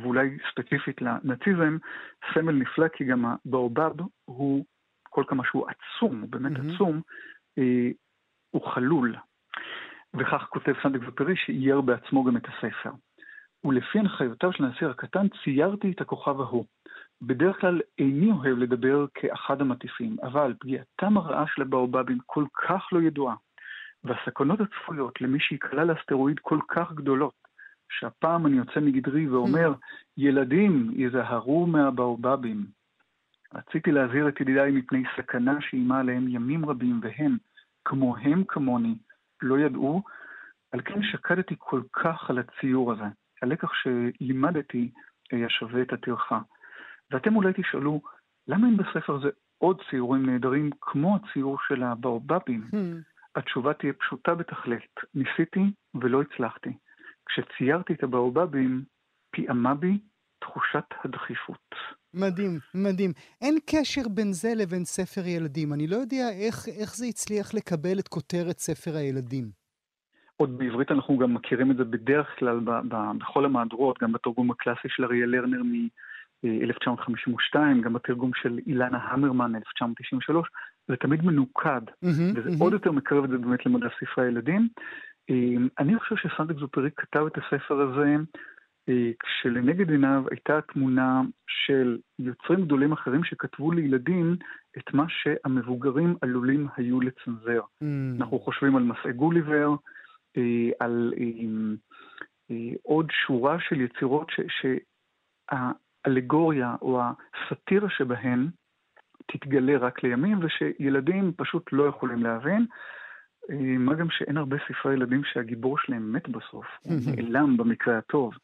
ואולי 0.03 0.39
ספציפית 0.51 1.03
לנאציזם, 1.03 1.77
סמל 2.35 2.53
נפלא 2.53 2.89
כי 2.89 3.05
גם 3.05 3.25
הבאובב 3.25 3.93
הוא 4.25 4.65
כל 5.03 5.25
כמה 5.29 5.43
שהוא 5.45 5.67
עצום, 5.69 6.21
הוא 6.21 6.29
באמת 6.29 6.57
mm-hmm. 6.57 6.75
עצום, 6.75 7.01
אה, 7.59 7.91
הוא 8.51 8.63
חלול. 8.63 9.17
וכך 10.15 10.47
כותב 10.49 10.73
סנדק 10.83 11.01
ופרי 11.07 11.37
שאייר 11.37 11.81
בעצמו 11.81 12.25
גם 12.25 12.37
את 12.37 12.47
הספר. 12.49 12.91
ולפי 13.65 13.99
הנחיותיו 13.99 14.53
של 14.53 14.65
הנשיא 14.65 14.87
הקטן 14.87 15.27
ציירתי 15.45 15.91
את 15.91 16.01
הכוכב 16.01 16.41
ההוא. 16.41 16.65
בדרך 17.23 17.61
כלל 17.61 17.81
איני 17.99 18.33
אוהב 18.33 18.59
לדבר 18.59 19.07
כאחד 19.15 19.61
המטיפים, 19.61 20.17
אבל 20.23 20.55
פגיעתם 20.61 21.17
הרעה 21.17 21.45
של 21.55 21.63
הבאובבים 21.63 22.19
כל 22.27 22.45
כך 22.67 22.89
לא 22.93 23.03
ידועה, 23.03 23.35
והסכנות 24.05 24.61
הצפויות 24.61 25.21
למי 25.21 25.41
שיקלע 25.41 25.85
לאסטרואיד 25.85 26.39
כל 26.39 26.59
כך 26.69 26.93
גדולות, 26.93 27.35
שהפעם 27.89 28.47
אני 28.47 28.57
יוצא 28.57 28.81
מגדרי 28.81 29.29
ואומר, 29.29 29.75
ילדים, 30.17 30.91
ייזהרו 30.95 31.67
מהבאובבים. 31.67 32.67
רציתי 33.55 33.93
להזהיר 33.93 34.29
את 34.29 34.41
ידידיי 34.41 34.73
מפני 34.73 35.03
סכנה 35.17 35.61
שאיימה 35.61 36.01
עליהם 36.01 36.29
ימים 36.29 36.67
רבים, 36.67 37.01
והם, 37.03 37.37
כמוהם 37.85 38.45
כמוני, 38.49 38.95
לא 39.43 39.59
ידעו, 39.59 40.03
על 40.73 40.81
כן 40.81 41.03
שקדתי 41.03 41.55
כל 41.59 41.83
כך 41.93 42.31
על 42.31 42.39
הציור 42.39 42.93
הזה. 42.93 43.05
הלקח 43.43 43.71
שלימדתי 43.75 44.91
היה 45.33 45.49
שווה 45.49 45.83
את 45.83 45.93
הטרחה. 45.93 46.41
ואתם 47.11 47.37
אולי 47.37 47.53
תשאלו, 47.57 48.03
למה 48.49 48.67
אין 48.67 48.77
בספר 48.77 49.15
הזה 49.15 49.29
עוד 49.59 49.81
ציורים 49.91 50.27
נהדרים 50.27 50.71
כמו 50.81 51.17
הציור 51.17 51.59
של 51.69 51.83
הבאובבים? 51.83 52.69
Hmm. 52.73 52.77
התשובה 53.37 53.75
תהיה 53.75 53.93
פשוטה 53.93 54.35
בתכלת. 54.35 54.95
ניסיתי 55.15 55.73
ולא 55.95 56.23
הצלחתי. 56.23 56.77
כשציירתי 57.27 57.93
את 57.93 58.03
הבאובבים, 58.03 58.85
פיעמה 59.31 59.75
בי 59.75 59.99
תחושת 60.47 60.89
הדחיפות. 61.05 61.75
מדהים, 62.15 62.59
מדהים. 62.75 63.13
אין 63.43 63.55
קשר 63.71 64.03
בין 64.15 64.33
זה 64.33 64.49
לבין 64.57 64.85
ספר 64.85 65.27
ילדים. 65.27 65.73
אני 65.73 65.87
לא 65.87 65.97
יודע 65.97 66.29
איך, 66.43 66.57
איך 66.81 66.97
זה 66.97 67.07
הצליח 67.07 67.55
לקבל 67.55 67.99
את 67.99 68.09
כותרת 68.09 68.59
ספר 68.59 68.97
הילדים. 68.97 69.45
עוד 70.37 70.59
בעברית 70.59 70.91
אנחנו 70.91 71.19
גם 71.19 71.35
מכירים 71.35 71.71
את 71.71 71.77
זה 71.77 71.85
בדרך 71.85 72.29
כלל 72.39 72.61
ב, 72.61 72.71
ב, 72.89 72.97
בכל 73.19 73.45
המהדורות, 73.45 73.99
גם 74.03 74.13
בתרגום 74.13 74.51
הקלאסי 74.51 74.89
של 74.89 75.05
אריה 75.05 75.27
לרנר 75.27 75.63
מ-1952, 75.63 77.57
גם 77.85 77.93
בתרגום 77.93 78.31
של 78.35 78.59
אילנה 78.67 78.99
המרמן, 78.99 79.57
1993, 79.57 80.49
זה 80.89 80.97
תמיד 80.97 81.25
מנוקד, 81.25 81.81
mm-hmm, 81.89 82.33
וזה 82.35 82.49
mm-hmm. 82.49 82.61
עוד 82.61 82.73
יותר 82.73 82.93
מקרב 82.93 83.25
את 83.25 83.31
זה 83.31 83.39
באמת 83.39 83.67
למדע 83.67 83.89
ספרי 84.01 84.25
הילדים. 84.25 84.69
אה, 85.31 85.57
אני 85.79 85.99
חושב 85.99 86.17
שסנט 86.17 86.51
אקזופרי 86.51 86.91
כתב 86.97 87.27
את 87.27 87.39
הספר 87.39 87.81
הזה 87.81 88.17
כשלנגד 89.19 89.91
עיניו 89.91 90.25
הייתה 90.31 90.61
תמונה 90.61 91.23
של 91.47 91.99
יוצרים 92.19 92.65
גדולים 92.65 92.93
אחרים 92.93 93.25
שכתבו 93.25 93.73
לילדים 93.73 94.37
את 94.79 94.95
מה 94.95 95.05
שהמבוגרים 95.09 96.17
עלולים 96.21 96.69
היו 96.77 97.01
לצנזר. 97.01 97.61
Mm. 97.61 97.87
אנחנו 98.19 98.39
חושבים 98.39 98.77
על 98.77 98.83
מסעי 98.83 99.13
גוליבר, 99.13 99.75
אה, 100.37 100.71
על 100.81 101.15
עוד 102.83 103.11
שורה 103.27 103.57
של 103.61 103.81
יצירות 103.81 104.33
שהאלגוריה 105.49 106.77
או 106.83 107.01
הסאטירה 107.01 107.91
שבהן 107.91 108.49
תתגלה 109.27 109.79
רק 109.79 110.03
לימים, 110.03 110.39
ושילדים 110.43 111.33
פשוט 111.37 111.73
לא 111.73 111.85
יכולים 111.85 112.23
להבין. 112.23 112.67
אה, 113.51 113.79
מה 113.79 113.95
גם 113.95 114.11
שאין 114.11 114.37
הרבה 114.37 114.57
ספרי 114.69 114.95
ילדים 114.95 115.25
שהגיבור 115.25 115.79
שלהם 115.79 116.13
מת 116.13 116.29
בסוף, 116.29 116.67
הוא 116.85 116.95
נעלם 117.07 117.57
במקרה 117.57 117.99
הטוב. 117.99 118.35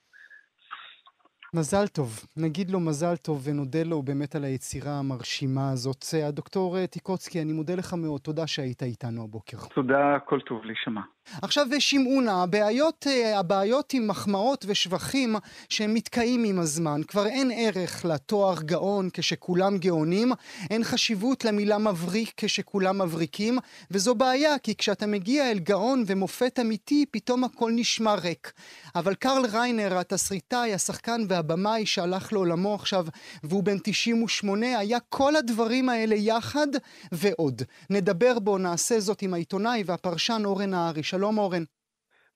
מזל 1.56 1.86
טוב, 1.86 2.20
נגיד 2.36 2.70
לו 2.70 2.80
מזל 2.80 3.16
טוב 3.16 3.42
ונודה 3.44 3.82
לו 3.82 4.02
באמת 4.02 4.34
על 4.34 4.44
היצירה 4.44 4.98
המרשימה 4.98 5.70
הזאת. 5.70 6.04
הדוקטור 6.24 6.86
טיקוצקי, 6.86 7.42
אני 7.42 7.52
מודה 7.52 7.74
לך 7.74 7.94
מאוד, 7.94 8.20
תודה 8.20 8.46
שהיית 8.46 8.82
איתנו 8.82 9.24
הבוקר. 9.24 9.56
תודה, 9.74 10.18
כל 10.24 10.40
טוב 10.40 10.64
להישמע. 10.64 11.00
עכשיו 11.42 11.66
שמעונה, 11.78 12.42
הבעיות, 12.42 13.06
אה, 13.06 13.38
הבעיות 13.38 13.92
עם 13.94 14.06
מחמאות 14.06 14.64
ושבחים 14.68 15.36
שהם 15.68 15.94
מתקעים 15.94 16.44
עם 16.44 16.58
הזמן. 16.58 17.00
כבר 17.08 17.26
אין 17.26 17.50
ערך 17.54 18.04
לתואר 18.04 18.62
גאון 18.62 19.08
כשכולם 19.12 19.78
גאונים, 19.78 20.32
אין 20.70 20.84
חשיבות 20.84 21.44
למילה 21.44 21.78
מבריק 21.78 22.32
כשכולם 22.36 23.02
מבריקים, 23.02 23.58
וזו 23.90 24.14
בעיה, 24.14 24.58
כי 24.58 24.74
כשאתה 24.76 25.06
מגיע 25.06 25.50
אל 25.50 25.58
גאון 25.58 26.04
ומופת 26.06 26.58
אמיתי, 26.60 27.04
פתאום 27.10 27.44
הכל 27.44 27.72
נשמע 27.74 28.14
ריק. 28.14 28.52
אבל 28.94 29.14
קרל 29.14 29.46
ריינר, 29.52 29.98
התסריטאי, 29.98 30.74
השחקן 30.74 31.20
והבמאי 31.28 31.86
שהלך 31.86 32.32
לעולמו 32.32 32.74
עכשיו, 32.74 33.06
והוא 33.42 33.62
בן 33.62 33.76
98, 33.82 34.78
היה 34.78 34.98
כל 35.08 35.36
הדברים 35.36 35.88
האלה 35.88 36.14
יחד 36.14 36.66
ועוד. 37.12 37.62
נדבר 37.90 38.38
בו, 38.38 38.58
נעשה 38.58 39.00
זאת 39.00 39.22
עם 39.22 39.34
העיתונאי 39.34 39.82
והפרשן 39.86 40.42
אורן 40.44 40.70
נהרי. 40.70 41.02
שלום 41.12 41.38
אורן. 41.38 41.62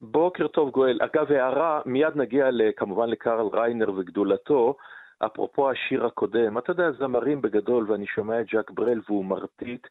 בוקר 0.00 0.48
טוב 0.48 0.70
גואל. 0.70 0.98
אגב, 1.02 1.32
הערה, 1.32 1.80
מיד 1.86 2.16
נגיע 2.16 2.48
כמובן 2.76 3.08
לקרל 3.08 3.46
ריינר 3.52 3.92
וגדולתו. 3.92 4.76
אפרופו 5.26 5.70
השיר 5.70 6.06
הקודם, 6.06 6.58
אתה 6.58 6.70
יודע, 6.70 6.92
זמרים 6.92 7.42
בגדול, 7.42 7.90
ואני 7.90 8.06
שומע 8.06 8.40
את 8.40 8.46
ז'אק 8.52 8.70
ברל 8.70 9.00
והוא 9.06 9.24
מרטיט, 9.24 9.86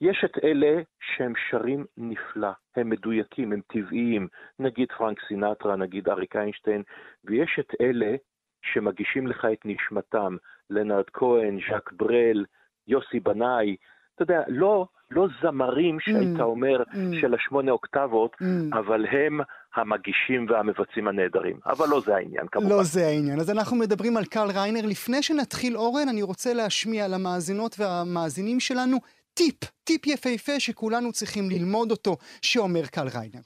יש 0.00 0.24
את 0.24 0.44
אלה 0.44 0.82
שהם 1.00 1.32
שרים 1.50 1.86
נפלא, 1.96 2.50
הם 2.76 2.88
מדויקים, 2.88 3.52
הם 3.52 3.60
טבעיים, 3.66 4.28
נגיד 4.58 4.88
פרנק 4.98 5.18
סינטרה, 5.28 5.76
נגיד 5.76 6.08
אריק 6.08 6.36
איינשטיין, 6.36 6.82
ויש 7.24 7.58
את 7.60 7.72
אלה 7.80 8.16
שמגישים 8.62 9.26
לך 9.26 9.46
את 9.52 9.60
נשמתם, 9.64 10.36
לנרד 10.70 11.10
כהן, 11.12 11.58
ז'אק 11.70 11.92
ברל, 11.92 12.44
יוסי 12.86 13.20
בנאי, 13.20 13.76
אתה 14.18 14.32
יודע, 14.32 14.42
לא 14.48 14.86
לא 15.10 15.26
זמרים 15.42 16.00
שהיית 16.00 16.38
mm. 16.38 16.42
אומר 16.42 16.82
mm. 16.82 16.96
של 17.20 17.34
השמונה 17.34 17.72
אוקטבות, 17.72 18.36
mm. 18.42 18.78
אבל 18.78 19.06
הם 19.06 19.40
המגישים 19.76 20.46
והמבצעים 20.50 21.08
הנהדרים. 21.08 21.56
אבל 21.66 21.88
לא 21.88 22.00
זה 22.06 22.16
העניין, 22.16 22.46
כמובן. 22.52 22.68
לא 22.68 22.82
זה 22.82 23.06
העניין. 23.06 23.40
אז 23.40 23.50
אנחנו 23.50 23.76
מדברים 23.76 24.16
על 24.16 24.24
קרל 24.24 24.50
ריינר. 24.50 24.86
לפני 24.86 25.22
שנתחיל, 25.22 25.76
אורן, 25.76 26.08
אני 26.08 26.22
רוצה 26.22 26.52
להשמיע 26.54 27.08
למאזינות 27.08 27.76
והמאזינים 27.78 28.60
שלנו 28.60 28.98
טיפ, 29.34 29.64
טיפ 29.84 30.06
יפהפה 30.06 30.60
שכולנו 30.60 31.12
צריכים 31.12 31.50
ללמוד 31.50 31.90
אותו, 31.90 32.16
שאומר 32.42 32.86
קרל 32.86 33.08
ריינר. 33.08 33.40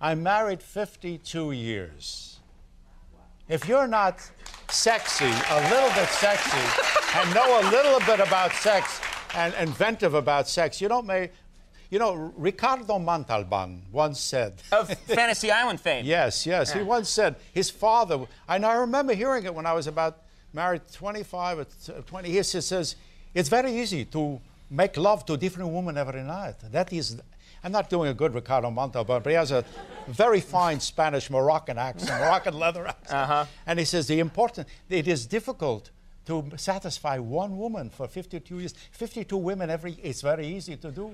I'm 0.00 0.22
married 0.22 0.62
52 0.62 1.52
years. 1.52 2.36
If 3.48 3.68
you're 3.68 3.86
not 3.86 4.16
sexy, 4.70 5.32
a 5.56 5.60
little 5.70 5.92
bit 5.98 6.08
sexy, 6.24 6.66
and 7.18 7.26
know 7.34 7.48
a 7.62 7.64
little 7.70 8.00
bit 8.00 8.20
about 8.20 8.52
sex, 8.52 9.00
and 9.36 9.54
inventive 9.54 10.14
about 10.14 10.48
sex. 10.48 10.80
You 10.80 10.88
don't 10.88 11.06
may, 11.06 11.30
you 11.90 11.98
know, 11.98 12.32
Ricardo 12.36 12.98
Montalban 12.98 13.82
once 13.92 14.18
said 14.18 14.54
of 14.72 14.88
Fantasy 15.00 15.50
Island 15.50 15.80
fame. 15.80 16.04
Yes, 16.04 16.46
yes. 16.46 16.70
Yeah. 16.70 16.78
He 16.78 16.84
once 16.84 17.10
said 17.10 17.36
his 17.52 17.70
father, 17.70 18.24
and 18.48 18.64
I 18.64 18.74
remember 18.74 19.14
hearing 19.14 19.44
it 19.44 19.54
when 19.54 19.66
I 19.66 19.74
was 19.74 19.86
about 19.86 20.22
married 20.52 20.82
25 20.92 21.58
or 21.58 21.64
20 22.02 22.30
years. 22.30 22.50
He 22.50 22.60
says 22.60 22.96
it's 23.34 23.50
very 23.50 23.72
easy 23.78 24.06
to 24.06 24.40
make 24.70 24.96
love 24.96 25.26
to 25.26 25.34
a 25.34 25.36
different 25.36 25.70
women 25.70 25.96
every 25.96 26.22
night. 26.22 26.56
That 26.72 26.92
is. 26.92 27.20
I'm 27.64 27.72
not 27.72 27.90
doing 27.90 28.10
a 28.10 28.14
good 28.14 28.32
Ricardo 28.32 28.70
Montalban, 28.70 29.22
but 29.22 29.30
he 29.30 29.34
has 29.34 29.50
a 29.50 29.64
very 30.06 30.40
fine 30.40 30.78
Spanish 30.78 31.30
Moroccan 31.30 31.78
accent, 31.78 32.20
Moroccan 32.20 32.54
leather 32.54 32.86
accent. 32.86 33.18
Uh-huh. 33.18 33.44
And 33.66 33.78
he 33.80 33.84
says 33.84 34.06
the 34.06 34.20
important, 34.20 34.68
it 34.88 35.08
is 35.08 35.26
difficult 35.26 35.90
to 36.26 36.42
satisfy 36.56 37.16
one 37.18 37.56
woman 37.56 37.90
for 37.90 38.06
52 38.08 38.58
years. 38.60 38.74
52 38.92 39.36
women 39.36 39.70
every, 39.70 39.92
it's 40.02 40.22
very 40.22 40.46
easy 40.46 40.76
to 40.76 40.90
do. 40.90 41.06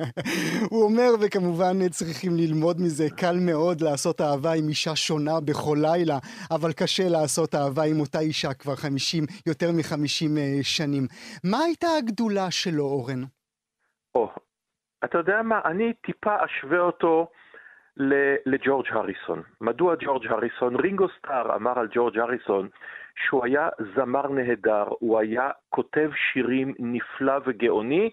הוא 0.70 0.82
אומר, 0.84 1.10
וכמובן 1.20 1.88
צריכים 1.88 2.32
ללמוד 2.36 2.76
מזה, 2.80 3.04
קל 3.16 3.36
מאוד 3.40 3.80
לעשות 3.80 4.20
אהבה 4.20 4.52
עם 4.52 4.68
אישה 4.68 4.96
שונה 4.96 5.40
בכל 5.40 5.78
לילה, 5.80 6.18
אבל 6.50 6.72
קשה 6.72 7.08
לעשות 7.08 7.54
אהבה 7.54 7.82
עם 7.84 8.00
אותה 8.00 8.20
אישה 8.20 8.54
כבר 8.54 8.76
50, 8.76 9.24
יותר 9.46 9.72
מ-50 9.72 10.38
אה, 10.38 10.58
שנים. 10.62 11.06
מה 11.44 11.58
הייתה 11.58 11.86
הגדולה 11.98 12.50
שלו, 12.50 12.84
אורן? 12.84 13.22
או, 14.14 14.30
אתה 15.04 15.18
יודע 15.18 15.42
מה, 15.42 15.60
אני 15.64 15.92
טיפה 16.06 16.36
אשווה 16.44 16.80
אותו 16.80 17.28
לג'ורג' 18.46 18.86
הריסון. 18.90 19.42
מדוע 19.60 19.94
ג'ורג' 20.00 20.26
הריסון? 20.26 20.76
רינגו 20.76 21.06
סטאר 21.18 21.56
אמר 21.56 21.78
על 21.78 21.88
ג'ורג' 21.94 22.18
הריסון 22.18 22.68
שהוא 23.16 23.44
היה 23.44 23.68
זמר 23.94 24.28
נהדר, 24.28 24.84
הוא 24.88 25.18
היה 25.18 25.50
כותב 25.68 26.10
שירים 26.14 26.74
נפלא 26.78 27.40
וגאוני. 27.46 28.10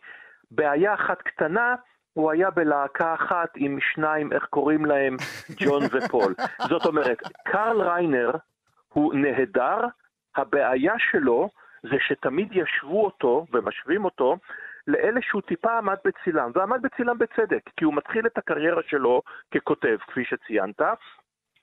בעיה 0.51 0.93
אחת 0.93 1.21
קטנה, 1.21 1.75
הוא 2.13 2.31
היה 2.31 2.49
בלהקה 2.49 3.13
אחת 3.13 3.49
עם 3.55 3.77
שניים, 3.93 4.33
איך 4.33 4.45
קוראים 4.45 4.85
להם? 4.85 5.17
ג'ון 5.59 5.83
ופול. 5.91 6.33
זאת 6.69 6.85
אומרת, 6.85 7.17
קרל 7.45 7.81
ריינר 7.81 8.31
הוא 8.93 9.13
נהדר, 9.13 9.79
הבעיה 10.35 10.93
שלו 10.97 11.49
זה 11.83 11.95
שתמיד 11.99 12.47
ישבו 12.51 13.05
אותו 13.05 13.45
ומשווים 13.53 14.05
אותו 14.05 14.37
לאלה 14.87 15.21
שהוא 15.21 15.41
טיפה 15.41 15.77
עמד 15.77 15.97
בצילם, 16.05 16.51
ועמד 16.55 16.81
בצילם 16.81 17.17
בצדק, 17.17 17.69
כי 17.77 17.85
הוא 17.85 17.93
מתחיל 17.93 18.25
את 18.25 18.37
הקריירה 18.37 18.81
שלו 18.87 19.21
ככותב, 19.55 19.97
כפי 20.07 20.25
שציינת, 20.25 20.81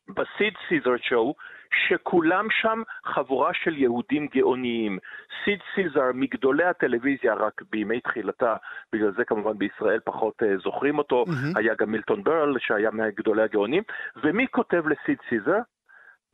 בסיד 0.08 0.54
סיזר 0.68 0.96
show, 0.96 1.34
שכולם 1.74 2.46
שם 2.50 2.82
חבורה 3.04 3.50
של 3.54 3.78
יהודים 3.78 4.26
גאוניים. 4.34 4.98
סיד 5.44 5.58
סיזר 5.74 6.10
מגדולי 6.14 6.64
הטלוויזיה, 6.64 7.34
רק 7.34 7.62
בימי 7.70 8.00
תחילתה, 8.00 8.56
בגלל 8.92 9.12
זה 9.16 9.24
כמובן 9.24 9.58
בישראל 9.58 10.00
פחות 10.04 10.42
uh, 10.42 10.62
זוכרים 10.62 10.98
אותו, 10.98 11.24
mm-hmm. 11.28 11.58
היה 11.58 11.74
גם 11.78 11.90
מילטון 11.90 12.24
ברל 12.24 12.56
שהיה 12.58 12.90
מגדולי 12.90 13.42
הגאונים, 13.42 13.82
ומי 14.24 14.46
כותב 14.50 14.82
לסיד 14.86 15.18
סיזר? 15.28 15.58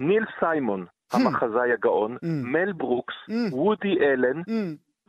ניל 0.00 0.24
סיימון, 0.40 0.86
hmm. 0.86 1.16
המחזאי 1.16 1.72
הגאון, 1.72 2.14
mm. 2.14 2.18
מל 2.26 2.72
ברוקס, 2.72 3.14
mm. 3.30 3.54
וודי 3.54 3.98
אלן. 4.00 4.42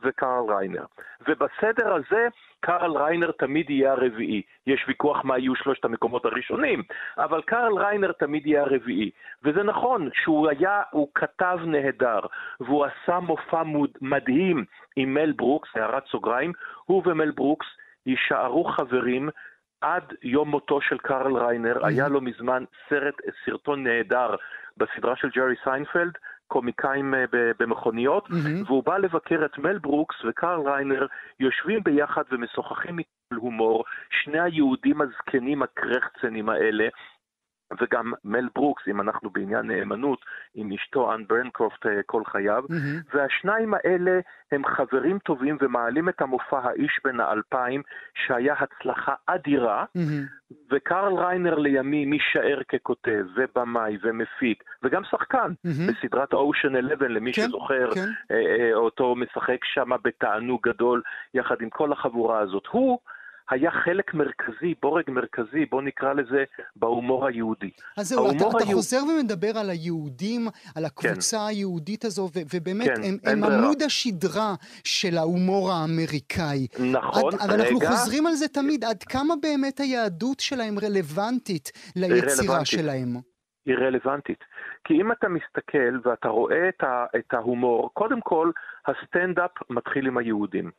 וקרל 0.02 0.44
ריינר. 0.48 0.84
ובסדר 1.28 1.94
הזה, 1.94 2.28
קרל 2.60 2.96
ריינר 2.96 3.30
תמיד 3.30 3.70
יהיה 3.70 3.92
הרביעי. 3.92 4.42
יש 4.66 4.84
ויכוח 4.88 5.24
מה 5.24 5.38
יהיו 5.38 5.54
שלושת 5.54 5.84
המקומות 5.84 6.24
הראשונים, 6.24 6.82
אבל 7.18 7.42
קרל 7.42 7.78
ריינר 7.78 8.12
תמיד 8.12 8.46
יהיה 8.46 8.62
הרביעי. 8.62 9.10
וזה 9.42 9.62
נכון 9.62 10.08
שהוא 10.12 10.48
היה, 10.48 10.82
הוא 10.90 11.08
כתב 11.14 11.58
נהדר, 11.64 12.20
והוא 12.60 12.84
עשה 12.84 13.20
מופע 13.20 13.62
מוד, 13.62 13.90
מדהים 14.00 14.64
עם 14.96 15.14
מל 15.14 15.32
ברוקס, 15.32 15.68
הערת 15.74 16.06
סוגריים, 16.06 16.52
הוא 16.84 17.02
ומל 17.06 17.30
ברוקס 17.30 17.66
יישארו 18.06 18.64
חברים 18.64 19.28
עד 19.80 20.12
יום 20.22 20.48
מותו 20.50 20.80
של 20.80 20.98
קרל 20.98 21.36
ריינר, 21.36 21.86
היה 21.86 22.08
לו 22.08 22.20
מזמן 22.20 22.64
סרט, 22.88 23.14
סרטון 23.44 23.84
נהדר 23.84 24.34
בסדרה 24.76 25.16
של 25.16 25.28
ג'רי 25.28 25.54
סיינפלד, 25.64 26.12
קומיקאים 26.48 27.14
אה, 27.14 27.24
במכוניות, 27.58 28.26
mm-hmm. 28.26 28.66
והוא 28.66 28.84
בא 28.84 28.98
לבקר 28.98 29.44
את 29.44 29.58
מל 29.58 29.78
ברוקס 29.78 30.16
וקרל 30.28 30.60
ריינר 30.68 31.06
יושבים 31.40 31.80
ביחד 31.84 32.22
ומשוחחים 32.30 32.98
על 33.30 33.38
הומור, 33.38 33.84
שני 34.10 34.40
היהודים 34.40 35.00
הזקנים 35.00 35.62
הקרחצנים 35.62 36.48
האלה, 36.48 36.88
וגם 37.80 38.12
מל 38.24 38.48
ברוקס, 38.54 38.82
אם 38.88 39.00
אנחנו 39.00 39.30
בעניין 39.30 39.66
נאמנות, 39.66 40.24
עם 40.54 40.72
אשתו 40.72 41.14
אן 41.14 41.24
בנקרופט 41.28 41.86
אה, 41.86 42.02
כל 42.06 42.22
חייו, 42.24 42.64
mm-hmm. 42.64 43.14
והשניים 43.14 43.74
האלה 43.74 44.20
הם 44.52 44.62
חברים 44.66 45.18
טובים 45.18 45.56
ומעלים 45.60 46.08
את 46.08 46.20
המופע 46.20 46.58
האיש 46.58 47.00
בן 47.04 47.20
האלפיים, 47.20 47.82
שהיה 48.14 48.54
הצלחה 48.58 49.14
אדירה, 49.26 49.84
mm-hmm. 49.84 50.54
וקרל 50.70 51.14
ריינר 51.14 51.54
לימים 51.54 52.12
יישאר 52.12 52.60
ככותב 52.68 53.24
ובמאי 53.36 53.98
ומפיק, 54.02 54.64
וגם 54.82 55.02
שחקן 55.10 55.52
mm-hmm. 55.66 55.92
בסדרת 55.92 56.32
אושן 56.32 56.76
11, 56.76 57.08
למי 57.08 57.32
כן, 57.32 57.42
שזוכר, 57.42 57.90
כן. 57.94 58.34
אה, 58.34 58.74
אותו 58.74 59.14
משחק 59.16 59.64
שם 59.64 59.90
בתענוג 60.04 60.68
גדול, 60.68 61.02
יחד 61.34 61.56
עם 61.60 61.70
כל 61.70 61.92
החבורה 61.92 62.38
הזאת. 62.38 62.66
הוא 62.66 62.98
היה 63.50 63.70
חלק 63.70 64.14
מרכזי, 64.14 64.74
בורג 64.82 65.10
מרכזי, 65.10 65.66
בוא 65.70 65.82
נקרא 65.82 66.12
לזה, 66.12 66.44
בהומור 66.76 67.26
היהודי. 67.26 67.70
אז 67.96 68.08
זהו, 68.08 68.26
אתה, 68.26 68.36
היהוד... 68.36 68.56
אתה 68.56 68.64
חוזר 68.64 68.98
ומדבר 69.08 69.58
על 69.58 69.70
היהודים, 69.70 70.48
על 70.76 70.84
הקבוצה 70.84 71.36
כן. 71.36 71.44
היהודית 71.48 72.04
הזו, 72.04 72.22
ו- 72.22 72.54
ובאמת, 72.54 72.86
כן, 72.86 73.02
הם, 73.04 73.16
הם 73.24 73.44
עמוד 73.44 73.82
השדרה 73.82 74.54
של 74.84 75.16
ההומור 75.18 75.72
האמריקאי. 75.72 76.66
נכון, 76.92 77.34
עד, 77.34 77.40
אבל 77.40 77.60
אנחנו 77.60 77.80
חוזרים 77.80 78.26
על 78.26 78.32
זה 78.32 78.48
תמיד, 78.48 78.84
עד 78.84 79.02
כמה 79.02 79.34
באמת 79.42 79.80
היהדות 79.80 80.40
שלהם 80.40 80.74
רלוונטית 80.78 81.72
ליצירה 81.96 82.22
רלוונטית. 82.38 82.66
שלהם. 82.66 83.16
היא 83.66 83.74
רלוונטית. 83.74 84.44
כי 84.84 84.94
אם 84.94 85.12
אתה 85.12 85.28
מסתכל 85.28 85.98
ואתה 86.04 86.28
רואה 86.28 86.68
את, 86.68 86.82
ה, 86.82 87.06
את 87.16 87.34
ההומור, 87.34 87.90
קודם 87.94 88.20
כל, 88.20 88.50
הסטנדאפ 88.86 89.50
מתחיל 89.70 90.06
עם 90.06 90.18
היהודים. 90.18 90.70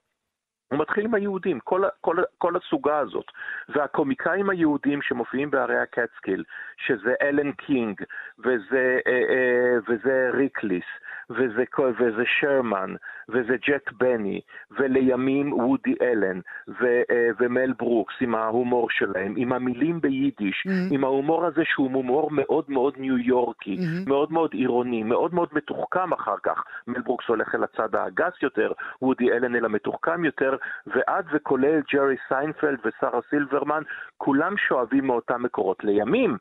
הוא 0.71 0.79
מתחיל 0.79 1.05
עם 1.05 1.13
היהודים, 1.13 1.59
כל, 1.59 1.83
כל, 2.01 2.17
כל 2.37 2.55
הסוגה 2.55 2.97
הזאת. 2.97 3.25
והקומיקאים 3.69 4.49
היהודים 4.49 5.01
שמופיעים 5.01 5.51
בערי 5.51 5.77
הקאטסקיל, 5.77 6.43
שזה 6.77 7.13
אלן 7.21 7.51
קינג, 7.51 8.01
וזה, 8.39 8.99
אה, 9.07 9.23
אה, 9.29 9.77
וזה 9.87 10.29
ריקליס, 10.33 10.85
וזה, 11.29 11.63
וזה 11.99 12.23
שרמן, 12.25 12.95
וזה 13.29 13.55
ג'ק 13.67 13.91
בני, 13.91 14.41
ולימים 14.71 15.53
וודי 15.53 15.95
אלן, 16.01 16.39
ו, 16.67 16.85
אה, 17.11 17.29
ומל 17.39 17.73
ברוקס 17.77 18.13
עם 18.21 18.35
ההומור 18.35 18.89
שלהם, 18.89 19.33
עם 19.37 19.53
המילים 19.53 20.01
ביידיש, 20.01 20.63
mm-hmm. 20.67 20.93
עם 20.93 21.03
ההומור 21.03 21.45
הזה 21.45 21.61
שהוא 21.65 21.93
הומור 21.93 22.31
מאוד 22.31 22.65
מאוד 22.67 22.93
ניו 22.97 23.17
יורקי, 23.17 23.75
mm-hmm. 23.75 24.09
מאוד 24.09 24.31
מאוד 24.31 24.53
עירוני, 24.53 25.03
מאוד 25.03 25.33
מאוד 25.33 25.49
מתוחכם 25.51 26.13
אחר 26.13 26.35
כך. 26.43 26.63
מל 26.87 27.01
ברוקס 27.01 27.25
הולך 27.27 27.55
אל 27.55 27.63
הצד 27.63 27.95
הגס 27.95 28.33
יותר, 28.41 28.71
וודי 29.01 29.31
אלן 29.31 29.55
אל 29.55 29.65
המתוחכם 29.65 30.25
יותר, 30.25 30.55
ועד 30.87 31.25
וכולל 31.33 31.81
ג'רי 31.93 32.15
סיינפלד 32.27 32.79
ושרה 32.85 33.19
סילברמן, 33.29 33.83
כולם 34.17 34.57
שואבים 34.57 35.07
מאותם 35.07 35.43
מקורות. 35.43 35.83
לימים 35.83 36.37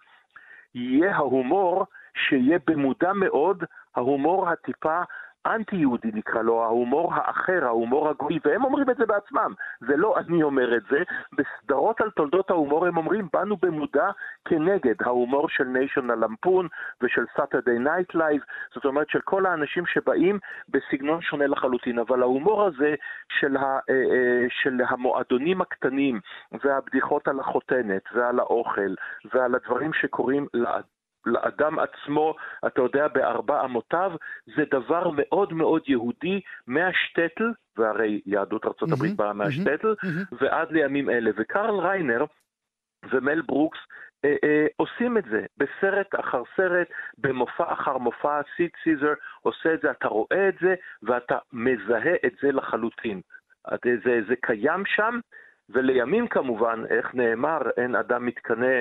יהיה 0.74 1.16
ההומור 1.16 1.86
שיהיה 2.14 2.58
במודע 2.66 3.12
מאוד 3.12 3.64
ההומור 3.96 4.48
הטיפה 4.48 5.02
אנטי-יהודי 5.46 6.10
נקרא 6.14 6.42
לו, 6.42 6.62
ההומור 6.62 7.14
האחר, 7.14 7.64
ההומור 7.64 8.08
הגוי, 8.08 8.38
והם 8.44 8.64
אומרים 8.64 8.90
את 8.90 8.96
זה 8.96 9.06
בעצמם, 9.06 9.52
זה 9.80 9.96
לא 9.96 10.14
אני 10.18 10.42
אומר 10.42 10.76
את 10.76 10.82
זה, 10.90 11.02
בסדרות 11.32 12.00
על 12.00 12.10
תולדות 12.10 12.50
ההומור 12.50 12.86
הם 12.86 12.96
אומרים, 12.96 13.28
באנו 13.32 13.56
במודע 13.56 14.10
כנגד 14.44 15.02
ההומור 15.02 15.48
של 15.48 15.64
National 15.64 16.10
Lampoon 16.10 16.68
ושל 17.00 17.24
Saturday 17.36 17.78
Night 17.78 18.14
Live, 18.14 18.42
זאת 18.74 18.84
אומרת 18.84 19.08
של 19.10 19.20
כל 19.20 19.46
האנשים 19.46 19.86
שבאים 19.86 20.38
בסגנון 20.68 21.22
שונה 21.22 21.46
לחלוטין, 21.46 21.98
אבל 21.98 22.22
ההומור 22.22 22.64
הזה 22.64 22.94
של, 23.40 23.56
ה, 23.56 23.78
אה, 23.90 23.94
אה, 23.94 24.46
של 24.62 24.80
המועדונים 24.88 25.60
הקטנים 25.60 26.20
והבדיחות 26.64 27.28
על 27.28 27.40
החותנת 27.40 28.02
ועל 28.14 28.38
האוכל 28.40 28.94
ועל 29.34 29.54
הדברים 29.54 29.92
שקורים 29.92 30.46
לאדם 30.54 30.97
עצמו, 31.78 32.34
אתה 32.66 32.82
יודע, 32.82 33.08
בארבע 33.08 33.64
אמותיו, 33.64 34.12
זה 34.56 34.64
דבר 34.70 35.10
מאוד 35.14 35.52
מאוד 35.52 35.82
יהודי 35.86 36.40
מהשטטל, 36.66 37.52
והרי 37.76 38.20
יהדות 38.26 38.64
ארצות 38.64 38.92
הברית 38.92 39.16
באה 39.16 39.32
מהשטטל, 39.32 39.94
ועד 40.40 40.70
לימים 40.70 41.10
אלה. 41.10 41.30
וקרל 41.36 41.80
ריינר 41.80 42.24
ומל 43.12 43.42
ברוקס 43.42 43.78
אה, 44.24 44.36
אה, 44.44 44.66
עושים 44.76 45.18
את 45.18 45.24
זה 45.30 45.46
בסרט 45.56 46.14
אחר 46.20 46.42
סרט, 46.56 46.88
במופע 47.18 47.72
אחר 47.72 47.98
מופע, 47.98 48.40
סיד 48.56 48.70
סיזר 48.82 49.12
עושה 49.42 49.74
את 49.74 49.80
זה, 49.82 49.90
אתה 49.90 50.08
רואה 50.08 50.48
את 50.48 50.54
זה 50.60 50.74
ואתה 51.02 51.38
מזהה 51.52 52.14
את 52.26 52.32
זה 52.42 52.52
לחלוטין. 52.52 53.20
זה, 54.04 54.20
זה 54.28 54.34
קיים 54.40 54.82
שם, 54.86 55.20
ולימים 55.70 56.26
כמובן, 56.28 56.82
איך 56.90 57.14
נאמר, 57.14 57.58
אין 57.76 57.94
אדם 57.94 58.26
מתקנא 58.26 58.80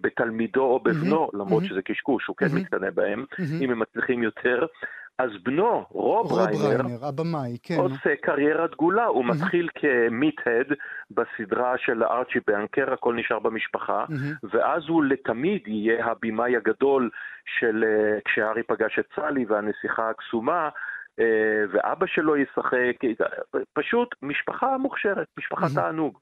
בתלמידו 0.00 0.62
או 0.62 0.80
בבנו, 0.80 1.24
mm-hmm, 1.24 1.38
למרות 1.38 1.62
mm-hmm. 1.62 1.68
שזה 1.68 1.82
קשקוש, 1.82 2.26
הוא 2.26 2.36
כן 2.36 2.46
mm-hmm. 2.46 2.54
מתקנא 2.54 2.90
בהם, 2.90 3.24
mm-hmm. 3.32 3.64
אם 3.64 3.70
הם 3.70 3.78
מצליחים 3.78 4.22
יותר. 4.22 4.66
אז 5.18 5.30
בנו, 5.42 5.84
רוב, 5.90 6.32
רוב 6.32 6.40
ריינר, 6.40 6.86
ריינר 6.86 7.06
הבמאי, 7.06 7.58
כן. 7.62 7.74
עושה 7.74 8.16
קריירה 8.22 8.66
דגולה, 8.66 9.04
הוא 9.04 9.24
mm-hmm. 9.24 9.34
מתחיל 9.34 9.68
כמיט-הד 9.74 10.76
בסדרה 11.10 11.74
של 11.78 12.04
ארצ'י 12.04 12.38
בנקר, 12.46 12.92
הכל 12.92 13.14
נשאר 13.14 13.38
במשפחה, 13.38 14.04
mm-hmm. 14.08 14.46
ואז 14.52 14.82
הוא 14.88 15.04
לתמיד 15.04 15.68
יהיה 15.68 16.06
הבמאי 16.06 16.56
הגדול 16.56 17.10
של 17.58 17.84
uh, 17.84 18.22
כשהארי 18.24 18.62
פגש 18.62 18.98
את 18.98 19.06
סלי 19.16 19.44
והנסיכה 19.48 20.10
הקסומה, 20.10 20.62
אה, 20.64 20.70
ואבא 21.72 22.06
שלו 22.06 22.36
ישחק, 22.36 22.96
פשוט 23.72 24.14
משפחה 24.22 24.78
מוכשרת, 24.78 25.26
משפחה 25.38 25.66
תענוג. 25.74 26.18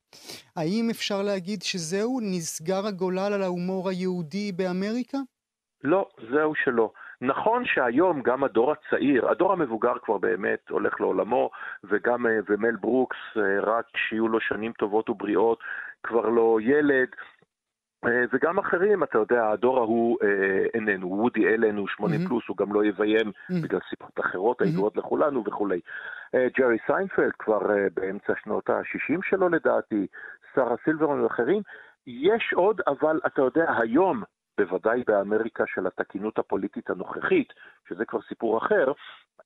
האם 0.57 0.88
אפשר 0.90 1.22
להגיד 1.22 1.62
שזהו, 1.62 2.20
נסגר 2.22 2.86
הגולל 2.86 3.32
על 3.34 3.43
ההומור 3.43 3.88
היהודי 3.88 4.53
באמריקה? 4.53 5.18
לא, 5.84 6.09
זהו 6.30 6.55
שלא. 6.64 6.90
נכון 7.20 7.64
שהיום 7.66 8.22
גם 8.22 8.45
הדור 8.45 8.72
הצעיר, 8.72 9.30
הדור 9.30 9.53
המבוגר 9.53 9.93
כבר 10.03 10.18
באמת 10.18 10.68
הולך 10.70 11.01
לעולמו, 11.01 11.51
וגם 11.84 12.26
אה, 12.26 12.38
ומל 12.49 12.76
ברוקס, 12.76 13.16
אה, 13.36 13.61
רק 13.61 13.84
שיהיו 13.97 14.28
לו 14.28 14.40
שנים 14.40 14.72
טובות 14.72 15.11
ובריאות, 15.11 15.59
כבר 16.03 16.28
לא 16.28 16.59
ילד, 16.61 17.09
אה, 17.09 17.32
וגם 18.05 18.59
אחרים, 18.59 19.03
אתה 19.03 19.18
יודע, 19.18 19.50
הדור 19.50 19.78
ההוא 19.78 20.18
אה, 20.22 20.64
איננו, 20.74 21.09
וודי 21.09 21.48
אלן 21.48 21.76
הוא 21.76 21.88
80 21.88 22.20
mm-hmm. 22.20 22.28
פלוס, 22.28 22.44
הוא 22.48 22.57
גם 22.57 22.72
לא 22.72 22.84
יביים 22.84 23.28
mm-hmm. 23.28 23.62
בגלל 23.62 23.80
סיבות 23.90 24.20
אחרות 24.20 24.62
mm-hmm. 24.62 24.64
הידועות 24.64 24.96
לכולנו 24.96 25.44
וכולי. 25.46 25.80
אה, 26.34 26.46
ג'רי 26.59 26.76
סיינפלד 26.86 27.32
כבר 27.38 27.70
אה, 27.70 27.86
באמצע 27.94 28.32
שנות 28.42 28.70
ה-60 28.70 29.20
שלו 29.22 29.48
לדעתי, 29.48 30.07
שרה 30.55 30.76
סילברמן 30.85 31.20
ואחרים, 31.20 31.62
יש 32.07 32.53
עוד, 32.55 32.80
אבל 32.86 33.20
אתה 33.26 33.42
יודע, 33.42 33.72
היום, 33.78 34.22
בוודאי 34.59 35.03
באמריקה 35.07 35.64
של 35.66 35.86
התקינות 35.86 36.38
הפוליטית 36.38 36.90
הנוכחית, 36.90 37.53
שזה 37.88 38.05
כבר 38.05 38.22
סיפור 38.28 38.59
אחר, 38.59 38.92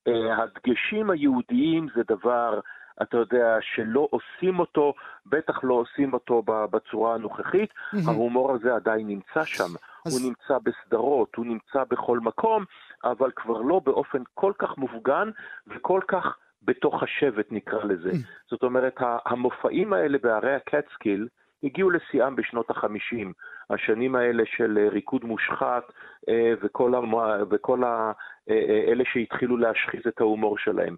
אה, 0.08 0.42
הדגשים 0.42 1.10
היהודיים 1.10 1.88
זה 1.96 2.02
דבר, 2.08 2.60
אתה 3.02 3.16
יודע, 3.16 3.56
שלא 3.60 4.08
עושים 4.10 4.58
אותו, 4.58 4.94
בטח 5.26 5.60
לא 5.62 5.74
עושים 5.74 6.12
אותו 6.12 6.42
בצורה 6.46 7.14
הנוכחית. 7.14 7.70
ההומור 8.06 8.52
הזה 8.52 8.74
עדיין 8.74 9.06
נמצא 9.06 9.44
שם. 9.44 9.74
אז... 10.06 10.12
הוא 10.12 10.28
נמצא 10.28 10.58
בסדרות, 10.58 11.36
הוא 11.36 11.46
נמצא 11.46 11.84
בכל 11.90 12.20
מקום, 12.20 12.64
אבל 13.04 13.30
כבר 13.36 13.60
לא 13.60 13.80
באופן 13.84 14.22
כל 14.34 14.52
כך 14.58 14.78
מופגן 14.78 15.30
וכל 15.66 16.00
כך 16.08 16.36
בתוך 16.62 17.02
השבט 17.02 17.46
נקרא 17.50 17.84
לזה. 17.84 18.10
זאת 18.50 18.62
אומרת, 18.62 18.96
המופעים 19.26 19.92
האלה 19.92 20.18
בערי 20.22 20.54
הקאטסקיל 20.54 21.28
הגיעו 21.62 21.90
לשיאם 21.90 22.36
בשנות 22.36 22.70
החמישים. 22.70 23.32
השנים 23.70 24.14
האלה 24.14 24.42
של 24.46 24.78
אה, 24.78 24.88
ריקוד 24.88 25.24
מושחת 25.24 25.92
אה, 26.28 26.52
וכל, 26.62 26.94
המ... 26.94 27.14
וכל 27.50 27.84
ה... 27.84 28.12
אה, 28.50 28.84
אלה 28.88 29.04
שהתחילו 29.12 29.56
להשחיז 29.56 30.06
את 30.08 30.20
ההומור 30.20 30.58
שלהם. 30.58 30.96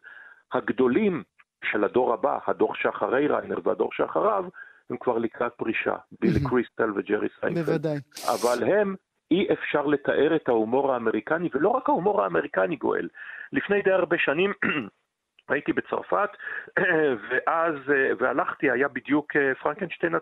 הגדולים 0.53 1.23
של 1.65 1.85
הדור 1.85 2.13
הבא, 2.15 2.39
הדור 2.47 2.75
שאחרי 2.75 3.27
ריינר 3.27 3.59
והדור 3.65 3.89
שאחריו, 3.93 4.45
הם 4.91 4.97
כבר 4.97 5.19
לקראת 5.19 5.53
פרישה, 5.57 5.95
בילי 6.21 6.41
קריסטל 6.51 6.91
וג'רי 6.97 7.29
סיינפלד. 7.41 7.65
בוודאי. 7.65 7.99
אבל 8.35 8.73
הם, 8.73 8.95
אי 9.31 9.47
אפשר 9.53 9.87
לתאר 9.87 10.37
את 10.37 10.49
ההומור 10.49 10.93
האמריקני, 10.93 11.49
ולא 11.55 11.69
רק 11.69 11.89
ההומור 11.89 12.23
האמריקני, 12.23 12.77
גואל. 12.77 13.09
לפני 13.53 13.83
די 13.83 13.93
הרבה 13.93 14.17
שנים 14.19 14.53
הייתי 15.49 15.73
בצרפת, 15.73 16.31
ואז, 17.31 17.75
והלכתי, 18.19 18.71
היה 18.71 18.89
בדיוק 18.89 19.37
אה, 19.37 19.55
פרנקנשטיין, 19.63 20.15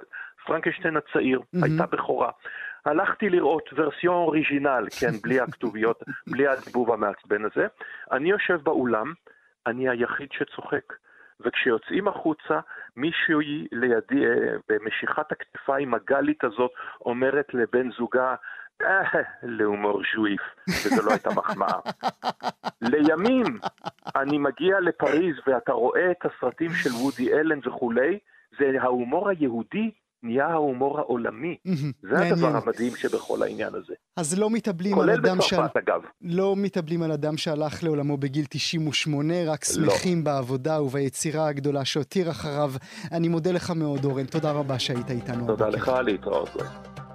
פרנקנשטיין 0.47 0.97
הצעיר. 0.97 1.41
הייתה 1.63 1.87
בכורה. 1.87 2.31
הלכתי 2.85 3.29
לראות 3.29 3.71
ורסיון 3.77 4.15
אוריג'ינל, 4.15 4.87
כן, 5.01 5.13
בלי 5.23 5.41
הכתוביות, 5.41 6.03
בלי 6.27 6.47
הדיבוב 6.47 6.93
המעצבן 6.93 7.45
הזה. 7.45 7.67
אני 8.13 8.31
יושב 8.31 8.61
באולם, 8.63 9.13
אני 9.67 9.89
היחיד 9.89 10.29
שצוחק. 10.33 10.93
וכשיוצאים 11.41 12.09
החוצה, 12.09 12.61
מישהי 12.97 13.67
לידי, 13.73 14.27
אה, 14.27 14.57
במשיכת 14.69 15.33
הכתפיים 15.33 15.95
הגלית 15.95 16.45
הזאת, 16.45 16.71
אומרת 17.01 17.55
לבן 17.55 17.91
זוגה, 17.91 18.35
אה, 18.83 19.23
להומור 19.43 20.03
ז'ואיף, 20.15 20.41
וזו 20.69 21.07
לא 21.07 21.11
הייתה 21.11 21.31
מחמאה. 21.31 21.79
לימים 22.83 23.59
אני 24.17 24.39
מגיע 24.39 24.81
לפריז 24.81 25.37
ואתה 25.47 25.73
רואה 25.73 26.11
את 26.11 26.27
הסרטים 26.27 26.71
של 26.71 26.91
וודי 26.91 27.33
אלן 27.33 27.59
וכולי, 27.65 28.19
זה 28.59 28.73
ההומור 28.81 29.29
היהודי 29.29 29.91
נהיה 30.27 30.47
ההומור 30.47 30.99
העולמי. 30.99 31.57
זה 32.03 32.19
הדבר 32.19 32.57
המדהים 32.57 32.97
שבכל 32.97 33.43
העניין 33.43 33.75
הזה. 33.75 33.95
אז 34.17 34.39
לא 34.39 34.51
מתאבלים 34.51 34.99
על 34.99 35.11
אדם 35.11 35.41
ש... 35.41 35.55
כולל 35.55 35.63
בצרפת, 35.63 35.77
אגב. 35.77 36.01
לא 36.23 36.55
מתאבלים 36.57 37.03
על 37.03 37.13
אדם 37.13 37.37
שהלך 37.37 37.85
לעולמו 37.85 38.17
בגיל 38.17 38.45
98, 38.49 39.35
רק 39.47 39.65
לא. 39.77 39.91
שמחים. 39.91 40.25
בעבודה 40.25 40.83
וביצירה 40.83 41.49
הגדולה 41.49 41.85
שהותיר 41.85 42.31
אחריו. 42.31 42.73
אני 43.13 43.29
מודה 43.29 43.53
לך 43.53 43.71
מאוד, 43.71 44.05
אורן. 44.05 44.25
תודה 44.27 44.53
רבה 44.53 44.79
שהיית 44.79 45.11
איתנו. 45.11 45.47
תודה 45.47 45.69
לך, 45.69 45.93
להתראות. 46.05 46.57